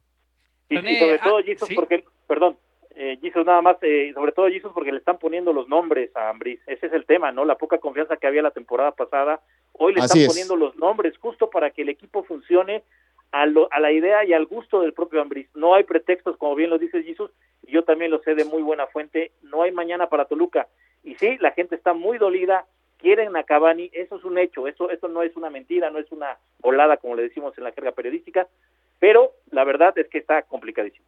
Y, 0.68 0.76
sobre 0.76 1.18
todo, 1.18 1.38
ah, 1.38 1.66
porque, 1.74 2.04
perdón, 2.26 2.56
eh, 2.96 3.18
Jesus 3.20 3.44
nada 3.44 3.60
más, 3.60 3.76
eh, 3.82 4.12
sobre 4.14 4.32
todo 4.32 4.48
Jesus 4.48 4.72
porque 4.72 4.92
le 4.92 4.98
están 4.98 5.18
poniendo 5.18 5.52
los 5.52 5.68
nombres 5.68 6.14
a 6.14 6.30
Ambris, 6.30 6.60
ese 6.66 6.86
es 6.86 6.92
el 6.92 7.06
tema, 7.06 7.32
¿no? 7.32 7.44
La 7.44 7.56
poca 7.56 7.78
confianza 7.78 8.16
que 8.16 8.26
había 8.26 8.42
la 8.42 8.52
temporada 8.52 8.92
pasada, 8.92 9.40
hoy 9.72 9.94
le 9.94 10.00
están 10.00 10.26
poniendo 10.26 10.56
los 10.56 10.76
nombres 10.76 11.16
justo 11.18 11.50
para 11.50 11.70
que 11.70 11.82
el 11.82 11.88
equipo 11.88 12.22
funcione 12.22 12.84
a, 13.32 13.42
a 13.42 13.80
la 13.80 13.92
idea 13.92 14.24
y 14.24 14.32
al 14.32 14.46
gusto 14.46 14.80
del 14.80 14.92
propio 14.92 15.20
Ambris. 15.20 15.48
No 15.54 15.74
hay 15.74 15.82
pretextos, 15.84 16.36
como 16.36 16.54
bien 16.54 16.70
lo 16.70 16.78
dice 16.78 17.02
Jesus, 17.02 17.32
y 17.66 17.72
yo 17.72 17.82
también 17.82 18.10
lo 18.10 18.20
sé 18.20 18.34
de 18.34 18.44
muy 18.44 18.62
buena 18.62 18.86
fuente, 18.86 19.32
no 19.42 19.62
hay 19.62 19.72
mañana 19.72 20.08
para 20.08 20.26
Toluca. 20.26 20.68
Y 21.02 21.16
sí, 21.16 21.36
la 21.40 21.50
gente 21.50 21.74
está 21.74 21.94
muy 21.94 22.18
dolida, 22.18 22.64
quieren 22.98 23.36
a 23.36 23.42
Cavani, 23.42 23.90
eso 23.92 24.16
es 24.16 24.24
un 24.24 24.38
hecho, 24.38 24.68
eso, 24.68 24.88
eso 24.90 25.08
no 25.08 25.22
es 25.22 25.36
una 25.36 25.50
mentira, 25.50 25.90
no 25.90 25.98
es 25.98 26.10
una 26.12 26.38
volada 26.60 26.96
como 26.96 27.16
le 27.16 27.24
decimos 27.24 27.56
en 27.58 27.64
la 27.64 27.72
jerga 27.72 27.92
periodística, 27.92 28.46
pero 29.00 29.32
la 29.50 29.64
verdad 29.64 29.98
es 29.98 30.08
que 30.08 30.18
está 30.18 30.42
complicadísimo. 30.42 31.04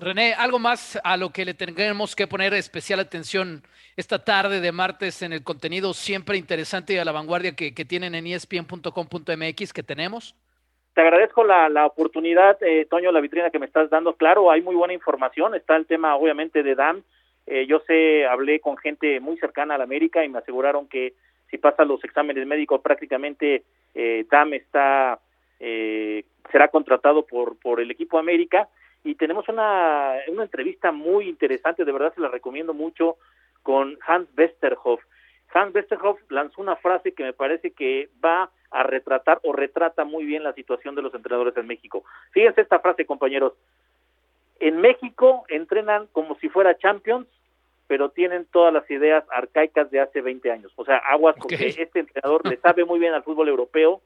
René, 0.00 0.32
algo 0.32 0.60
más 0.60 0.98
a 1.02 1.16
lo 1.16 1.30
que 1.30 1.44
le 1.44 1.54
tendremos 1.54 2.14
que 2.14 2.28
poner 2.28 2.54
especial 2.54 3.00
atención 3.00 3.62
esta 3.96 4.24
tarde 4.24 4.60
de 4.60 4.70
martes 4.70 5.22
en 5.22 5.32
el 5.32 5.42
contenido 5.42 5.92
siempre 5.92 6.36
interesante 6.36 6.92
y 6.92 6.98
a 6.98 7.04
la 7.04 7.10
vanguardia 7.10 7.56
que, 7.56 7.72
tienen 7.72 8.14
en 8.14 8.28
espn.com.mx 8.28 9.72
que 9.72 9.82
tenemos. 9.82 10.36
Te 10.94 11.00
agradezco 11.00 11.42
la, 11.42 11.84
oportunidad, 11.84 12.62
eh, 12.62 12.86
Toño, 12.88 13.10
la 13.10 13.20
vitrina 13.20 13.50
que 13.50 13.58
me 13.58 13.66
estás 13.66 13.90
dando. 13.90 14.14
Claro, 14.14 14.52
hay 14.52 14.62
muy 14.62 14.76
buena 14.76 14.94
información. 14.94 15.56
Está 15.56 15.74
el 15.74 15.86
tema, 15.86 16.14
obviamente, 16.14 16.62
de 16.62 16.76
DAM. 16.76 17.02
Eh, 17.46 17.66
yo 17.66 17.80
sé, 17.80 18.24
hablé 18.24 18.60
con 18.60 18.76
gente 18.76 19.18
muy 19.18 19.36
cercana 19.38 19.74
a 19.74 19.78
la 19.78 19.84
América 19.84 20.24
y 20.24 20.28
me 20.28 20.38
aseguraron 20.38 20.86
que 20.86 21.14
si 21.50 21.58
pasa 21.58 21.84
los 21.84 22.02
exámenes 22.04 22.46
médicos, 22.46 22.80
prácticamente 22.82 23.64
eh, 23.94 24.24
DAM 24.30 24.54
está 24.54 25.18
será 26.52 26.68
contratado 26.68 27.26
por, 27.26 27.58
por 27.58 27.80
el 27.80 27.90
equipo 27.90 28.16
América 28.16 28.68
y 29.04 29.14
tenemos 29.14 29.48
una, 29.48 30.14
una 30.28 30.42
entrevista 30.42 30.92
muy 30.92 31.28
interesante, 31.28 31.84
de 31.84 31.92
verdad 31.92 32.14
se 32.14 32.20
la 32.20 32.28
recomiendo 32.28 32.74
mucho, 32.74 33.16
con 33.62 33.98
Hans 34.06 34.28
Westerhoff. 34.36 35.02
Hans 35.52 35.74
Westerhoff 35.74 36.18
lanzó 36.30 36.60
una 36.60 36.76
frase 36.76 37.12
que 37.12 37.24
me 37.24 37.32
parece 37.32 37.70
que 37.70 38.08
va 38.24 38.50
a 38.70 38.82
retratar 38.82 39.40
o 39.42 39.52
retrata 39.52 40.04
muy 40.04 40.24
bien 40.24 40.42
la 40.42 40.52
situación 40.52 40.94
de 40.94 41.02
los 41.02 41.14
entrenadores 41.14 41.56
en 41.56 41.66
México. 41.66 42.04
Fíjense 42.32 42.60
esta 42.60 42.80
frase, 42.80 43.06
compañeros. 43.06 43.54
En 44.60 44.80
México 44.80 45.44
entrenan 45.48 46.08
como 46.12 46.36
si 46.38 46.48
fuera 46.48 46.76
Champions, 46.76 47.26
pero 47.86 48.10
tienen 48.10 48.46
todas 48.46 48.72
las 48.72 48.88
ideas 48.90 49.24
arcaicas 49.30 49.90
de 49.90 50.00
hace 50.00 50.20
20 50.20 50.50
años. 50.50 50.72
O 50.76 50.84
sea, 50.84 50.98
aguas 50.98 51.36
porque 51.38 51.74
este 51.78 52.00
entrenador 52.00 52.46
le 52.46 52.58
sabe 52.58 52.84
muy 52.84 52.98
bien 52.98 53.14
al 53.14 53.22
fútbol 53.22 53.48
europeo 53.48 54.02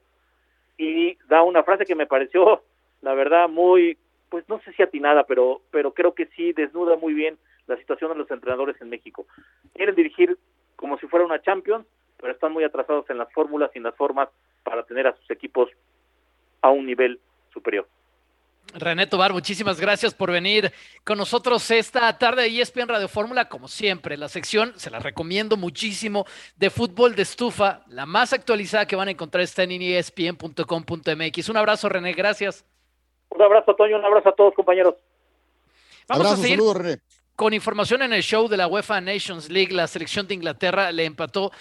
y 0.77 1.17
da 1.27 1.43
una 1.43 1.63
frase 1.63 1.85
que 1.85 1.95
me 1.95 2.07
pareció, 2.07 2.63
la 3.01 3.13
verdad, 3.13 3.49
muy 3.49 3.97
pues 4.33 4.49
no 4.49 4.59
sé 4.61 4.73
si 4.73 4.81
atinada, 4.81 5.25
pero, 5.25 5.61
pero 5.69 5.93
creo 5.93 6.15
que 6.15 6.25
sí 6.35 6.53
desnuda 6.53 6.95
muy 6.95 7.13
bien 7.13 7.37
la 7.67 7.77
situación 7.77 8.13
de 8.13 8.17
los 8.17 8.31
entrenadores 8.31 8.75
en 8.81 8.89
México. 8.89 9.27
Quieren 9.75 9.93
dirigir 9.93 10.39
como 10.75 10.97
si 10.97 11.05
fuera 11.05 11.23
una 11.23 11.39
Champions, 11.39 11.85
pero 12.17 12.33
están 12.33 12.51
muy 12.51 12.63
atrasados 12.63 13.07
en 13.11 13.19
las 13.19 13.31
fórmulas 13.31 13.69
y 13.75 13.77
en 13.77 13.83
las 13.83 13.95
formas 13.95 14.29
para 14.63 14.81
tener 14.85 15.05
a 15.05 15.15
sus 15.15 15.29
equipos 15.29 15.69
a 16.63 16.71
un 16.71 16.87
nivel 16.87 17.19
superior. 17.53 17.87
René 18.73 19.05
Tobar, 19.05 19.33
muchísimas 19.33 19.79
gracias 19.79 20.15
por 20.15 20.31
venir 20.31 20.71
con 21.03 21.19
nosotros 21.19 21.69
esta 21.69 22.17
tarde 22.17 22.41
de 22.41 22.59
ESPN 22.59 22.87
Radio 22.87 23.07
Fórmula, 23.07 23.47
como 23.49 23.67
siempre. 23.67 24.17
La 24.17 24.29
sección, 24.29 24.73
se 24.77 24.89
la 24.89 24.97
recomiendo 24.97 25.57
muchísimo, 25.57 26.25
de 26.55 26.71
fútbol 26.71 27.13
de 27.13 27.21
estufa, 27.21 27.83
la 27.87 28.07
más 28.07 28.33
actualizada 28.33 28.87
que 28.87 28.95
van 28.95 29.09
a 29.09 29.11
encontrar 29.11 29.43
está 29.43 29.61
en 29.61 29.79
espn.com.mx. 29.79 31.49
Un 31.49 31.57
abrazo, 31.57 31.87
René, 31.87 32.13
gracias. 32.13 32.65
Un 33.33 33.41
abrazo, 33.41 33.75
Toño, 33.75 33.97
un 33.97 34.05
abrazo 34.05 34.29
a 34.29 34.35
todos, 34.35 34.53
compañeros. 34.53 34.95
Vamos 36.07 36.31
a 36.31 36.35
seguir 36.37 36.59
con 37.35 37.53
información 37.53 38.03
en 38.03 38.13
el 38.13 38.21
show 38.21 38.47
de 38.47 38.57
la 38.57 38.67
UEFA 38.67 39.01
Nations 39.01 39.49
League. 39.49 39.73
La 39.73 39.87
selección 39.87 40.27
de 40.27 40.35
Inglaterra 40.35 40.91
le 40.91 41.05
empató 41.05 41.51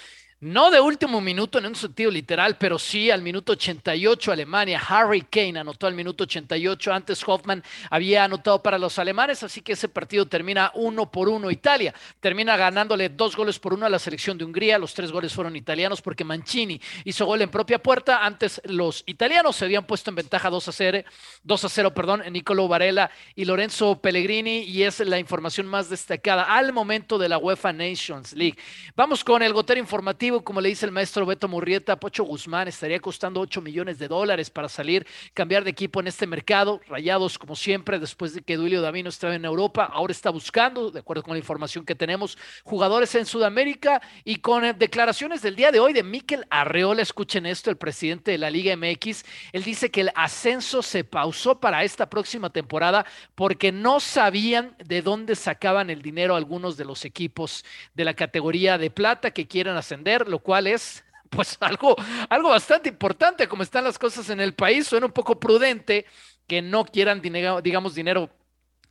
no 0.42 0.72
de 0.72 0.80
último 0.80 1.20
minuto 1.20 1.58
en 1.58 1.66
un 1.66 1.76
sentido 1.76 2.10
literal, 2.10 2.56
pero 2.58 2.76
sí 2.76 3.12
al 3.12 3.22
minuto 3.22 3.52
88 3.52 4.32
Alemania. 4.32 4.82
Harry 4.88 5.22
Kane 5.22 5.60
anotó 5.60 5.86
al 5.86 5.94
minuto 5.94 6.24
88. 6.24 6.92
Antes 6.92 7.22
Hoffman 7.24 7.62
había 7.88 8.24
anotado 8.24 8.60
para 8.60 8.76
los 8.76 8.98
alemanes, 8.98 9.44
así 9.44 9.62
que 9.62 9.74
ese 9.74 9.88
partido 9.88 10.26
termina 10.26 10.72
uno 10.74 11.08
por 11.08 11.28
uno. 11.28 11.48
Italia 11.48 11.94
termina 12.18 12.56
ganándole 12.56 13.08
dos 13.08 13.36
goles 13.36 13.60
por 13.60 13.72
uno 13.72 13.86
a 13.86 13.88
la 13.88 14.00
selección 14.00 14.36
de 14.36 14.44
Hungría. 14.44 14.78
Los 14.78 14.94
tres 14.94 15.12
goles 15.12 15.32
fueron 15.32 15.54
italianos 15.54 16.02
porque 16.02 16.24
Mancini 16.24 16.80
hizo 17.04 17.24
gol 17.24 17.42
en 17.42 17.48
propia 17.48 17.80
puerta. 17.80 18.26
Antes 18.26 18.60
los 18.64 19.04
italianos 19.06 19.54
se 19.54 19.66
habían 19.66 19.86
puesto 19.86 20.10
en 20.10 20.16
ventaja 20.16 20.50
2 20.50 20.66
a 20.66 20.72
0, 20.72 21.04
2 21.44 21.64
a 21.64 21.68
0 21.68 21.94
perdón, 21.94 22.20
Nicolo 22.32 22.66
Varela 22.66 23.12
y 23.36 23.44
Lorenzo 23.44 24.00
Pellegrini 24.00 24.64
y 24.64 24.82
es 24.82 24.98
la 24.98 25.20
información 25.20 25.68
más 25.68 25.88
destacada 25.88 26.42
al 26.42 26.72
momento 26.72 27.16
de 27.16 27.28
la 27.28 27.38
UEFA 27.38 27.72
Nations 27.72 28.32
League. 28.32 28.58
Vamos 28.96 29.22
con 29.22 29.40
el 29.44 29.52
gotero 29.52 29.78
informativo 29.78 30.31
como 30.40 30.60
le 30.60 30.70
dice 30.70 30.86
el 30.86 30.92
maestro 30.92 31.26
Beto 31.26 31.48
Murrieta, 31.48 32.00
Pocho 32.00 32.24
Guzmán 32.24 32.68
estaría 32.68 32.98
costando 33.00 33.40
8 33.40 33.60
millones 33.60 33.98
de 33.98 34.08
dólares 34.08 34.48
para 34.48 34.68
salir, 34.68 35.06
cambiar 35.34 35.64
de 35.64 35.70
equipo 35.70 36.00
en 36.00 36.06
este 36.06 36.26
mercado. 36.26 36.80
Rayados, 36.88 37.38
como 37.38 37.54
siempre, 37.54 37.98
después 37.98 38.34
de 38.34 38.40
que 38.40 38.56
Duilio 38.56 38.80
Davino 38.80 39.10
estaba 39.10 39.34
en 39.34 39.44
Europa, 39.44 39.84
ahora 39.92 40.12
está 40.12 40.30
buscando, 40.30 40.90
de 40.90 41.00
acuerdo 41.00 41.22
con 41.22 41.34
la 41.34 41.38
información 41.38 41.84
que 41.84 41.94
tenemos, 41.94 42.38
jugadores 42.64 43.14
en 43.14 43.26
Sudamérica 43.26 44.00
y 44.24 44.36
con 44.36 44.64
eh, 44.64 44.72
declaraciones 44.72 45.42
del 45.42 45.56
día 45.56 45.70
de 45.70 45.80
hoy 45.80 45.92
de 45.92 46.02
Miquel 46.02 46.46
Arreola. 46.48 47.02
Escuchen 47.02 47.44
esto, 47.44 47.68
el 47.68 47.76
presidente 47.76 48.30
de 48.30 48.38
la 48.38 48.50
Liga 48.50 48.74
MX. 48.76 49.24
Él 49.52 49.62
dice 49.62 49.90
que 49.90 50.02
el 50.02 50.10
ascenso 50.14 50.82
se 50.82 51.04
pausó 51.04 51.60
para 51.60 51.84
esta 51.84 52.08
próxima 52.08 52.50
temporada 52.50 53.04
porque 53.34 53.72
no 53.72 54.00
sabían 54.00 54.76
de 54.84 55.02
dónde 55.02 55.36
sacaban 55.36 55.90
el 55.90 56.00
dinero 56.00 56.36
algunos 56.36 56.76
de 56.76 56.84
los 56.84 57.04
equipos 57.04 57.64
de 57.94 58.04
la 58.04 58.14
categoría 58.14 58.78
de 58.78 58.90
plata 58.90 59.32
que 59.32 59.46
quieren 59.46 59.76
ascender, 59.76 60.21
lo 60.28 60.38
cual 60.38 60.66
es 60.66 61.04
pues 61.30 61.56
algo, 61.60 61.96
algo 62.28 62.50
bastante 62.50 62.88
importante 62.88 63.48
como 63.48 63.62
están 63.62 63.84
las 63.84 63.98
cosas 63.98 64.28
en 64.30 64.40
el 64.40 64.54
país. 64.54 64.86
Suena 64.86 65.06
un 65.06 65.12
poco 65.12 65.38
prudente 65.38 66.06
que 66.46 66.62
no 66.62 66.84
quieran, 66.84 67.20
digamos, 67.20 67.94
dinero 67.94 68.30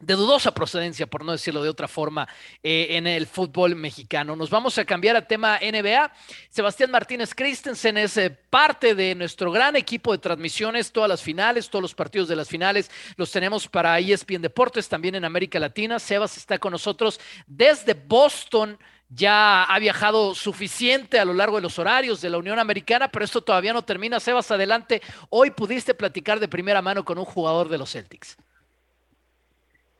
de 0.01 0.15
dudosa 0.15 0.53
procedencia, 0.53 1.07
por 1.07 1.23
no 1.23 1.31
decirlo 1.31 1.63
de 1.63 1.69
otra 1.69 1.87
forma, 1.87 2.27
eh, 2.63 2.87
en 2.91 3.07
el 3.07 3.27
fútbol 3.27 3.75
mexicano. 3.75 4.35
Nos 4.35 4.49
vamos 4.49 4.77
a 4.77 4.85
cambiar 4.85 5.15
a 5.15 5.27
tema 5.27 5.59
NBA. 5.59 6.11
Sebastián 6.49 6.91
Martínez 6.91 7.33
Christensen 7.35 7.97
es 7.97 8.17
eh, 8.17 8.29
parte 8.31 8.95
de 8.95 9.15
nuestro 9.15 9.51
gran 9.51 9.75
equipo 9.75 10.11
de 10.11 10.17
transmisiones, 10.17 10.91
todas 10.91 11.09
las 11.09 11.21
finales, 11.21 11.69
todos 11.69 11.83
los 11.83 11.95
partidos 11.95 12.27
de 12.27 12.35
las 12.35 12.49
finales 12.49 12.89
los 13.15 13.31
tenemos 13.31 13.67
para 13.67 13.99
ESPN 13.99 14.41
Deportes, 14.41 14.89
también 14.89 15.15
en 15.15 15.25
América 15.25 15.59
Latina. 15.59 15.99
Sebas 15.99 16.35
está 16.37 16.57
con 16.57 16.71
nosotros 16.71 17.19
desde 17.45 17.93
Boston. 17.93 18.77
Ya 19.13 19.63
ha 19.63 19.79
viajado 19.79 20.33
suficiente 20.33 21.19
a 21.19 21.25
lo 21.25 21.33
largo 21.33 21.57
de 21.57 21.63
los 21.63 21.77
horarios 21.77 22.21
de 22.21 22.29
la 22.29 22.37
Unión 22.37 22.59
Americana, 22.59 23.09
pero 23.09 23.25
esto 23.25 23.41
todavía 23.41 23.73
no 23.73 23.81
termina. 23.81 24.21
Sebas, 24.21 24.49
adelante. 24.51 25.01
Hoy 25.29 25.51
pudiste 25.51 25.93
platicar 25.93 26.39
de 26.39 26.47
primera 26.47 26.81
mano 26.81 27.03
con 27.03 27.17
un 27.17 27.25
jugador 27.25 27.67
de 27.67 27.77
los 27.77 27.91
Celtics. 27.91 28.37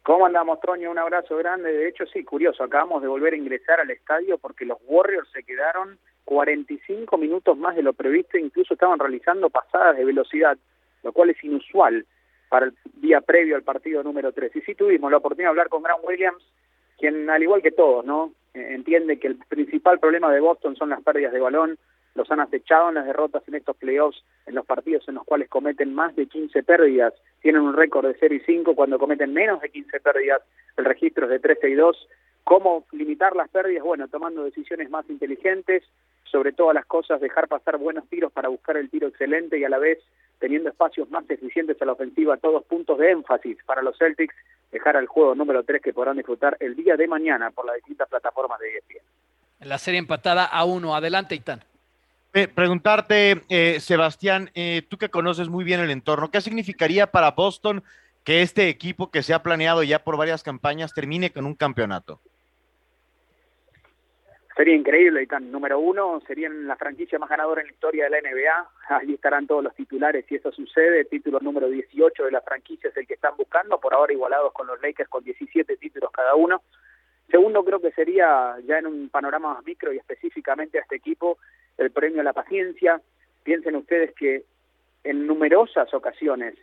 ¿Cómo 0.03 0.25
andamos, 0.25 0.61
Toño? 0.61 0.89
Un 0.89 0.97
abrazo 0.97 1.35
grande. 1.37 1.73
De 1.73 1.89
hecho, 1.89 2.05
sí, 2.05 2.23
curioso, 2.23 2.63
acabamos 2.63 3.01
de 3.01 3.09
volver 3.09 3.33
a 3.33 3.37
ingresar 3.37 3.81
al 3.81 3.91
estadio 3.91 4.37
porque 4.37 4.65
los 4.65 4.77
Warriors 4.87 5.29
se 5.31 5.43
quedaron 5.43 5.99
45 6.23 7.17
minutos 7.17 7.57
más 7.57 7.75
de 7.75 7.83
lo 7.83 7.91
previsto, 7.93 8.37
incluso 8.37 8.73
estaban 8.73 8.97
realizando 8.97 9.49
pasadas 9.49 9.97
de 9.97 10.05
velocidad, 10.05 10.57
lo 11.03 11.11
cual 11.11 11.31
es 11.31 11.43
inusual 11.43 12.05
para 12.49 12.67
el 12.67 12.73
día 12.95 13.21
previo 13.21 13.57
al 13.57 13.63
partido 13.63 14.01
número 14.03 14.31
3. 14.31 14.55
Y 14.55 14.61
sí 14.61 14.73
tuvimos 14.73 15.11
la 15.11 15.17
oportunidad 15.17 15.47
de 15.47 15.51
hablar 15.51 15.69
con 15.69 15.83
Grant 15.83 16.03
Williams, 16.03 16.43
quien, 16.97 17.29
al 17.29 17.43
igual 17.43 17.61
que 17.61 17.71
todos, 17.71 18.05
¿no? 18.05 18.31
Entiende 18.53 19.19
que 19.19 19.27
el 19.27 19.35
principal 19.37 19.99
problema 19.99 20.31
de 20.31 20.39
Boston 20.39 20.75
son 20.75 20.89
las 20.89 21.01
pérdidas 21.01 21.33
de 21.33 21.39
balón, 21.39 21.77
los 22.15 22.29
han 22.29 22.41
acechado 22.41 22.89
en 22.89 22.95
las 22.95 23.05
derrotas 23.05 23.43
en 23.47 23.55
estos 23.55 23.77
playoffs, 23.77 24.23
en 24.45 24.55
los 24.55 24.65
partidos 24.65 25.07
en 25.07 25.15
los 25.15 25.23
cuales 25.23 25.49
cometen 25.49 25.93
más 25.93 26.15
de 26.15 26.27
15 26.27 26.63
pérdidas, 26.63 27.13
tienen 27.41 27.61
un 27.61 27.75
récord 27.75 28.05
de 28.05 28.17
0 28.19 28.35
y 28.35 28.39
5, 28.41 28.75
cuando 28.75 28.99
cometen 28.99 29.33
menos 29.33 29.61
de 29.61 29.69
15 29.69 29.99
pérdidas, 30.01 30.41
el 30.77 30.85
registro 30.85 31.25
es 31.25 31.31
de 31.31 31.39
13 31.39 31.69
y 31.69 31.75
2. 31.75 32.09
¿Cómo 32.43 32.85
limitar 32.91 33.35
las 33.35 33.49
pérdidas? 33.49 33.83
Bueno, 33.83 34.07
tomando 34.07 34.43
decisiones 34.43 34.89
más 34.89 35.09
inteligentes, 35.09 35.83
sobre 36.31 36.53
todas 36.53 36.73
las 36.73 36.85
cosas, 36.85 37.19
dejar 37.21 37.47
pasar 37.47 37.77
buenos 37.77 38.07
tiros 38.07 38.31
para 38.31 38.49
buscar 38.49 38.77
el 38.77 38.89
tiro 38.89 39.07
excelente 39.07 39.59
y 39.59 39.63
a 39.63 39.69
la 39.69 39.77
vez 39.77 39.99
teniendo 40.41 40.69
espacios 40.69 41.09
más 41.11 41.23
eficientes 41.29 41.79
a 41.81 41.85
la 41.85 41.93
ofensiva, 41.93 42.35
todos 42.35 42.65
puntos 42.65 42.97
de 42.97 43.11
énfasis 43.11 43.57
para 43.63 43.83
los 43.83 43.97
Celtics, 43.97 44.35
dejar 44.71 44.97
al 44.97 45.05
juego 45.05 45.35
número 45.35 45.63
3 45.63 45.81
que 45.81 45.93
podrán 45.93 46.17
disfrutar 46.17 46.57
el 46.59 46.75
día 46.75 46.97
de 46.97 47.07
mañana 47.07 47.51
por 47.51 47.65
las 47.65 47.75
distintas 47.75 48.09
plataformas 48.09 48.59
de 48.59 48.77
ESPN. 48.77 49.05
La 49.69 49.77
serie 49.77 49.99
empatada 49.99 50.43
a 50.45 50.65
uno. 50.65 50.95
Adelante, 50.95 51.35
Itán. 51.35 51.63
Eh, 52.33 52.47
preguntarte, 52.47 53.43
eh, 53.49 53.79
Sebastián, 53.79 54.49
eh, 54.55 54.81
tú 54.89 54.97
que 54.97 55.09
conoces 55.09 55.49
muy 55.49 55.63
bien 55.63 55.79
el 55.79 55.91
entorno, 55.91 56.31
¿qué 56.31 56.41
significaría 56.41 57.07
para 57.07 57.31
Boston 57.31 57.83
que 58.23 58.41
este 58.41 58.69
equipo 58.69 59.11
que 59.11 59.21
se 59.21 59.33
ha 59.33 59.43
planeado 59.43 59.83
ya 59.83 59.99
por 59.99 60.17
varias 60.17 60.41
campañas 60.41 60.93
termine 60.93 61.31
con 61.31 61.45
un 61.45 61.53
campeonato? 61.53 62.19
Sería 64.61 64.75
increíble, 64.75 65.23
Itán. 65.23 65.51
Número 65.51 65.79
uno, 65.79 66.21
serían 66.27 66.67
la 66.67 66.75
franquicia 66.75 67.17
más 67.17 67.31
ganadora 67.31 67.61
en 67.61 67.67
la 67.67 67.73
historia 67.73 68.03
de 68.03 68.09
la 68.11 68.21
NBA. 68.21 68.69
Allí 68.89 69.15
estarán 69.15 69.47
todos 69.47 69.63
los 69.63 69.73
titulares 69.73 70.23
si 70.29 70.35
eso 70.35 70.51
sucede. 70.51 71.05
Título 71.05 71.39
número 71.39 71.67
18 71.67 72.25
de 72.25 72.31
la 72.31 72.41
franquicia 72.41 72.91
es 72.91 72.97
el 72.97 73.07
que 73.07 73.15
están 73.15 73.35
buscando, 73.35 73.79
por 73.79 73.95
ahora 73.95 74.13
igualados 74.13 74.53
con 74.53 74.67
los 74.67 74.79
Lakers 74.79 75.09
con 75.09 75.23
17 75.23 75.77
títulos 75.77 76.11
cada 76.11 76.35
uno. 76.35 76.61
Segundo, 77.31 77.65
creo 77.65 77.81
que 77.81 77.89
sería 77.93 78.55
ya 78.63 78.77
en 78.77 78.85
un 78.85 79.09
panorama 79.09 79.55
más 79.55 79.65
micro 79.65 79.91
y 79.93 79.97
específicamente 79.97 80.77
a 80.77 80.81
este 80.81 80.97
equipo, 80.97 81.39
el 81.79 81.89
premio 81.89 82.21
a 82.21 82.23
la 82.23 82.33
paciencia. 82.33 83.01
Piensen 83.41 83.75
ustedes 83.75 84.13
que 84.13 84.43
en 85.03 85.25
numerosas 85.25 85.91
ocasiones 85.91 86.53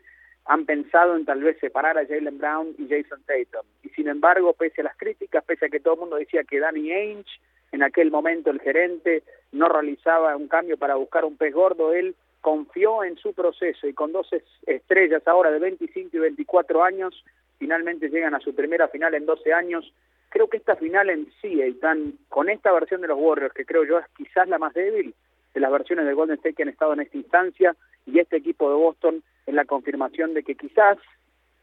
han 0.44 0.66
pensado 0.66 1.16
en 1.16 1.24
tal 1.24 1.42
vez 1.42 1.58
separar 1.58 1.98
a 1.98 2.06
Jalen 2.06 2.38
Brown 2.38 2.76
y 2.78 2.86
Jason 2.88 3.24
Tatum. 3.26 3.66
Y 3.82 3.88
sin 3.88 4.06
embargo, 4.06 4.52
pese 4.52 4.82
a 4.82 4.84
las 4.84 4.96
críticas, 4.96 5.42
pese 5.42 5.66
a 5.66 5.68
que 5.68 5.80
todo 5.80 5.94
el 5.94 6.00
mundo 6.00 6.14
decía 6.14 6.44
que 6.44 6.60
Danny 6.60 6.92
Ainge, 6.92 7.40
en 7.72 7.82
aquel 7.82 8.10
momento 8.10 8.50
el 8.50 8.60
gerente, 8.60 9.22
no 9.52 9.68
realizaba 9.68 10.36
un 10.36 10.48
cambio 10.48 10.76
para 10.76 10.94
buscar 10.96 11.24
un 11.24 11.36
pez 11.36 11.52
gordo, 11.54 11.92
él 11.92 12.14
confió 12.40 13.04
en 13.04 13.16
su 13.16 13.32
proceso 13.32 13.86
y 13.86 13.92
con 13.92 14.12
dos 14.12 14.28
estrellas 14.66 15.22
ahora 15.26 15.50
de 15.50 15.58
25 15.58 16.16
y 16.16 16.20
24 16.20 16.82
años, 16.84 17.24
finalmente 17.58 18.08
llegan 18.08 18.34
a 18.34 18.40
su 18.40 18.54
primera 18.54 18.88
final 18.88 19.14
en 19.14 19.26
12 19.26 19.52
años. 19.52 19.92
Creo 20.30 20.48
que 20.48 20.58
esta 20.58 20.76
final 20.76 21.10
en 21.10 21.30
sí, 21.40 21.60
están 21.60 22.14
con 22.28 22.48
esta 22.48 22.72
versión 22.72 23.00
de 23.00 23.08
los 23.08 23.18
Warriors, 23.18 23.54
que 23.54 23.64
creo 23.64 23.84
yo 23.84 23.98
es 23.98 24.06
quizás 24.16 24.48
la 24.48 24.58
más 24.58 24.74
débil 24.74 25.14
de 25.54 25.60
las 25.60 25.72
versiones 25.72 26.06
de 26.06 26.12
Golden 26.12 26.36
State 26.36 26.54
que 26.54 26.62
han 26.62 26.68
estado 26.68 26.92
en 26.92 27.00
esta 27.00 27.16
instancia, 27.16 27.76
y 28.06 28.18
este 28.18 28.36
equipo 28.36 28.68
de 28.70 28.76
Boston 28.76 29.22
en 29.46 29.56
la 29.56 29.64
confirmación 29.64 30.34
de 30.34 30.42
que 30.42 30.54
quizás 30.54 30.98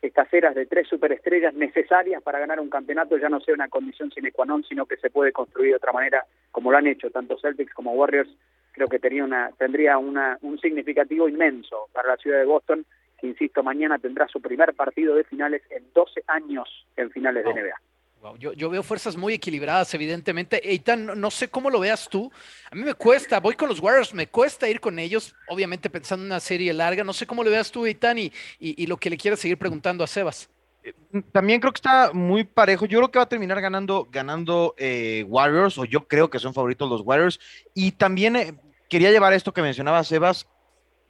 estas 0.08 0.32
eras 0.34 0.56
de 0.56 0.66
tres 0.66 0.88
superestrellas 0.88 1.54
necesarias 1.54 2.22
para 2.22 2.40
ganar 2.40 2.60
un 2.60 2.70
campeonato 2.70 3.18
ya 3.18 3.30
no 3.30 3.40
sea 3.40 3.54
una 3.54 3.70
condición 3.70 4.12
sine 4.12 4.32
qua 4.32 4.46
non, 4.46 4.64
sino 4.64 4.86
que 4.86 4.98
se 4.98 5.10
puede 5.10 5.32
construir 5.32 5.72
de 5.72 5.78
otra 5.78 5.92
manera, 5.92 6.26
como 6.52 6.72
lo 6.72 6.78
han 6.78 6.88
hecho 6.88 7.10
tanto 7.10 7.38
Celtics 7.38 7.74
como 7.74 7.94
Warriors. 7.94 8.30
Creo 8.72 8.88
que 8.88 9.00
tenía 9.00 9.24
una, 9.24 9.52
tendría 9.58 9.98
una, 9.98 10.38
un 10.42 10.60
significativo 10.60 11.30
inmenso 11.30 11.88
para 11.94 12.10
la 12.10 12.18
ciudad 12.18 12.40
de 12.40 12.46
Boston, 12.46 12.86
que 13.18 13.28
insisto, 13.28 13.64
mañana 13.64 13.98
tendrá 14.00 14.28
su 14.28 14.42
primer 14.42 14.74
partido 14.74 15.16
de 15.16 15.24
finales 15.24 15.62
en 15.70 15.84
12 15.94 16.24
años 16.28 16.86
en 16.98 17.10
finales 17.12 17.46
de 17.46 17.54
NBA. 17.54 17.95
Yo, 18.40 18.70
veo 18.70 18.82
fuerzas 18.82 19.16
muy 19.16 19.34
equilibradas, 19.34 19.94
evidentemente. 19.94 20.68
Eitan, 20.68 21.20
no, 21.20 21.32
sé 21.32 21.48
cómo 21.48 21.70
lo 21.70 21.80
veas 21.80 22.10
tú. 22.10 22.32
A 22.72 22.76
mí 22.76 22.84
me 22.84 22.94
cuesta, 22.94 23.40
voy 23.40 23.56
con 23.56 23.70
los 23.70 23.80
Warriors, 23.80 24.14
me 24.14 24.28
cuesta 24.28 24.68
ir 24.68 24.80
con 24.80 24.98
ellos, 24.98 25.36
obviamente 25.48 25.90
pensando 25.90 26.24
en 26.24 26.32
una 26.32 26.40
serie 26.40 26.74
larga. 26.74 27.04
No 27.04 27.14
sé 27.14 27.28
cómo 27.28 27.44
lo 27.44 27.52
veas 27.52 27.72
tú, 27.72 27.86
Eitan, 27.86 28.18
y, 28.18 28.32
y, 28.60 28.88
lo 28.88 28.98
que 28.98 29.10
le 29.10 29.18
quieras 29.18 29.40
seguir 29.40 29.58
preguntando 29.58 30.04
a 30.04 30.08
Sebas. 30.08 30.50
Eh, 30.84 30.94
también 31.32 31.60
creo 31.60 31.72
que 31.72 31.78
está 31.78 32.12
muy 32.14 32.44
parejo. 32.44 32.86
Yo 32.86 33.00
creo 33.00 33.12
que 33.12 33.20
va 33.20 33.24
a 33.24 33.30
terminar 33.30 33.62
ganando, 33.62 34.08
ganando 34.12 34.74
eh, 34.78 35.26
Warriors, 35.28 35.78
o 35.78 35.86
yo 35.86 36.08
creo 36.08 36.30
que 36.30 36.40
son 36.40 36.54
favoritos 36.54 36.90
los 36.90 37.02
Warriors. 37.02 37.40
Y 37.74 37.92
también 37.92 38.36
eh, 38.36 38.54
quería 38.90 39.12
llevar 39.12 39.34
esto 39.34 39.54
que 39.54 39.62
mencionaba 39.62 40.04
Sebas. 40.04 40.48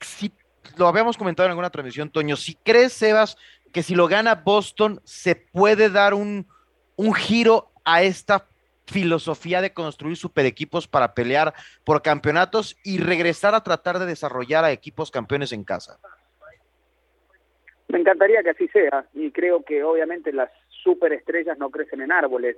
Si 0.01 0.31
lo 0.77 0.87
habíamos 0.87 1.17
comentado 1.17 1.47
en 1.47 1.51
alguna 1.51 1.69
transmisión, 1.69 2.09
Toño, 2.09 2.35
si 2.35 2.55
crees, 2.55 2.93
Sebas, 2.93 3.37
que 3.71 3.83
si 3.83 3.95
lo 3.95 4.07
gana 4.07 4.35
Boston, 4.35 5.01
se 5.03 5.35
puede 5.35 5.89
dar 5.89 6.13
un 6.13 6.47
un 6.95 7.13
giro 7.13 7.69
a 7.83 8.03
esta 8.03 8.45
filosofía 8.85 9.61
de 9.61 9.73
construir 9.73 10.15
super 10.15 10.45
equipos 10.45 10.87
para 10.87 11.13
pelear 11.13 11.53
por 11.83 12.01
campeonatos 12.01 12.77
y 12.83 12.99
regresar 12.99 13.55
a 13.55 13.63
tratar 13.63 13.99
de 13.99 14.05
desarrollar 14.05 14.63
a 14.63 14.71
equipos 14.71 15.11
campeones 15.11 15.51
en 15.53 15.63
casa. 15.63 15.97
Me 17.87 17.99
encantaría 17.99 18.43
que 18.43 18.49
así 18.51 18.67
sea 18.67 19.05
y 19.13 19.31
creo 19.31 19.63
que 19.63 19.83
obviamente 19.83 20.31
las 20.33 20.49
superestrellas 20.69 21.57
no 21.57 21.69
crecen 21.69 22.01
en 22.01 22.11
árboles. 22.11 22.57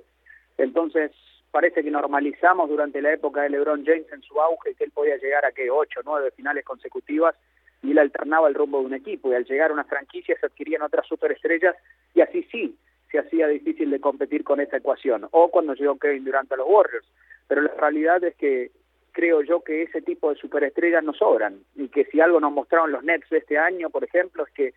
Entonces 0.58 1.12
parece 1.50 1.82
que 1.82 1.90
normalizamos 1.90 2.68
durante 2.68 3.00
la 3.00 3.12
época 3.12 3.42
de 3.42 3.50
LeBron 3.50 3.84
James 3.84 4.06
en 4.12 4.22
su 4.22 4.38
auge 4.40 4.74
que 4.74 4.84
él 4.84 4.90
podía 4.90 5.16
llegar 5.16 5.44
a 5.44 5.52
que 5.52 5.70
ocho, 5.70 6.00
nueve 6.04 6.30
finales 6.32 6.64
consecutivas 6.64 7.34
y 7.82 7.92
él 7.92 7.98
alternaba 7.98 8.48
el 8.48 8.54
rumbo 8.54 8.80
de 8.80 8.86
un 8.86 8.94
equipo 8.94 9.30
y 9.30 9.34
al 9.34 9.44
llegar 9.44 9.70
a 9.70 9.74
una 9.74 9.84
franquicia 9.84 10.36
se 10.38 10.46
adquirían 10.46 10.82
otras 10.82 11.06
superestrellas 11.06 11.76
y 12.14 12.20
así 12.20 12.42
sí, 12.50 12.76
se 13.10 13.18
hacía 13.18 13.48
difícil 13.48 13.90
de 13.90 14.00
competir 14.00 14.44
con 14.44 14.60
esa 14.60 14.76
ecuación, 14.76 15.28
o 15.30 15.48
cuando 15.48 15.74
llegó 15.74 15.98
Kevin 15.98 16.24
Durant 16.24 16.52
a 16.52 16.56
los 16.56 16.68
Warriors. 16.68 17.06
Pero 17.46 17.62
la 17.62 17.74
realidad 17.74 18.22
es 18.24 18.34
que 18.36 18.70
creo 19.12 19.42
yo 19.42 19.62
que 19.62 19.82
ese 19.82 20.02
tipo 20.02 20.30
de 20.30 20.36
superestrellas 20.36 21.02
no 21.02 21.12
sobran, 21.12 21.60
y 21.74 21.88
que 21.88 22.04
si 22.04 22.20
algo 22.20 22.40
nos 22.40 22.52
mostraron 22.52 22.92
los 22.92 23.04
Nets 23.04 23.28
de 23.30 23.38
este 23.38 23.58
año, 23.58 23.90
por 23.90 24.04
ejemplo, 24.04 24.44
es 24.44 24.52
que 24.52 24.74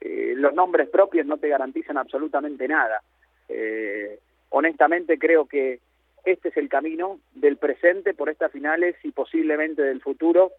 eh, 0.00 0.34
los 0.36 0.54
nombres 0.54 0.88
propios 0.88 1.26
no 1.26 1.38
te 1.38 1.48
garantizan 1.48 1.96
absolutamente 1.96 2.68
nada. 2.68 3.02
Eh, 3.48 4.18
honestamente 4.50 5.18
creo 5.18 5.46
que 5.46 5.80
este 6.24 6.50
es 6.50 6.56
el 6.56 6.68
camino 6.68 7.18
del 7.34 7.56
presente 7.56 8.14
por 8.14 8.28
estas 8.28 8.52
finales 8.52 8.96
y 9.02 9.10
posiblemente 9.10 9.82
del 9.82 10.00
futuro. 10.00 10.52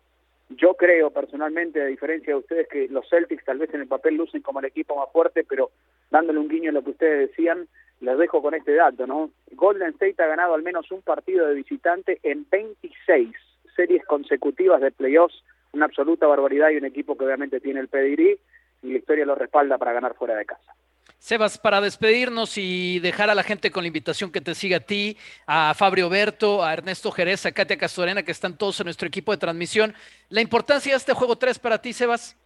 Yo 0.50 0.74
creo 0.74 1.12
personalmente, 1.12 1.82
a 1.82 1.86
diferencia 1.86 2.34
de 2.34 2.40
ustedes, 2.40 2.68
que 2.68 2.88
los 2.88 3.08
Celtics 3.08 3.46
tal 3.46 3.60
vez 3.60 3.74
en 3.74 3.82
el 3.82 3.88
papel 3.88 4.16
lucen 4.16 4.42
como 4.42 4.60
el 4.60 4.66
equipo 4.66 4.96
más 4.96 5.12
fuerte, 5.12 5.44
pero 5.44 5.72
dándole 6.10 6.40
un 6.40 6.50
guiño 6.50 6.72
a 6.72 6.74
lo 6.74 6.84
que 6.84 6.92
ustedes 6.92 7.30
decían, 7.30 7.68
les 8.02 8.18
dejo 8.18 8.42
con 8.42 8.56
este 8.56 8.74
dato, 8.74 9.06
¿no? 9.06 9.30
Golden 9.52 9.90
State 9.90 10.22
ha 10.24 10.28
ganado 10.28 10.56
al 10.56 10.64
menos 10.64 10.90
un 10.92 11.02
partido 11.02 11.48
de 11.48 11.54
visitante 11.54 12.20
en 12.24 12.48
26 12.50 13.36
series 13.76 14.04
consecutivas 14.06 14.82
de 14.82 14.92
playoffs, 14.92 15.44
una 15.72 15.86
absoluta 15.86 16.26
barbaridad 16.26 16.70
y 16.72 16.78
un 16.78 16.86
equipo 16.86 17.18
que 17.18 17.26
obviamente 17.26 17.60
tiene 17.60 17.80
el 17.82 17.88
pedigrí 17.88 18.40
y 18.82 18.92
la 18.92 18.98
historia 18.98 19.26
lo 19.26 19.36
respalda 19.36 19.78
para 19.78 19.94
ganar 19.94 20.16
fuera 20.16 20.36
de 20.36 20.46
casa. 20.46 20.74
Sebas, 21.20 21.58
para 21.58 21.82
despedirnos 21.82 22.58
y 22.58 23.00
dejar 23.00 23.30
a 23.30 23.36
la 23.36 23.44
gente 23.44 23.72
con 23.72 23.84
la 23.84 23.88
invitación 23.88 24.32
que 24.32 24.40
te 24.40 24.56
siga 24.56 24.78
a 24.78 24.80
ti, 24.80 25.18
a 25.46 25.74
Fabio 25.74 26.10
Berto, 26.10 26.64
a 26.64 26.72
Ernesto 26.72 27.12
Jerez, 27.12 27.46
a 27.46 27.52
Katia 27.52 27.78
Castorena, 27.78 28.24
que 28.24 28.32
están 28.32 28.58
todos 28.58 28.80
en 28.80 28.86
nuestro 28.86 29.08
equipo 29.08 29.34
de 29.34 29.38
transmisión, 29.38 29.94
la 30.30 30.40
importancia 30.40 30.94
de 30.94 30.98
este 30.98 31.14
juego 31.14 31.36
3 31.36 31.60
para 31.60 31.82
ti, 31.82 31.92
Sebas. 31.92 32.38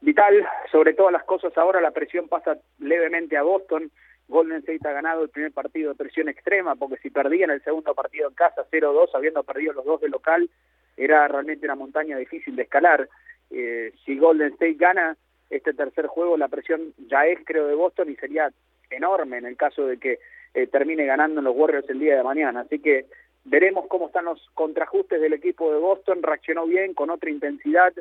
Vital, 0.00 0.48
sobre 0.72 0.94
todas 0.94 1.12
las 1.12 1.24
cosas 1.24 1.56
ahora 1.58 1.78
la 1.82 1.90
presión 1.90 2.26
pasa 2.26 2.56
levemente 2.78 3.36
a 3.36 3.42
Boston, 3.42 3.90
Golden 4.26 4.58
State 4.60 4.88
ha 4.88 4.92
ganado 4.92 5.24
el 5.24 5.28
primer 5.28 5.52
partido 5.52 5.90
de 5.90 5.98
presión 5.98 6.30
extrema, 6.30 6.74
porque 6.74 6.96
si 7.02 7.10
perdían 7.10 7.50
el 7.50 7.62
segundo 7.62 7.94
partido 7.94 8.28
en 8.28 8.34
casa 8.34 8.64
0-2, 8.72 9.10
habiendo 9.12 9.42
perdido 9.42 9.74
los 9.74 9.84
dos 9.84 10.00
de 10.00 10.08
local, 10.08 10.48
era 10.96 11.28
realmente 11.28 11.66
una 11.66 11.74
montaña 11.74 12.16
difícil 12.16 12.56
de 12.56 12.62
escalar. 12.62 13.08
Eh, 13.50 13.92
si 14.06 14.16
Golden 14.16 14.52
State 14.52 14.74
gana 14.74 15.18
este 15.50 15.74
tercer 15.74 16.06
juego, 16.06 16.36
la 16.36 16.48
presión 16.48 16.94
ya 17.08 17.26
es, 17.26 17.38
creo, 17.44 17.66
de 17.66 17.74
Boston 17.74 18.10
y 18.10 18.16
sería 18.16 18.50
enorme 18.90 19.38
en 19.38 19.46
el 19.46 19.56
caso 19.56 19.86
de 19.86 19.98
que 19.98 20.18
eh, 20.54 20.66
termine 20.66 21.04
ganando 21.04 21.42
los 21.42 21.56
Warriors 21.56 21.88
el 21.90 21.98
día 22.00 22.16
de 22.16 22.22
mañana. 22.22 22.60
Así 22.60 22.78
que 22.78 23.06
veremos 23.44 23.86
cómo 23.88 24.06
están 24.06 24.26
los 24.26 24.40
contrajustes 24.54 25.20
del 25.20 25.32
equipo 25.32 25.72
de 25.72 25.78
Boston. 25.78 26.22
Reaccionó 26.22 26.66
bien, 26.66 26.94
con 26.94 27.10
otra 27.10 27.30
intensidad. 27.30 27.92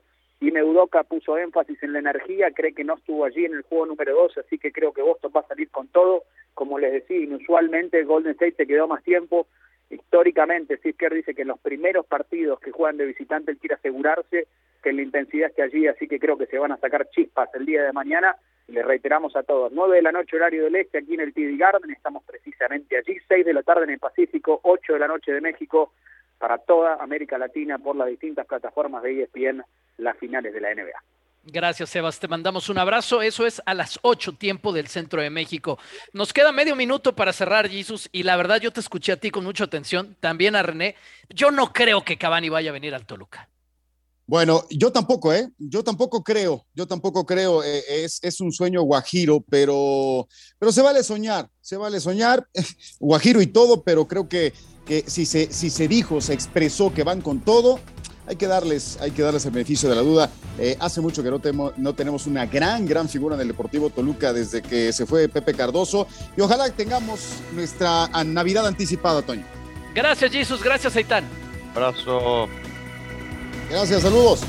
Y 0.42 0.52
Neudoka 0.52 1.04
puso 1.04 1.38
énfasis 1.38 1.84
en 1.84 1.92
la 1.92 2.00
energía, 2.00 2.52
cree 2.52 2.74
que 2.74 2.86
no 2.86 2.96
estuvo 2.96 3.26
allí 3.26 3.44
en 3.44 3.56
el 3.56 3.64
juego 3.64 3.88
número 3.88 4.16
2, 4.16 4.38
así 4.38 4.58
que 4.58 4.72
creo 4.72 4.94
que 4.94 5.02
Boston 5.02 5.34
va 5.36 5.42
a 5.42 5.48
salir 5.48 5.70
con 5.70 5.90
todo. 5.90 6.24
Como 6.54 6.80
les 6.80 6.94
decía, 6.94 7.18
inusualmente 7.18 8.04
Golden 8.04 8.32
State 8.32 8.56
se 8.56 8.68
quedó 8.68 8.88
más 8.88 9.04
tiempo. 9.04 9.48
Históricamente, 9.90 10.78
Sisker 10.78 11.14
dice 11.14 11.34
que 11.34 11.42
en 11.42 11.48
los 11.48 11.60
primeros 11.60 12.06
partidos 12.06 12.60
que 12.60 12.72
juegan 12.72 12.98
de 12.98 13.06
visitante 13.06 13.52
él 13.52 13.58
quiere 13.58 13.76
asegurarse 13.76 14.48
que 14.84 14.94
la 14.94 15.02
intensidad 15.02 15.50
esté 15.50 15.64
allí, 15.64 15.88
así 15.88 16.08
que 16.08 16.20
creo 16.20 16.38
que 16.38 16.46
se 16.46 16.60
van 16.60 16.72
a 16.72 16.78
sacar 16.78 17.10
chispas 17.10 17.50
el 17.56 17.66
día 17.66 17.84
de 17.84 17.92
mañana. 17.92 18.36
Les 18.68 18.86
reiteramos 18.86 19.36
a 19.36 19.42
todos, 19.42 19.72
9 19.72 19.96
de 19.96 20.02
la 20.04 20.12
noche 20.12 20.38
horario 20.38 20.66
del 20.66 20.76
este 20.76 21.00
aquí 21.00 21.16
en 21.16 21.22
el 21.22 21.34
TD 21.34 21.58
Garden, 21.58 21.90
estamos 21.90 22.24
precisamente 22.24 22.98
allí, 22.98 23.18
6 23.28 23.44
de 23.44 23.54
la 23.54 23.64
tarde 23.64 23.86
en 23.86 23.90
el 23.92 24.00
Pacífico, 24.00 24.60
8 24.62 24.94
de 24.94 25.00
la 25.00 25.08
noche 25.08 25.32
de 25.32 25.42
México, 25.42 25.94
para 26.38 26.60
toda 26.60 27.02
América 27.02 27.40
Latina 27.40 27.80
por 27.80 27.96
las 27.96 28.08
distintas 28.08 28.46
plataformas 28.46 29.02
de 29.02 29.24
ESPN, 29.24 29.64
las 29.98 30.18
finales 30.18 30.54
de 30.54 30.62
la 30.62 30.74
NBA. 30.74 31.19
Gracias, 31.44 31.90
Sebas. 31.90 32.20
Te 32.20 32.28
mandamos 32.28 32.70
un 32.70 32.78
abrazo. 32.78 33.22
Eso 33.22 33.46
es 33.46 33.62
a 33.66 33.74
las 33.74 34.00
8 34.02 34.34
tiempo 34.34 34.74
del 34.74 34.88
centro 34.88 35.22
de 35.22 35.30
México. 35.30 35.80
Nos 36.14 36.34
queda 36.34 36.52
medio 36.52 36.76
minuto 36.76 37.16
para 37.16 37.34
cerrar, 37.34 37.70
Jesus. 37.70 38.10
Y 38.12 38.24
la 38.24 38.36
verdad, 38.38 38.60
yo 38.62 38.72
te 38.72 38.80
escuché 38.80 39.14
a 39.14 39.18
ti 39.18 39.32
con 39.32 39.44
mucha 39.44 39.64
atención, 39.64 40.16
también 40.20 40.56
a 40.56 40.64
René. 40.64 40.96
Yo 41.30 41.52
no 41.52 41.74
creo 41.74 42.04
que 42.04 42.18
Cavani 42.18 42.50
vaya 42.50 42.70
a 42.70 42.74
venir 42.74 42.94
al 42.94 43.06
Toluca. 43.06 43.50
Bueno, 44.30 44.64
yo 44.70 44.92
tampoco, 44.92 45.34
¿eh? 45.34 45.50
Yo 45.58 45.84
tampoco 45.84 46.24
creo, 46.24 46.64
yo 46.76 46.86
tampoco 46.86 47.26
creo, 47.26 47.64
eh, 47.64 47.84
es, 48.04 48.20
es, 48.22 48.40
un 48.42 48.52
sueño 48.52 48.84
guajiro, 48.84 49.44
pero, 49.50 50.28
pero 50.60 50.72
se 50.72 50.84
vale 50.84 51.04
soñar, 51.04 51.50
se 51.62 51.78
vale 51.78 52.00
soñar, 52.00 52.48
guajiro 53.00 53.42
y 53.42 53.48
todo, 53.48 53.84
pero 53.84 54.08
creo 54.08 54.30
que, 54.30 54.54
que 54.86 55.04
si, 55.08 55.26
se, 55.26 55.52
si 55.52 55.72
se 55.72 55.88
dijo, 55.88 56.22
se 56.22 56.36
expresó 56.36 56.94
que 56.94 57.04
van 57.04 57.22
con 57.22 57.40
todo, 57.40 57.80
hay 58.30 58.36
que 58.36 58.46
darles, 58.46 59.00
hay 59.02 59.10
que 59.10 59.24
darles 59.24 59.44
el 59.46 59.52
beneficio 59.52 59.90
de 59.90 59.96
la 59.96 60.04
duda. 60.04 60.30
Eh, 60.60 60.78
hace 60.80 61.02
mucho 61.02 61.24
que 61.24 61.32
no, 61.32 61.40
tenemos, 61.40 61.76
no 61.78 61.94
tenemos 61.94 62.28
una 62.28 62.46
gran, 62.46 62.86
gran 62.86 63.10
figura 63.10 63.34
en 63.36 63.42
el 63.42 63.48
Deportivo 63.48 63.90
Toluca 63.90 64.32
desde 64.32 64.62
que 64.62 64.94
se 64.94 65.08
fue 65.08 65.28
Pepe 65.28 65.56
Cardoso 65.56 66.08
y 66.38 66.42
ojalá 66.42 66.70
tengamos 66.70 67.22
nuestra 67.54 68.08
Navidad 68.24 68.68
anticipada, 68.68 69.24
Toño. 69.24 69.44
Gracias, 69.96 70.32
Jesus, 70.32 70.62
gracias, 70.62 70.96
Aitán. 70.96 71.24
Abrazo. 71.74 72.48
Gracias, 73.72 74.04
saludos. 74.04 74.42